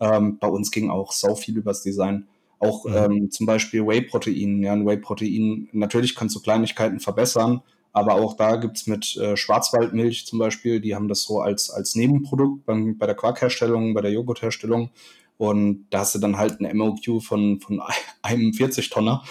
Ähm, 0.00 0.38
bei 0.38 0.48
uns 0.48 0.70
ging 0.70 0.90
auch 0.90 1.12
sau 1.12 1.34
viel 1.34 1.58
übers 1.58 1.82
Design. 1.82 2.26
Auch 2.58 2.84
mhm. 2.84 2.94
ähm, 2.94 3.30
zum 3.30 3.46
Beispiel 3.46 3.86
Whey-Protein. 3.86 4.62
Ja, 4.62 4.72
ein 4.72 4.86
Whey-Protein, 4.86 5.68
natürlich 5.72 6.14
kannst 6.14 6.34
du 6.34 6.40
Kleinigkeiten 6.40 7.00
verbessern, 7.00 7.62
aber 7.92 8.14
auch 8.14 8.36
da 8.36 8.56
gibt's 8.56 8.86
mit 8.86 9.16
äh, 9.16 9.36
Schwarzwaldmilch 9.36 10.26
zum 10.26 10.38
Beispiel, 10.38 10.80
die 10.80 10.94
haben 10.94 11.08
das 11.08 11.22
so 11.22 11.40
als, 11.40 11.70
als 11.70 11.94
Nebenprodukt 11.94 12.64
beim, 12.66 12.98
bei 12.98 13.06
der 13.06 13.14
Quarkherstellung, 13.14 13.94
bei 13.94 14.00
der 14.00 14.12
Joghurtherstellung. 14.12 14.90
Und 15.36 15.86
da 15.90 16.00
hast 16.00 16.16
du 16.16 16.18
dann 16.18 16.36
halt 16.36 16.60
ein 16.60 16.76
MOQ 16.76 17.22
von, 17.22 17.60
von 17.60 17.80
einem 18.22 18.50
40-Tonner. 18.50 19.22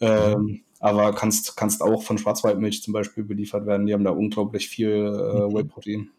Ähm, 0.00 0.40
mhm. 0.40 0.60
Aber 0.80 1.14
kannst, 1.14 1.56
kannst 1.56 1.80
auch 1.80 2.02
von 2.02 2.18
Schwarzwaldmilch 2.18 2.82
zum 2.82 2.92
Beispiel 2.92 3.22
beliefert 3.22 3.66
werden. 3.66 3.86
Die 3.86 3.92
haben 3.92 4.02
da 4.02 4.10
unglaublich 4.10 4.68
viel 4.68 4.88
äh, 4.88 5.46
mhm. 5.46 5.54
Whey-Protein. 5.54 6.10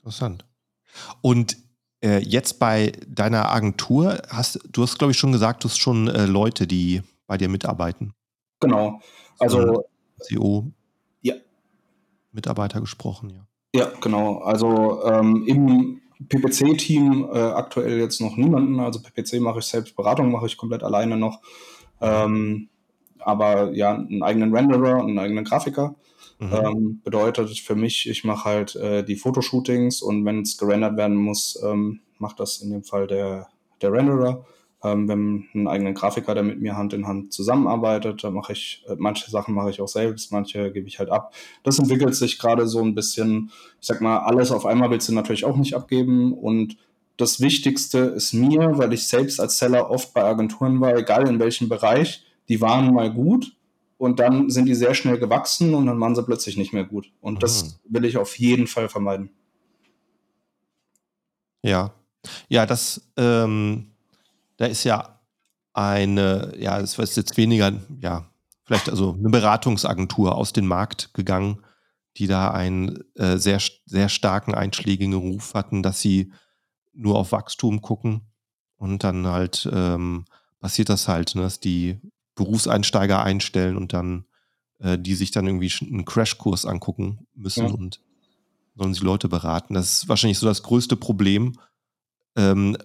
Interessant. 0.00 0.44
Und 1.22 1.56
äh, 2.04 2.18
jetzt 2.18 2.58
bei 2.58 2.92
deiner 3.08 3.50
Agentur 3.50 4.18
hast 4.28 4.60
du 4.70 4.82
hast, 4.82 4.98
glaube 4.98 5.12
ich, 5.12 5.18
schon 5.18 5.32
gesagt, 5.32 5.64
du 5.64 5.68
hast 5.68 5.78
schon 5.78 6.08
äh, 6.08 6.26
Leute, 6.26 6.66
die 6.66 7.02
bei 7.26 7.38
dir 7.38 7.48
mitarbeiten. 7.48 8.12
Genau. 8.60 9.00
Also 9.38 9.84
CEO 10.20 10.70
ja. 11.22 11.34
Mitarbeiter 12.32 12.80
gesprochen, 12.80 13.30
ja. 13.30 13.46
Ja, 13.74 13.90
genau. 14.00 14.38
Also 14.38 15.02
ähm, 15.04 15.44
im 15.46 16.00
PPC-Team 16.28 17.28
äh, 17.32 17.38
aktuell 17.38 17.98
jetzt 17.98 18.20
noch 18.20 18.36
niemanden. 18.36 18.78
Also 18.78 19.00
PPC 19.00 19.40
mache 19.40 19.58
ich 19.58 19.64
selbst, 19.64 19.96
Beratung 19.96 20.30
mache 20.30 20.46
ich 20.46 20.56
komplett 20.56 20.82
alleine 20.84 21.16
noch. 21.16 21.40
Ähm, 22.00 22.68
aber 23.18 23.72
ja, 23.72 23.94
einen 23.94 24.22
eigenen 24.22 24.54
Renderer, 24.54 25.00
einen 25.00 25.18
eigenen 25.18 25.44
Grafiker. 25.44 25.94
Mhm. 26.38 26.52
Ähm, 26.52 27.00
bedeutet 27.04 27.58
für 27.58 27.74
mich, 27.74 28.08
ich 28.08 28.24
mache 28.24 28.44
halt 28.44 28.76
äh, 28.76 29.04
die 29.04 29.16
Fotoshootings 29.16 30.02
und 30.02 30.24
wenn 30.24 30.42
es 30.42 30.58
gerendert 30.58 30.96
werden 30.96 31.16
muss, 31.16 31.60
ähm, 31.64 32.00
macht 32.18 32.40
das 32.40 32.58
in 32.58 32.70
dem 32.70 32.84
Fall 32.84 33.06
der, 33.06 33.48
der 33.80 33.92
Renderer. 33.92 34.44
Ähm, 34.82 35.06
wir 35.06 35.12
haben 35.12 35.48
einen 35.54 35.68
eigenen 35.68 35.94
Grafiker, 35.94 36.34
der 36.34 36.42
mit 36.42 36.60
mir 36.60 36.76
Hand 36.76 36.92
in 36.92 37.06
Hand 37.06 37.32
zusammenarbeitet. 37.32 38.22
Da 38.22 38.30
mache 38.30 38.52
ich, 38.52 38.84
äh, 38.88 38.96
manche 38.98 39.30
Sachen 39.30 39.54
mache 39.54 39.70
ich 39.70 39.80
auch 39.80 39.88
selbst, 39.88 40.32
manche 40.32 40.70
gebe 40.72 40.86
ich 40.86 40.98
halt 40.98 41.10
ab. 41.10 41.34
Das 41.62 41.78
entwickelt 41.78 42.14
sich 42.14 42.38
gerade 42.38 42.66
so 42.66 42.82
ein 42.82 42.94
bisschen, 42.94 43.50
ich 43.80 43.86
sag 43.86 44.00
mal, 44.00 44.18
alles 44.18 44.50
auf 44.50 44.66
einmal 44.66 44.90
willst 44.90 45.08
du 45.08 45.14
natürlich 45.14 45.44
auch 45.44 45.56
nicht 45.56 45.74
abgeben 45.74 46.32
und 46.32 46.76
das 47.16 47.40
Wichtigste 47.40 47.98
ist 47.98 48.32
mir, 48.32 48.72
weil 48.76 48.92
ich 48.92 49.06
selbst 49.06 49.40
als 49.40 49.58
Seller 49.58 49.88
oft 49.90 50.12
bei 50.14 50.24
Agenturen 50.24 50.80
war, 50.80 50.96
egal 50.96 51.28
in 51.28 51.38
welchem 51.38 51.68
Bereich, 51.68 52.24
die 52.48 52.60
waren 52.60 52.92
mal 52.92 53.12
gut, 53.12 53.52
und 54.04 54.20
dann 54.20 54.50
sind 54.50 54.66
die 54.66 54.74
sehr 54.74 54.94
schnell 54.94 55.18
gewachsen 55.18 55.74
und 55.74 55.86
dann 55.86 55.98
waren 55.98 56.14
sie 56.14 56.22
plötzlich 56.22 56.58
nicht 56.58 56.74
mehr 56.74 56.84
gut. 56.84 57.10
Und 57.20 57.42
das 57.42 57.64
mhm. 57.64 57.94
will 57.94 58.04
ich 58.04 58.18
auf 58.18 58.38
jeden 58.38 58.66
Fall 58.66 58.90
vermeiden. 58.90 59.30
Ja, 61.62 61.94
ja, 62.48 62.66
das, 62.66 63.10
ähm, 63.16 63.92
da 64.58 64.66
ist 64.66 64.84
ja 64.84 65.20
eine, 65.72 66.52
ja, 66.58 66.78
das 66.78 66.98
ist 66.98 67.16
jetzt 67.16 67.38
weniger, 67.38 67.72
ja, 68.00 68.28
vielleicht 68.64 68.90
also 68.90 69.14
eine 69.18 69.30
Beratungsagentur 69.30 70.36
aus 70.36 70.52
dem 70.52 70.66
Markt 70.66 71.14
gegangen, 71.14 71.62
die 72.18 72.26
da 72.26 72.50
einen 72.50 73.02
äh, 73.14 73.38
sehr, 73.38 73.60
sehr 73.86 74.10
starken 74.10 74.54
einschlägigen 74.54 75.14
Ruf 75.14 75.54
hatten, 75.54 75.82
dass 75.82 76.00
sie 76.00 76.30
nur 76.92 77.18
auf 77.18 77.32
Wachstum 77.32 77.80
gucken 77.80 78.20
und 78.76 79.02
dann 79.02 79.26
halt 79.26 79.66
ähm, 79.72 80.26
passiert 80.60 80.90
das 80.90 81.08
halt, 81.08 81.34
ne, 81.34 81.42
dass 81.42 81.58
die 81.58 81.98
Berufseinsteiger 82.34 83.22
einstellen 83.22 83.76
und 83.76 83.92
dann 83.92 84.26
äh, 84.80 84.98
die 84.98 85.14
sich 85.14 85.30
dann 85.30 85.46
irgendwie 85.46 85.72
einen 85.84 86.04
Crashkurs 86.04 86.66
angucken 86.66 87.26
müssen 87.34 87.66
ja. 87.66 87.72
und 87.72 88.00
sollen 88.74 88.94
sie 88.94 89.04
Leute 89.04 89.28
beraten. 89.28 89.74
Das 89.74 90.02
ist 90.02 90.08
wahrscheinlich 90.08 90.38
so 90.38 90.46
das 90.46 90.62
größte 90.62 90.96
Problem 90.96 91.58
ähm, 92.36 92.76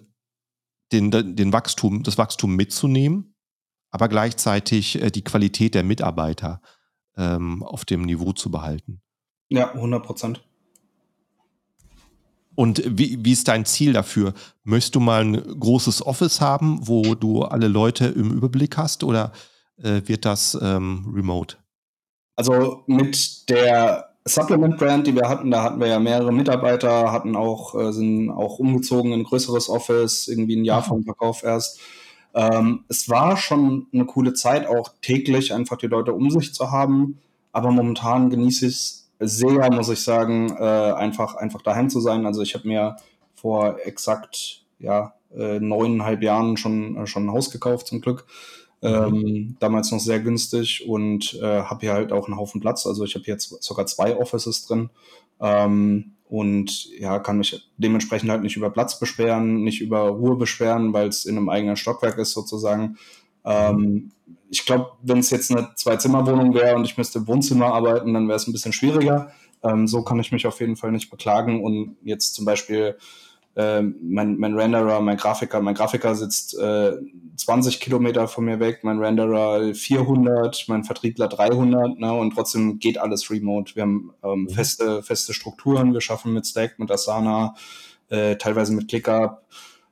den, 0.92 1.10
den 1.10 1.52
Wachstum, 1.52 2.02
das 2.02 2.18
Wachstum 2.18 2.56
mitzunehmen, 2.56 3.34
aber 3.90 4.08
gleichzeitig 4.08 5.02
äh, 5.02 5.10
die 5.10 5.24
Qualität 5.24 5.74
der 5.74 5.84
Mitarbeiter 5.84 6.60
ähm, 7.16 7.62
auf 7.62 7.84
dem 7.84 8.02
Niveau 8.02 8.32
zu 8.32 8.50
behalten. 8.50 9.02
Ja, 9.48 9.72
100 9.72 10.04
Prozent. 10.04 10.44
Und 12.54 12.82
wie, 12.86 13.18
wie 13.24 13.32
ist 13.32 13.48
dein 13.48 13.64
Ziel 13.64 13.92
dafür? 13.92 14.34
Möchtest 14.64 14.94
du 14.94 15.00
mal 15.00 15.22
ein 15.22 15.34
großes 15.34 16.04
Office 16.04 16.40
haben, 16.40 16.86
wo 16.86 17.14
du 17.14 17.42
alle 17.42 17.68
Leute 17.68 18.06
im 18.06 18.32
Überblick 18.32 18.76
hast 18.76 19.04
oder 19.04 19.32
äh, 19.82 20.02
wird 20.06 20.24
das 20.24 20.58
ähm, 20.60 21.12
remote? 21.14 21.56
Also 22.36 22.84
mit 22.86 23.48
der 23.48 24.10
Supplement 24.24 24.76
Brand, 24.76 25.06
die 25.06 25.14
wir 25.14 25.28
hatten, 25.28 25.50
da 25.50 25.62
hatten 25.62 25.80
wir 25.80 25.86
ja 25.86 25.98
mehrere 25.98 26.32
Mitarbeiter, 26.32 27.12
hatten 27.12 27.36
auch, 27.36 27.74
äh, 27.74 27.92
sind 27.92 28.30
auch 28.30 28.58
umgezogen 28.58 29.12
in 29.12 29.20
ein 29.20 29.24
größeres 29.24 29.68
Office, 29.68 30.28
irgendwie 30.28 30.56
ein 30.56 30.64
Jahr 30.64 30.82
vom 30.82 31.04
Verkauf 31.04 31.42
erst. 31.42 31.80
Ähm, 32.34 32.84
es 32.88 33.08
war 33.08 33.36
schon 33.36 33.86
eine 33.92 34.04
coole 34.04 34.34
Zeit, 34.34 34.66
auch 34.66 34.90
täglich 35.00 35.52
einfach 35.52 35.76
die 35.76 35.86
Leute 35.86 36.12
um 36.12 36.30
sich 36.30 36.54
zu 36.54 36.70
haben. 36.70 37.18
Aber 37.52 37.70
momentan 37.70 38.30
genieße 38.30 38.66
ich 38.66 38.74
es 38.74 38.99
sehr, 39.20 39.70
muss 39.70 39.88
ich 39.88 40.02
sagen, 40.02 40.56
äh, 40.58 40.64
einfach, 40.64 41.34
einfach 41.36 41.62
daheim 41.62 41.90
zu 41.90 42.00
sein. 42.00 42.26
Also 42.26 42.42
ich 42.42 42.54
habe 42.54 42.66
mir 42.66 42.96
vor 43.34 43.78
exakt 43.84 44.64
ja, 44.78 45.14
äh, 45.36 45.60
neuneinhalb 45.60 46.22
Jahren 46.22 46.56
schon, 46.56 46.96
äh, 46.96 47.06
schon 47.06 47.26
ein 47.26 47.32
Haus 47.32 47.50
gekauft, 47.50 47.86
zum 47.86 48.00
Glück. 48.00 48.26
Mhm. 48.82 48.88
Ähm, 48.88 49.56
damals 49.60 49.90
noch 49.92 50.00
sehr 50.00 50.20
günstig 50.20 50.88
und 50.88 51.34
äh, 51.34 51.62
habe 51.62 51.80
hier 51.80 51.92
halt 51.92 52.12
auch 52.12 52.26
einen 52.26 52.38
Haufen 52.38 52.62
Platz. 52.62 52.86
Also 52.86 53.04
ich 53.04 53.14
habe 53.14 53.26
jetzt 53.26 53.62
sogar 53.62 53.86
zwei 53.86 54.16
Offices 54.16 54.66
drin. 54.66 54.90
Ähm, 55.38 56.12
und 56.30 56.88
ja, 56.98 57.18
kann 57.18 57.38
mich 57.38 57.68
dementsprechend 57.76 58.30
halt 58.30 58.42
nicht 58.42 58.56
über 58.56 58.70
Platz 58.70 58.98
beschweren, 59.00 59.64
nicht 59.64 59.80
über 59.80 60.02
Ruhe 60.02 60.36
beschweren, 60.36 60.92
weil 60.92 61.08
es 61.08 61.24
in 61.24 61.36
einem 61.36 61.48
eigenen 61.48 61.76
Stockwerk 61.76 62.18
ist 62.18 62.32
sozusagen. 62.32 62.96
Ähm, 63.44 64.12
ich 64.50 64.66
glaube, 64.66 64.92
wenn 65.02 65.18
es 65.18 65.30
jetzt 65.30 65.50
eine 65.50 65.70
Zwei-Zimmer-Wohnung 65.76 66.54
wäre 66.54 66.74
und 66.76 66.84
ich 66.84 66.98
müsste 66.98 67.20
im 67.20 67.28
Wohnzimmer 67.28 67.66
arbeiten, 67.66 68.12
dann 68.14 68.26
wäre 68.26 68.36
es 68.36 68.46
ein 68.46 68.52
bisschen 68.52 68.72
schwieriger. 68.72 69.32
Ähm, 69.62 69.86
so 69.86 70.02
kann 70.02 70.18
ich 70.18 70.32
mich 70.32 70.46
auf 70.46 70.60
jeden 70.60 70.76
Fall 70.76 70.92
nicht 70.92 71.10
beklagen. 71.10 71.62
Und 71.62 71.96
jetzt 72.02 72.34
zum 72.34 72.44
Beispiel 72.44 72.96
äh, 73.56 73.82
mein, 73.82 74.38
mein 74.38 74.54
Renderer, 74.54 75.00
mein 75.00 75.16
Grafiker, 75.16 75.60
mein 75.60 75.74
Grafiker 75.74 76.14
sitzt 76.14 76.58
äh, 76.58 76.92
20 77.36 77.80
Kilometer 77.80 78.28
von 78.28 78.44
mir 78.44 78.60
weg, 78.60 78.80
mein 78.82 78.98
Renderer 78.98 79.74
400, 79.74 80.66
mein 80.68 80.84
Vertriebler 80.84 81.28
300, 81.28 81.98
ne, 81.98 82.12
und 82.12 82.34
trotzdem 82.34 82.78
geht 82.78 82.98
alles 82.98 83.30
remote. 83.30 83.74
Wir 83.74 83.82
haben 83.82 84.12
ähm, 84.22 84.42
mhm. 84.42 84.50
feste, 84.50 85.02
feste 85.02 85.34
Strukturen, 85.34 85.92
wir 85.92 86.00
schaffen 86.00 86.32
mit 86.32 86.46
Stack, 86.46 86.78
mit 86.78 86.90
Asana, 86.90 87.54
äh, 88.08 88.36
teilweise 88.36 88.72
mit 88.72 88.88
ClickUp, 88.88 89.42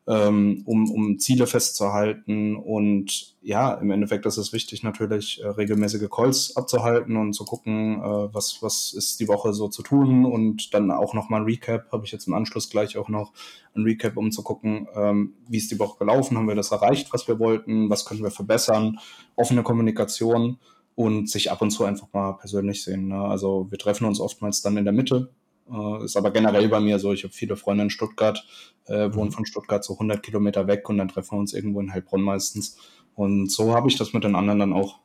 ähm, 0.09 0.63
um, 0.65 0.91
um 0.91 1.19
Ziele 1.19 1.47
festzuhalten. 1.47 2.57
Und 2.57 3.37
ja, 3.43 3.75
im 3.75 3.91
Endeffekt 3.91 4.25
ist 4.25 4.39
es 4.39 4.55
wichtig, 4.55 4.83
natürlich 4.83 5.43
äh, 5.43 5.49
regelmäßige 5.49 6.09
Calls 6.11 6.57
abzuhalten 6.57 7.17
und 7.17 7.35
zu 7.35 7.45
gucken, 7.45 8.01
äh, 8.01 8.35
was, 8.35 8.59
was 8.63 8.95
ist 8.95 9.21
die 9.21 9.29
Woche 9.29 9.53
so 9.53 9.69
zu 9.69 9.83
tun. 9.83 10.25
Und 10.25 10.73
dann 10.73 10.91
auch 10.91 11.13
nochmal 11.13 11.43
ein 11.43 11.47
Recap, 11.47 11.93
habe 11.93 12.07
ich 12.07 12.13
jetzt 12.13 12.27
im 12.27 12.33
Anschluss 12.33 12.71
gleich 12.71 12.97
auch 12.97 13.11
noch 13.11 13.33
ein 13.77 13.83
Recap, 13.83 14.17
um 14.17 14.33
zu 14.33 14.43
gucken, 14.43 14.89
ähm, 14.95 15.35
wie 15.47 15.59
ist 15.59 15.71
die 15.71 15.79
Woche 15.79 15.99
gelaufen, 15.99 16.39
haben 16.39 16.49
wir 16.49 16.55
das 16.55 16.73
erreicht, 16.73 17.13
was 17.13 17.29
wir 17.29 17.39
wollten, 17.39 17.91
was 17.91 18.07
können 18.07 18.23
wir 18.23 18.31
verbessern, 18.31 18.99
offene 19.37 19.63
Kommunikation 19.63 20.59
und 20.95 21.29
sich 21.29 21.53
ab 21.53 21.61
und 21.61 21.71
zu 21.71 21.85
einfach 21.85 22.09
mal 22.15 22.33
persönlich 22.33 22.83
sehen. 22.83 23.09
Ne? 23.09 23.21
Also 23.21 23.67
wir 23.71 23.79
treffen 23.79 24.07
uns 24.07 24.21
oftmals 24.21 24.63
dann 24.63 24.79
in 24.79 24.85
der 24.85 24.95
Mitte, 24.95 25.31
äh, 25.71 26.05
ist 26.05 26.17
aber 26.17 26.31
generell 26.31 26.69
bei 26.69 26.81
mir 26.81 26.99
so, 26.99 27.13
ich 27.13 27.25
habe 27.25 27.35
viele 27.35 27.57
Freunde 27.57 27.85
in 27.85 27.91
Stuttgart, 27.91 28.45
äh, 28.87 29.13
wohnen 29.15 29.29
mhm. 29.29 29.33
von 29.33 29.47
Stuttgart 29.47 29.85
so 29.85 29.95
100 29.95 30.23
Kilometer 30.23 30.67
weg 30.67 30.89
und 30.89 30.99
dann 30.99 31.09
treffen 31.09 31.33
wir 31.33 31.41
uns 31.41 31.53
irgendwo 31.53 31.81
in 31.81 31.93
Heilbronn 31.93 32.23
meistens. 32.23 32.79
Und 33.15 33.51
so 33.51 33.75
habe 33.75 33.89
ich 33.89 33.97
das 33.97 34.13
mit 34.13 34.25
den 34.25 34.35
anderen 34.35 34.61
dann 34.61 34.73
auch. 34.73 35.01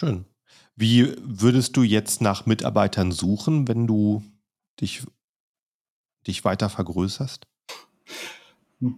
Schön. 0.00 0.24
Wie 0.76 1.12
würdest 1.20 1.76
du 1.76 1.82
jetzt 1.82 2.20
nach 2.20 2.46
Mitarbeitern 2.46 3.10
suchen, 3.10 3.66
wenn 3.66 3.86
du 3.86 4.22
dich, 4.80 5.04
dich 6.26 6.44
weiter 6.44 6.68
vergrößerst? 6.68 7.46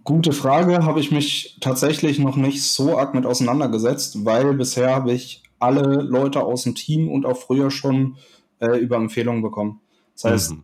Gute 0.03 0.31
Frage, 0.31 0.85
habe 0.85 0.99
ich 0.99 1.09
mich 1.09 1.57
tatsächlich 1.59 2.19
noch 2.19 2.35
nicht 2.35 2.61
so 2.63 2.99
arg 2.99 3.15
mit 3.15 3.25
auseinandergesetzt, 3.25 4.25
weil 4.25 4.53
bisher 4.53 4.93
habe 4.93 5.11
ich 5.11 5.41
alle 5.57 6.03
Leute 6.03 6.43
aus 6.43 6.63
dem 6.63 6.75
Team 6.75 7.09
und 7.09 7.25
auch 7.25 7.37
früher 7.37 7.71
schon 7.71 8.17
äh, 8.61 8.77
über 8.77 8.95
Empfehlungen 8.95 9.41
bekommen. 9.41 9.81
Das 10.13 10.31
heißt, 10.31 10.51
mhm. 10.51 10.63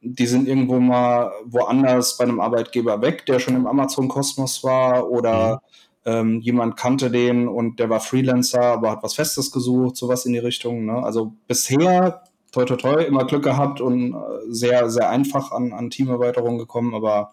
die 0.00 0.26
sind 0.26 0.46
irgendwo 0.46 0.78
mal 0.78 1.32
woanders 1.44 2.16
bei 2.16 2.24
einem 2.24 2.40
Arbeitgeber 2.40 3.00
weg, 3.02 3.26
der 3.26 3.38
schon 3.38 3.56
im 3.56 3.66
Amazon-Kosmos 3.66 4.62
war 4.62 5.10
oder 5.10 5.62
mhm. 6.04 6.12
ähm, 6.12 6.40
jemand 6.40 6.76
kannte 6.76 7.10
den 7.10 7.48
und 7.48 7.80
der 7.80 7.90
war 7.90 8.00
Freelancer, 8.00 8.62
aber 8.62 8.90
hat 8.92 9.02
was 9.02 9.14
Festes 9.14 9.50
gesucht, 9.50 9.96
sowas 9.96 10.26
in 10.26 10.32
die 10.32 10.38
Richtung. 10.38 10.84
Ne? 10.86 11.02
Also 11.02 11.32
bisher, 11.48 12.22
toi 12.52 12.64
toi 12.64 12.76
toi, 12.76 13.02
immer 13.02 13.24
Glück 13.24 13.44
gehabt 13.44 13.80
und 13.80 14.12
äh, 14.12 14.16
sehr, 14.48 14.90
sehr 14.90 15.08
einfach 15.08 15.52
an, 15.52 15.72
an 15.72 15.90
Teamerweiterung 15.90 16.58
gekommen, 16.58 16.94
aber 16.94 17.32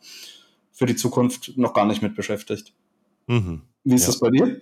für 0.72 0.86
die 0.86 0.96
Zukunft 0.96 1.58
noch 1.58 1.74
gar 1.74 1.86
nicht 1.86 2.02
mit 2.02 2.16
beschäftigt. 2.16 2.74
Mhm. 3.28 3.64
Wie 3.84 3.96
ist 3.96 4.04
ja. 4.04 4.08
das 4.08 4.20
bei 4.20 4.30
dir? 4.30 4.62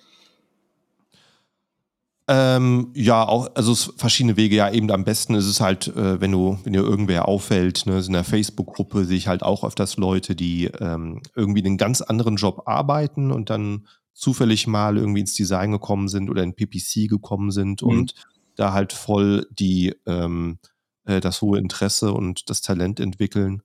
Ähm, 2.29 2.91
ja, 2.93 3.25
auch, 3.25 3.49
also 3.55 3.71
es 3.71 3.93
verschiedene 3.95 4.35
Wege. 4.35 4.57
Ja, 4.57 4.69
eben 4.69 4.91
am 4.91 5.05
besten 5.05 5.33
ist 5.35 5.45
es 5.45 5.61
halt, 5.61 5.87
äh, 5.87 6.19
wenn 6.19 6.31
du, 6.31 6.59
wenn 6.63 6.73
dir 6.73 6.83
irgendwer 6.83 7.27
auffällt, 7.27 7.85
ne, 7.85 8.03
in 8.05 8.13
der 8.13 8.25
Facebook-Gruppe 8.25 9.05
sehe 9.05 9.17
ich 9.17 9.27
halt 9.27 9.43
auch 9.43 9.63
öfters 9.63 9.95
Leute, 9.95 10.35
die 10.35 10.65
ähm, 10.65 11.21
irgendwie 11.35 11.63
einen 11.63 11.77
ganz 11.77 12.01
anderen 12.01 12.35
Job 12.35 12.63
arbeiten 12.65 13.31
und 13.31 13.49
dann 13.49 13.87
zufällig 14.13 14.67
mal 14.67 14.97
irgendwie 14.97 15.21
ins 15.21 15.35
Design 15.35 15.71
gekommen 15.71 16.09
sind 16.09 16.29
oder 16.29 16.43
in 16.43 16.53
PPC 16.53 17.07
gekommen 17.07 17.51
sind 17.51 17.81
mhm. 17.81 17.89
und 17.89 18.13
da 18.55 18.73
halt 18.73 18.91
voll 18.91 19.47
die 19.51 19.95
ähm, 20.05 20.57
äh, 21.05 21.21
das 21.21 21.41
hohe 21.41 21.59
Interesse 21.59 22.11
und 22.11 22.49
das 22.49 22.61
Talent 22.61 22.99
entwickeln. 22.99 23.61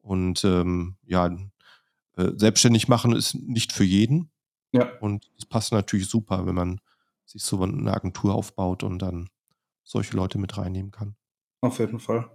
Und 0.00 0.44
ähm, 0.44 0.96
ja, 1.04 1.26
äh, 2.16 2.30
selbstständig 2.36 2.88
machen 2.88 3.14
ist 3.14 3.34
nicht 3.34 3.72
für 3.72 3.84
jeden. 3.84 4.30
Ja. 4.72 4.88
Und 5.00 5.30
es 5.36 5.44
passt 5.44 5.72
natürlich 5.72 6.08
super, 6.08 6.46
wenn 6.46 6.54
man 6.54 6.80
sich 7.28 7.42
so 7.42 7.62
eine 7.62 7.92
Agentur 7.92 8.34
aufbaut 8.34 8.82
und 8.82 9.00
dann 9.00 9.28
solche 9.84 10.16
Leute 10.16 10.38
mit 10.38 10.56
reinnehmen 10.56 10.90
kann. 10.90 11.14
Auf 11.60 11.78
jeden 11.78 11.98
Fall. 11.98 12.30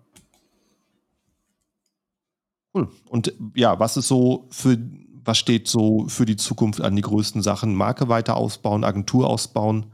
Cool. 2.74 2.90
Und 3.10 3.34
ja, 3.56 3.80
was 3.80 3.98
ist 3.98 4.08
so 4.08 4.48
für, 4.50 4.78
was 5.24 5.38
steht 5.38 5.68
so 5.68 6.08
für 6.08 6.26
die 6.26 6.36
Zukunft 6.36 6.82
an 6.82 6.96
die 6.96 7.02
größten 7.02 7.42
Sachen? 7.42 7.76
Marke 7.76 8.10
weiter 8.10 8.36
ausbauen, 8.36 8.84
Agentur 8.84 9.30
ausbauen? 9.30 9.94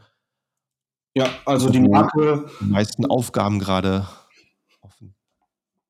Ja, 1.15 1.29
also 1.45 1.69
die 1.69 1.81
Marke. 1.81 2.49
Die 2.61 2.65
meisten 2.65 3.05
Aufgaben 3.05 3.59
gerade 3.59 4.07
offen. 4.81 5.15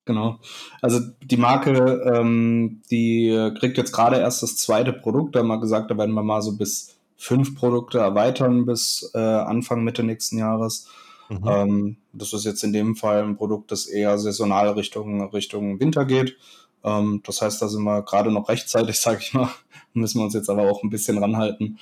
Genau. 0.06 0.40
Also 0.82 1.00
die 1.22 1.38
Marke, 1.38 2.02
ähm, 2.14 2.82
die 2.90 3.54
kriegt 3.60 3.78
jetzt 3.78 3.92
gerade 3.92 4.18
erst 4.18 4.42
das 4.42 4.58
zweite 4.58 4.94
Produkt. 4.94 5.36
Da 5.36 5.40
haben 5.40 5.48
wir 5.48 5.60
gesagt, 5.60 5.92
da 5.92 5.98
werden 5.98 6.16
wir 6.16 6.24
mal 6.24 6.42
so 6.42 6.58
bis 6.58 6.99
fünf 7.20 7.54
Produkte 7.54 8.00
erweitern 8.00 8.66
bis 8.66 9.12
äh, 9.14 9.20
Anfang, 9.20 9.84
Mitte 9.84 10.04
nächsten 10.04 10.38
Jahres. 10.38 10.88
Mhm. 11.28 11.42
Ähm, 11.46 11.98
das 12.14 12.32
ist 12.32 12.46
jetzt 12.46 12.64
in 12.64 12.72
dem 12.72 12.96
Fall 12.96 13.24
ein 13.24 13.36
Produkt, 13.36 13.72
das 13.72 13.88
eher 13.88 14.18
saisonal 14.18 14.70
Richtung, 14.70 15.22
Richtung 15.30 15.82
Winter 15.82 16.06
geht. 16.06 16.38
Ähm, 16.84 17.22
das 17.26 17.42
heißt, 17.42 17.62
da 17.62 17.68
sind 17.68 17.84
wir 17.84 18.04
gerade 18.04 18.32
noch 18.32 18.48
rechtzeitig, 18.48 19.00
sage 19.02 19.20
ich 19.22 19.34
mal. 19.34 19.50
Müssen 19.94 20.20
wir 20.20 20.24
uns 20.24 20.34
jetzt 20.34 20.50
aber 20.50 20.72
auch 20.72 20.82
ein 20.82 20.90
bisschen 20.90 21.18
ranhalten. 21.18 21.78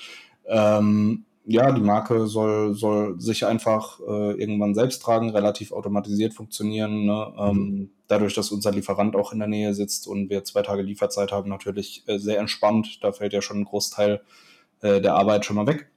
Ähm, 0.47 1.23
ja, 1.45 1.71
die 1.71 1.81
Marke 1.81 2.25
soll, 2.27 2.73
soll 2.73 3.21
sich 3.21 3.45
einfach 3.45 3.99
äh, 3.99 4.31
irgendwann 4.33 4.73
selbst 4.73 5.03
tragen, 5.03 5.29
relativ 5.29 5.71
automatisiert 5.71 6.33
funktionieren. 6.33 7.05
Ne? 7.05 7.33
Ähm, 7.37 7.55
mhm. 7.55 7.89
dadurch, 8.07 8.33
dass 8.33 8.51
unser 8.51 8.71
Lieferant 8.71 9.15
auch 9.15 9.33
in 9.33 9.39
der 9.39 9.47
Nähe 9.47 9.75
sitzt 9.75 10.07
und 10.07 10.31
wir 10.31 10.43
zwei 10.43 10.63
Tage 10.63 10.81
Lieferzeit 10.81 11.31
haben, 11.31 11.47
natürlich 11.47 12.03
äh, 12.07 12.17
sehr 12.17 12.39
entspannt. 12.39 13.03
Da 13.03 13.11
fällt 13.11 13.33
ja 13.33 13.43
schon 13.43 13.59
ein 13.59 13.65
Großteil 13.65 14.21
äh, 14.81 15.01
der 15.01 15.15
Arbeit 15.15 15.45
schon 15.45 15.55
mal 15.55 15.67
weg. 15.67 15.89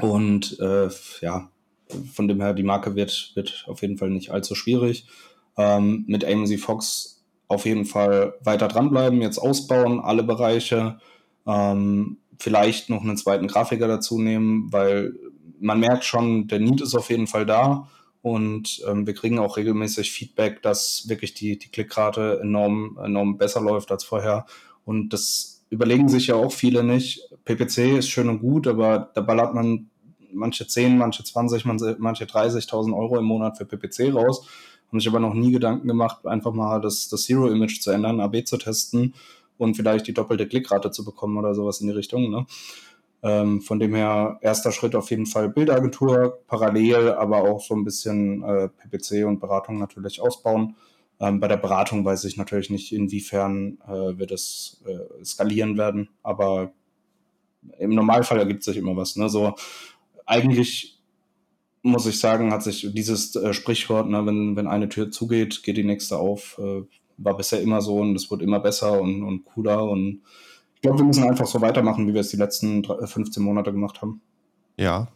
Und 0.00 0.58
äh, 0.60 0.88
ja, 1.20 1.50
von 2.12 2.28
dem 2.28 2.40
her, 2.40 2.54
die 2.54 2.62
Marke 2.62 2.94
wird, 2.94 3.32
wird 3.34 3.64
auf 3.68 3.82
jeden 3.82 3.98
Fall 3.98 4.10
nicht 4.10 4.30
allzu 4.30 4.54
schwierig. 4.54 5.06
Ähm, 5.56 6.04
mit 6.06 6.24
AMC 6.24 6.58
Fox 6.58 7.22
auf 7.48 7.66
jeden 7.66 7.84
Fall 7.84 8.34
weiter 8.42 8.68
dranbleiben, 8.68 9.20
jetzt 9.20 9.38
ausbauen, 9.38 10.00
alle 10.00 10.22
Bereiche. 10.22 10.98
Ähm, 11.46 12.18
vielleicht 12.38 12.88
noch 12.88 13.02
einen 13.02 13.16
zweiten 13.16 13.46
Grafiker 13.46 13.88
dazu 13.88 14.20
nehmen, 14.20 14.72
weil 14.72 15.14
man 15.60 15.78
merkt 15.78 16.04
schon, 16.04 16.48
der 16.48 16.60
Need 16.60 16.80
ist 16.80 16.94
auf 16.94 17.10
jeden 17.10 17.26
Fall 17.26 17.46
da. 17.46 17.88
Und 18.22 18.82
ähm, 18.88 19.06
wir 19.06 19.14
kriegen 19.14 19.38
auch 19.38 19.56
regelmäßig 19.56 20.12
Feedback, 20.12 20.62
dass 20.62 21.08
wirklich 21.08 21.34
die, 21.34 21.58
die 21.58 21.68
Klickrate 21.68 22.40
enorm, 22.40 22.98
enorm 23.02 23.36
besser 23.36 23.60
läuft 23.60 23.90
als 23.90 24.04
vorher. 24.04 24.46
Und 24.84 25.12
das 25.12 25.51
überlegen 25.72 26.08
sich 26.10 26.26
ja 26.26 26.34
auch 26.34 26.52
viele 26.52 26.84
nicht. 26.84 27.30
PPC 27.46 27.98
ist 27.98 28.10
schön 28.10 28.28
und 28.28 28.40
gut, 28.40 28.66
aber 28.66 29.10
da 29.14 29.22
ballert 29.22 29.54
man 29.54 29.88
manche 30.30 30.66
10, 30.66 30.98
manche 30.98 31.24
20, 31.24 31.64
manche 31.64 32.24
30.000 32.24 32.94
Euro 32.96 33.18
im 33.18 33.24
Monat 33.24 33.56
für 33.56 33.64
PPC 33.64 34.14
raus. 34.14 34.46
haben 34.88 35.00
sich 35.00 35.08
aber 35.08 35.18
noch 35.18 35.32
nie 35.32 35.50
Gedanken 35.50 35.88
gemacht, 35.88 36.26
einfach 36.26 36.52
mal 36.52 36.80
das, 36.80 37.08
das 37.08 37.22
Zero-Image 37.22 37.80
zu 37.80 37.90
ändern, 37.90 38.20
AB 38.20 38.44
zu 38.44 38.58
testen 38.58 39.14
und 39.56 39.74
vielleicht 39.74 40.06
die 40.06 40.12
doppelte 40.12 40.46
Klickrate 40.46 40.90
zu 40.90 41.06
bekommen 41.06 41.38
oder 41.38 41.54
sowas 41.54 41.80
in 41.80 41.86
die 41.86 41.94
Richtung. 41.94 42.30
Ne? 42.30 42.46
Ähm, 43.22 43.62
von 43.62 43.78
dem 43.78 43.94
her, 43.94 44.38
erster 44.42 44.72
Schritt 44.72 44.94
auf 44.94 45.10
jeden 45.10 45.26
Fall 45.26 45.48
Bildagentur, 45.48 46.40
parallel 46.48 47.12
aber 47.12 47.38
auch 47.38 47.62
so 47.62 47.74
ein 47.74 47.84
bisschen 47.84 48.42
äh, 48.42 48.68
PPC 48.68 49.26
und 49.26 49.40
Beratung 49.40 49.78
natürlich 49.78 50.20
ausbauen. 50.20 50.76
Ähm, 51.22 51.38
bei 51.38 51.46
der 51.46 51.56
Beratung 51.56 52.04
weiß 52.04 52.24
ich 52.24 52.36
natürlich 52.36 52.68
nicht, 52.68 52.92
inwiefern 52.92 53.78
äh, 53.86 54.18
wir 54.18 54.26
das 54.26 54.82
äh, 54.84 55.24
skalieren 55.24 55.78
werden, 55.78 56.08
aber 56.24 56.72
im 57.78 57.94
Normalfall 57.94 58.40
ergibt 58.40 58.64
sich 58.64 58.76
immer 58.76 58.96
was. 58.96 59.14
Ne? 59.14 59.28
So, 59.28 59.54
eigentlich 60.26 61.00
muss 61.82 62.06
ich 62.06 62.18
sagen, 62.18 62.52
hat 62.52 62.64
sich 62.64 62.88
dieses 62.92 63.36
äh, 63.36 63.54
Sprichwort, 63.54 64.08
ne, 64.08 64.26
wenn, 64.26 64.56
wenn 64.56 64.66
eine 64.66 64.88
Tür 64.88 65.12
zugeht, 65.12 65.62
geht 65.62 65.76
die 65.76 65.84
nächste 65.84 66.16
auf, 66.16 66.58
äh, 66.58 66.82
war 67.18 67.36
bisher 67.36 67.62
immer 67.62 67.80
so 67.80 67.98
und 67.98 68.16
es 68.16 68.28
wird 68.28 68.42
immer 68.42 68.58
besser 68.58 69.00
und, 69.00 69.22
und 69.22 69.44
cooler 69.44 69.84
und 69.84 70.22
ich 70.74 70.80
glaube, 70.82 70.98
wir 70.98 71.04
müssen 71.04 71.22
einfach 71.22 71.46
so 71.46 71.60
weitermachen, 71.60 72.08
wie 72.08 72.14
wir 72.14 72.22
es 72.22 72.30
die 72.30 72.36
letzten 72.36 72.82
15 72.82 73.40
Monate 73.40 73.70
gemacht 73.70 74.02
haben. 74.02 74.20
Ja. 74.76 75.06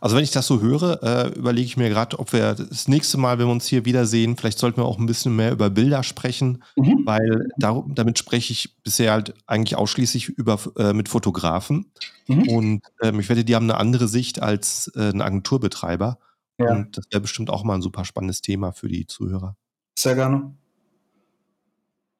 Also 0.00 0.16
wenn 0.16 0.24
ich 0.24 0.30
das 0.30 0.46
so 0.46 0.60
höre, 0.60 1.02
äh, 1.02 1.28
überlege 1.38 1.66
ich 1.66 1.76
mir 1.76 1.88
gerade, 1.88 2.18
ob 2.18 2.32
wir 2.32 2.54
das 2.54 2.88
nächste 2.88 3.18
Mal, 3.18 3.38
wenn 3.38 3.46
wir 3.46 3.52
uns 3.52 3.66
hier 3.66 3.84
wiedersehen, 3.84 4.36
vielleicht 4.36 4.58
sollten 4.58 4.80
wir 4.80 4.84
auch 4.84 4.98
ein 4.98 5.06
bisschen 5.06 5.34
mehr 5.34 5.52
über 5.52 5.70
Bilder 5.70 6.02
sprechen, 6.02 6.62
mhm. 6.76 7.02
weil 7.04 7.48
darum, 7.56 7.94
damit 7.94 8.18
spreche 8.18 8.52
ich 8.52 8.76
bisher 8.82 9.12
halt 9.12 9.34
eigentlich 9.46 9.76
ausschließlich 9.76 10.28
über, 10.28 10.58
äh, 10.78 10.92
mit 10.92 11.08
Fotografen. 11.08 11.86
Mhm. 12.26 12.48
Und 12.48 12.82
ähm, 13.02 13.20
ich 13.20 13.28
wette, 13.28 13.44
die 13.44 13.54
haben 13.54 13.70
eine 13.70 13.78
andere 13.78 14.08
Sicht 14.08 14.42
als 14.42 14.90
äh, 14.96 15.10
ein 15.10 15.22
Agenturbetreiber. 15.22 16.18
Ja. 16.58 16.72
Und 16.72 16.96
das 16.96 17.04
wäre 17.10 17.20
bestimmt 17.20 17.50
auch 17.50 17.64
mal 17.64 17.74
ein 17.74 17.82
super 17.82 18.04
spannendes 18.04 18.40
Thema 18.40 18.72
für 18.72 18.88
die 18.88 19.06
Zuhörer. 19.06 19.56
Sehr 19.98 20.14
gerne. 20.14 20.54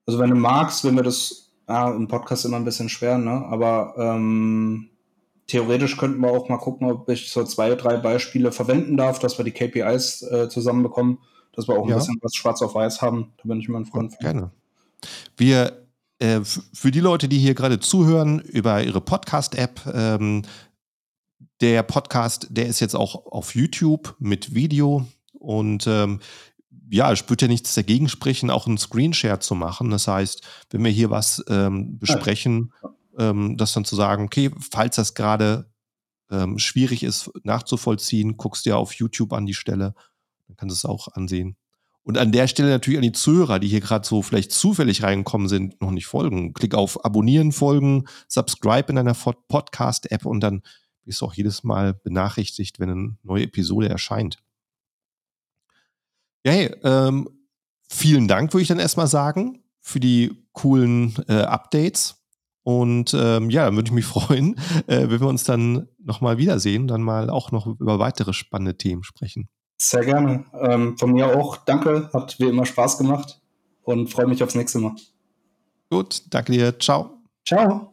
Also 0.07 0.19
wenn 0.21 0.31
du 0.31 0.37
magst, 0.37 0.85
wenn 0.85 0.95
wir 0.95 1.03
das 1.03 1.47
ja, 1.69 1.91
im 1.91 2.09
Podcast 2.09 2.45
immer 2.45 2.57
ein 2.57 2.65
bisschen 2.65 2.89
schwer, 2.89 3.19
ne? 3.19 3.45
Aber 3.47 3.95
ähm, 3.99 4.91
theoretisch 5.47 5.97
könnten 5.97 6.21
wir 6.21 6.31
auch 6.31 6.49
mal 6.49 6.59
gucken, 6.59 6.91
ob 6.91 7.09
ich 7.09 7.31
so 7.31 7.45
zwei, 7.45 7.75
drei 7.75 7.97
Beispiele 7.97 8.53
verwenden 8.53 8.97
darf, 8.97 9.19
dass 9.19 9.39
wir 9.39 9.45
die 9.45 9.53
KPIs 9.53 10.23
äh, 10.23 10.49
zusammenbekommen, 10.49 11.19
dass 11.53 11.69
wir 11.69 11.79
auch 11.79 11.85
ein 11.85 11.91
ja. 11.91 11.97
bisschen 11.97 12.19
was 12.21 12.35
schwarz 12.35 12.63
auf 12.63 12.75
weiß 12.75 13.01
haben. 13.03 13.33
Da 13.39 13.45
bin 13.49 13.61
ich 13.61 13.69
immer 13.69 13.79
ein 13.79 13.87
Freund 13.87 14.13
von. 14.13 14.21
Gerne. 14.21 14.51
Wir, 15.37 15.87
äh, 16.19 16.41
für 16.43 16.91
die 16.91 17.01
Leute, 17.01 17.29
die 17.29 17.39
hier 17.39 17.55
gerade 17.55 17.81
zuhören, 17.81 18.41
über 18.41 18.83
ihre 18.83 19.01
Podcast-App, 19.01 19.81
ähm, 19.95 20.43
der 21.61 21.83
Podcast, 21.83 22.49
der 22.51 22.67
ist 22.67 22.81
jetzt 22.81 22.95
auch 22.95 23.27
auf 23.27 23.55
YouTube 23.55 24.15
mit 24.19 24.55
Video 24.55 25.07
und 25.33 25.87
ähm, 25.87 26.21
ja, 26.91 27.13
ich 27.13 27.29
würde 27.29 27.47
ja 27.47 27.49
nichts 27.49 27.75
dagegen 27.75 28.09
sprechen, 28.09 28.51
auch 28.51 28.67
einen 28.67 28.79
Screenshare 28.79 29.41
zu 29.41 29.55
machen. 29.55 29.91
Das 29.91 30.07
heißt, 30.07 30.43
wenn 30.71 30.85
wir 30.85 30.91
hier 30.91 31.11
was 31.11 31.45
ähm, 31.49 31.99
besprechen, 31.99 32.73
ähm, 33.19 33.57
das 33.57 33.73
dann 33.73 33.85
zu 33.85 33.97
sagen, 33.97 34.25
okay, 34.25 34.51
falls 34.71 34.97
das 34.97 35.15
gerade 35.15 35.71
ähm, 36.31 36.59
schwierig 36.59 37.03
ist 37.03 37.31
nachzuvollziehen, 37.45 38.37
guckst 38.37 38.67
du 38.67 38.71
ja 38.71 38.77
auf 38.77 38.93
YouTube 38.95 39.33
an 39.33 39.47
die 39.47 39.55
Stelle, 39.55 39.95
dann 40.47 40.57
kannst 40.57 40.73
du 40.73 40.89
es 40.89 40.91
auch 40.91 41.09
ansehen. 41.09 41.57
Und 42.03 42.19
an 42.19 42.31
der 42.31 42.47
Stelle 42.47 42.69
natürlich 42.69 42.99
an 42.99 43.03
die 43.03 43.13
Zuhörer, 43.13 43.59
die 43.59 43.67
hier 43.67 43.81
gerade 43.81 44.07
so 44.07 44.23
vielleicht 44.23 44.53
zufällig 44.53 45.03
reingekommen 45.03 45.49
sind, 45.49 45.81
noch 45.81 45.91
nicht 45.91 46.07
folgen. 46.07 46.55
Klick 46.55 46.75
auf 46.75 47.05
Abonnieren, 47.05 47.51
folgen, 47.51 48.05
Subscribe 48.29 48.93
in 48.93 48.99
einer 48.99 49.15
Podcast-App 49.15 50.25
und 50.25 50.41
dann 50.41 50.63
bist 51.05 51.21
du 51.21 51.27
auch 51.27 51.35
jedes 51.35 51.65
Mal 51.65 51.95
benachrichtigt, 51.95 52.79
wenn 52.79 52.91
eine 52.91 53.17
neue 53.25 53.45
Episode 53.45 53.89
erscheint. 53.89 54.39
Ja, 56.45 56.53
hey, 56.53 56.77
ähm, 56.85 57.29
vielen 57.89 58.29
Dank, 58.29 58.53
würde 58.53 58.63
ich 58.63 58.69
dann 58.69 58.79
erstmal 58.79 59.09
sagen, 59.09 59.65
für 59.81 59.99
die 59.99 60.47
coolen 60.53 61.15
äh, 61.27 61.43
Updates. 61.43 62.25
Und 62.67 63.15
ähm, 63.15 63.49
ja, 63.49 63.65
dann 63.65 63.77
würde 63.77 63.87
ich 63.87 63.95
mich 63.95 64.05
freuen, 64.07 64.57
äh, 64.89 65.09
wenn 65.09 65.21
wir 65.21 65.29
uns 65.29 65.45
dann 65.45 65.87
nochmal 66.03 66.37
wiedersehen, 66.37 66.89
dann 66.89 67.01
mal 67.01 67.31
auch 67.31 67.53
noch 67.53 67.69
über 67.69 68.01
weitere 68.01 68.33
spannende 68.33 68.77
Themen 68.77 69.05
sprechen. 69.05 69.49
Sehr 69.81 70.05
gerne. 70.05 70.47
Ähm, 70.61 70.99
von 70.99 71.13
mir 71.13 71.39
auch. 71.39 71.59
Danke, 71.59 72.11
hat 72.13 72.41
wie 72.41 72.49
immer 72.49 72.67
Spaß 72.67 72.99
gemacht 72.99 73.41
und 73.85 74.11
freue 74.11 74.27
mich 74.27 74.43
aufs 74.43 74.57
nächste 74.57 74.81
Mal. 74.81 74.97
Gut, 75.91 76.25
danke 76.31 76.51
dir. 76.51 76.77
Ciao. 76.81 77.11
Ciao. 77.47 77.93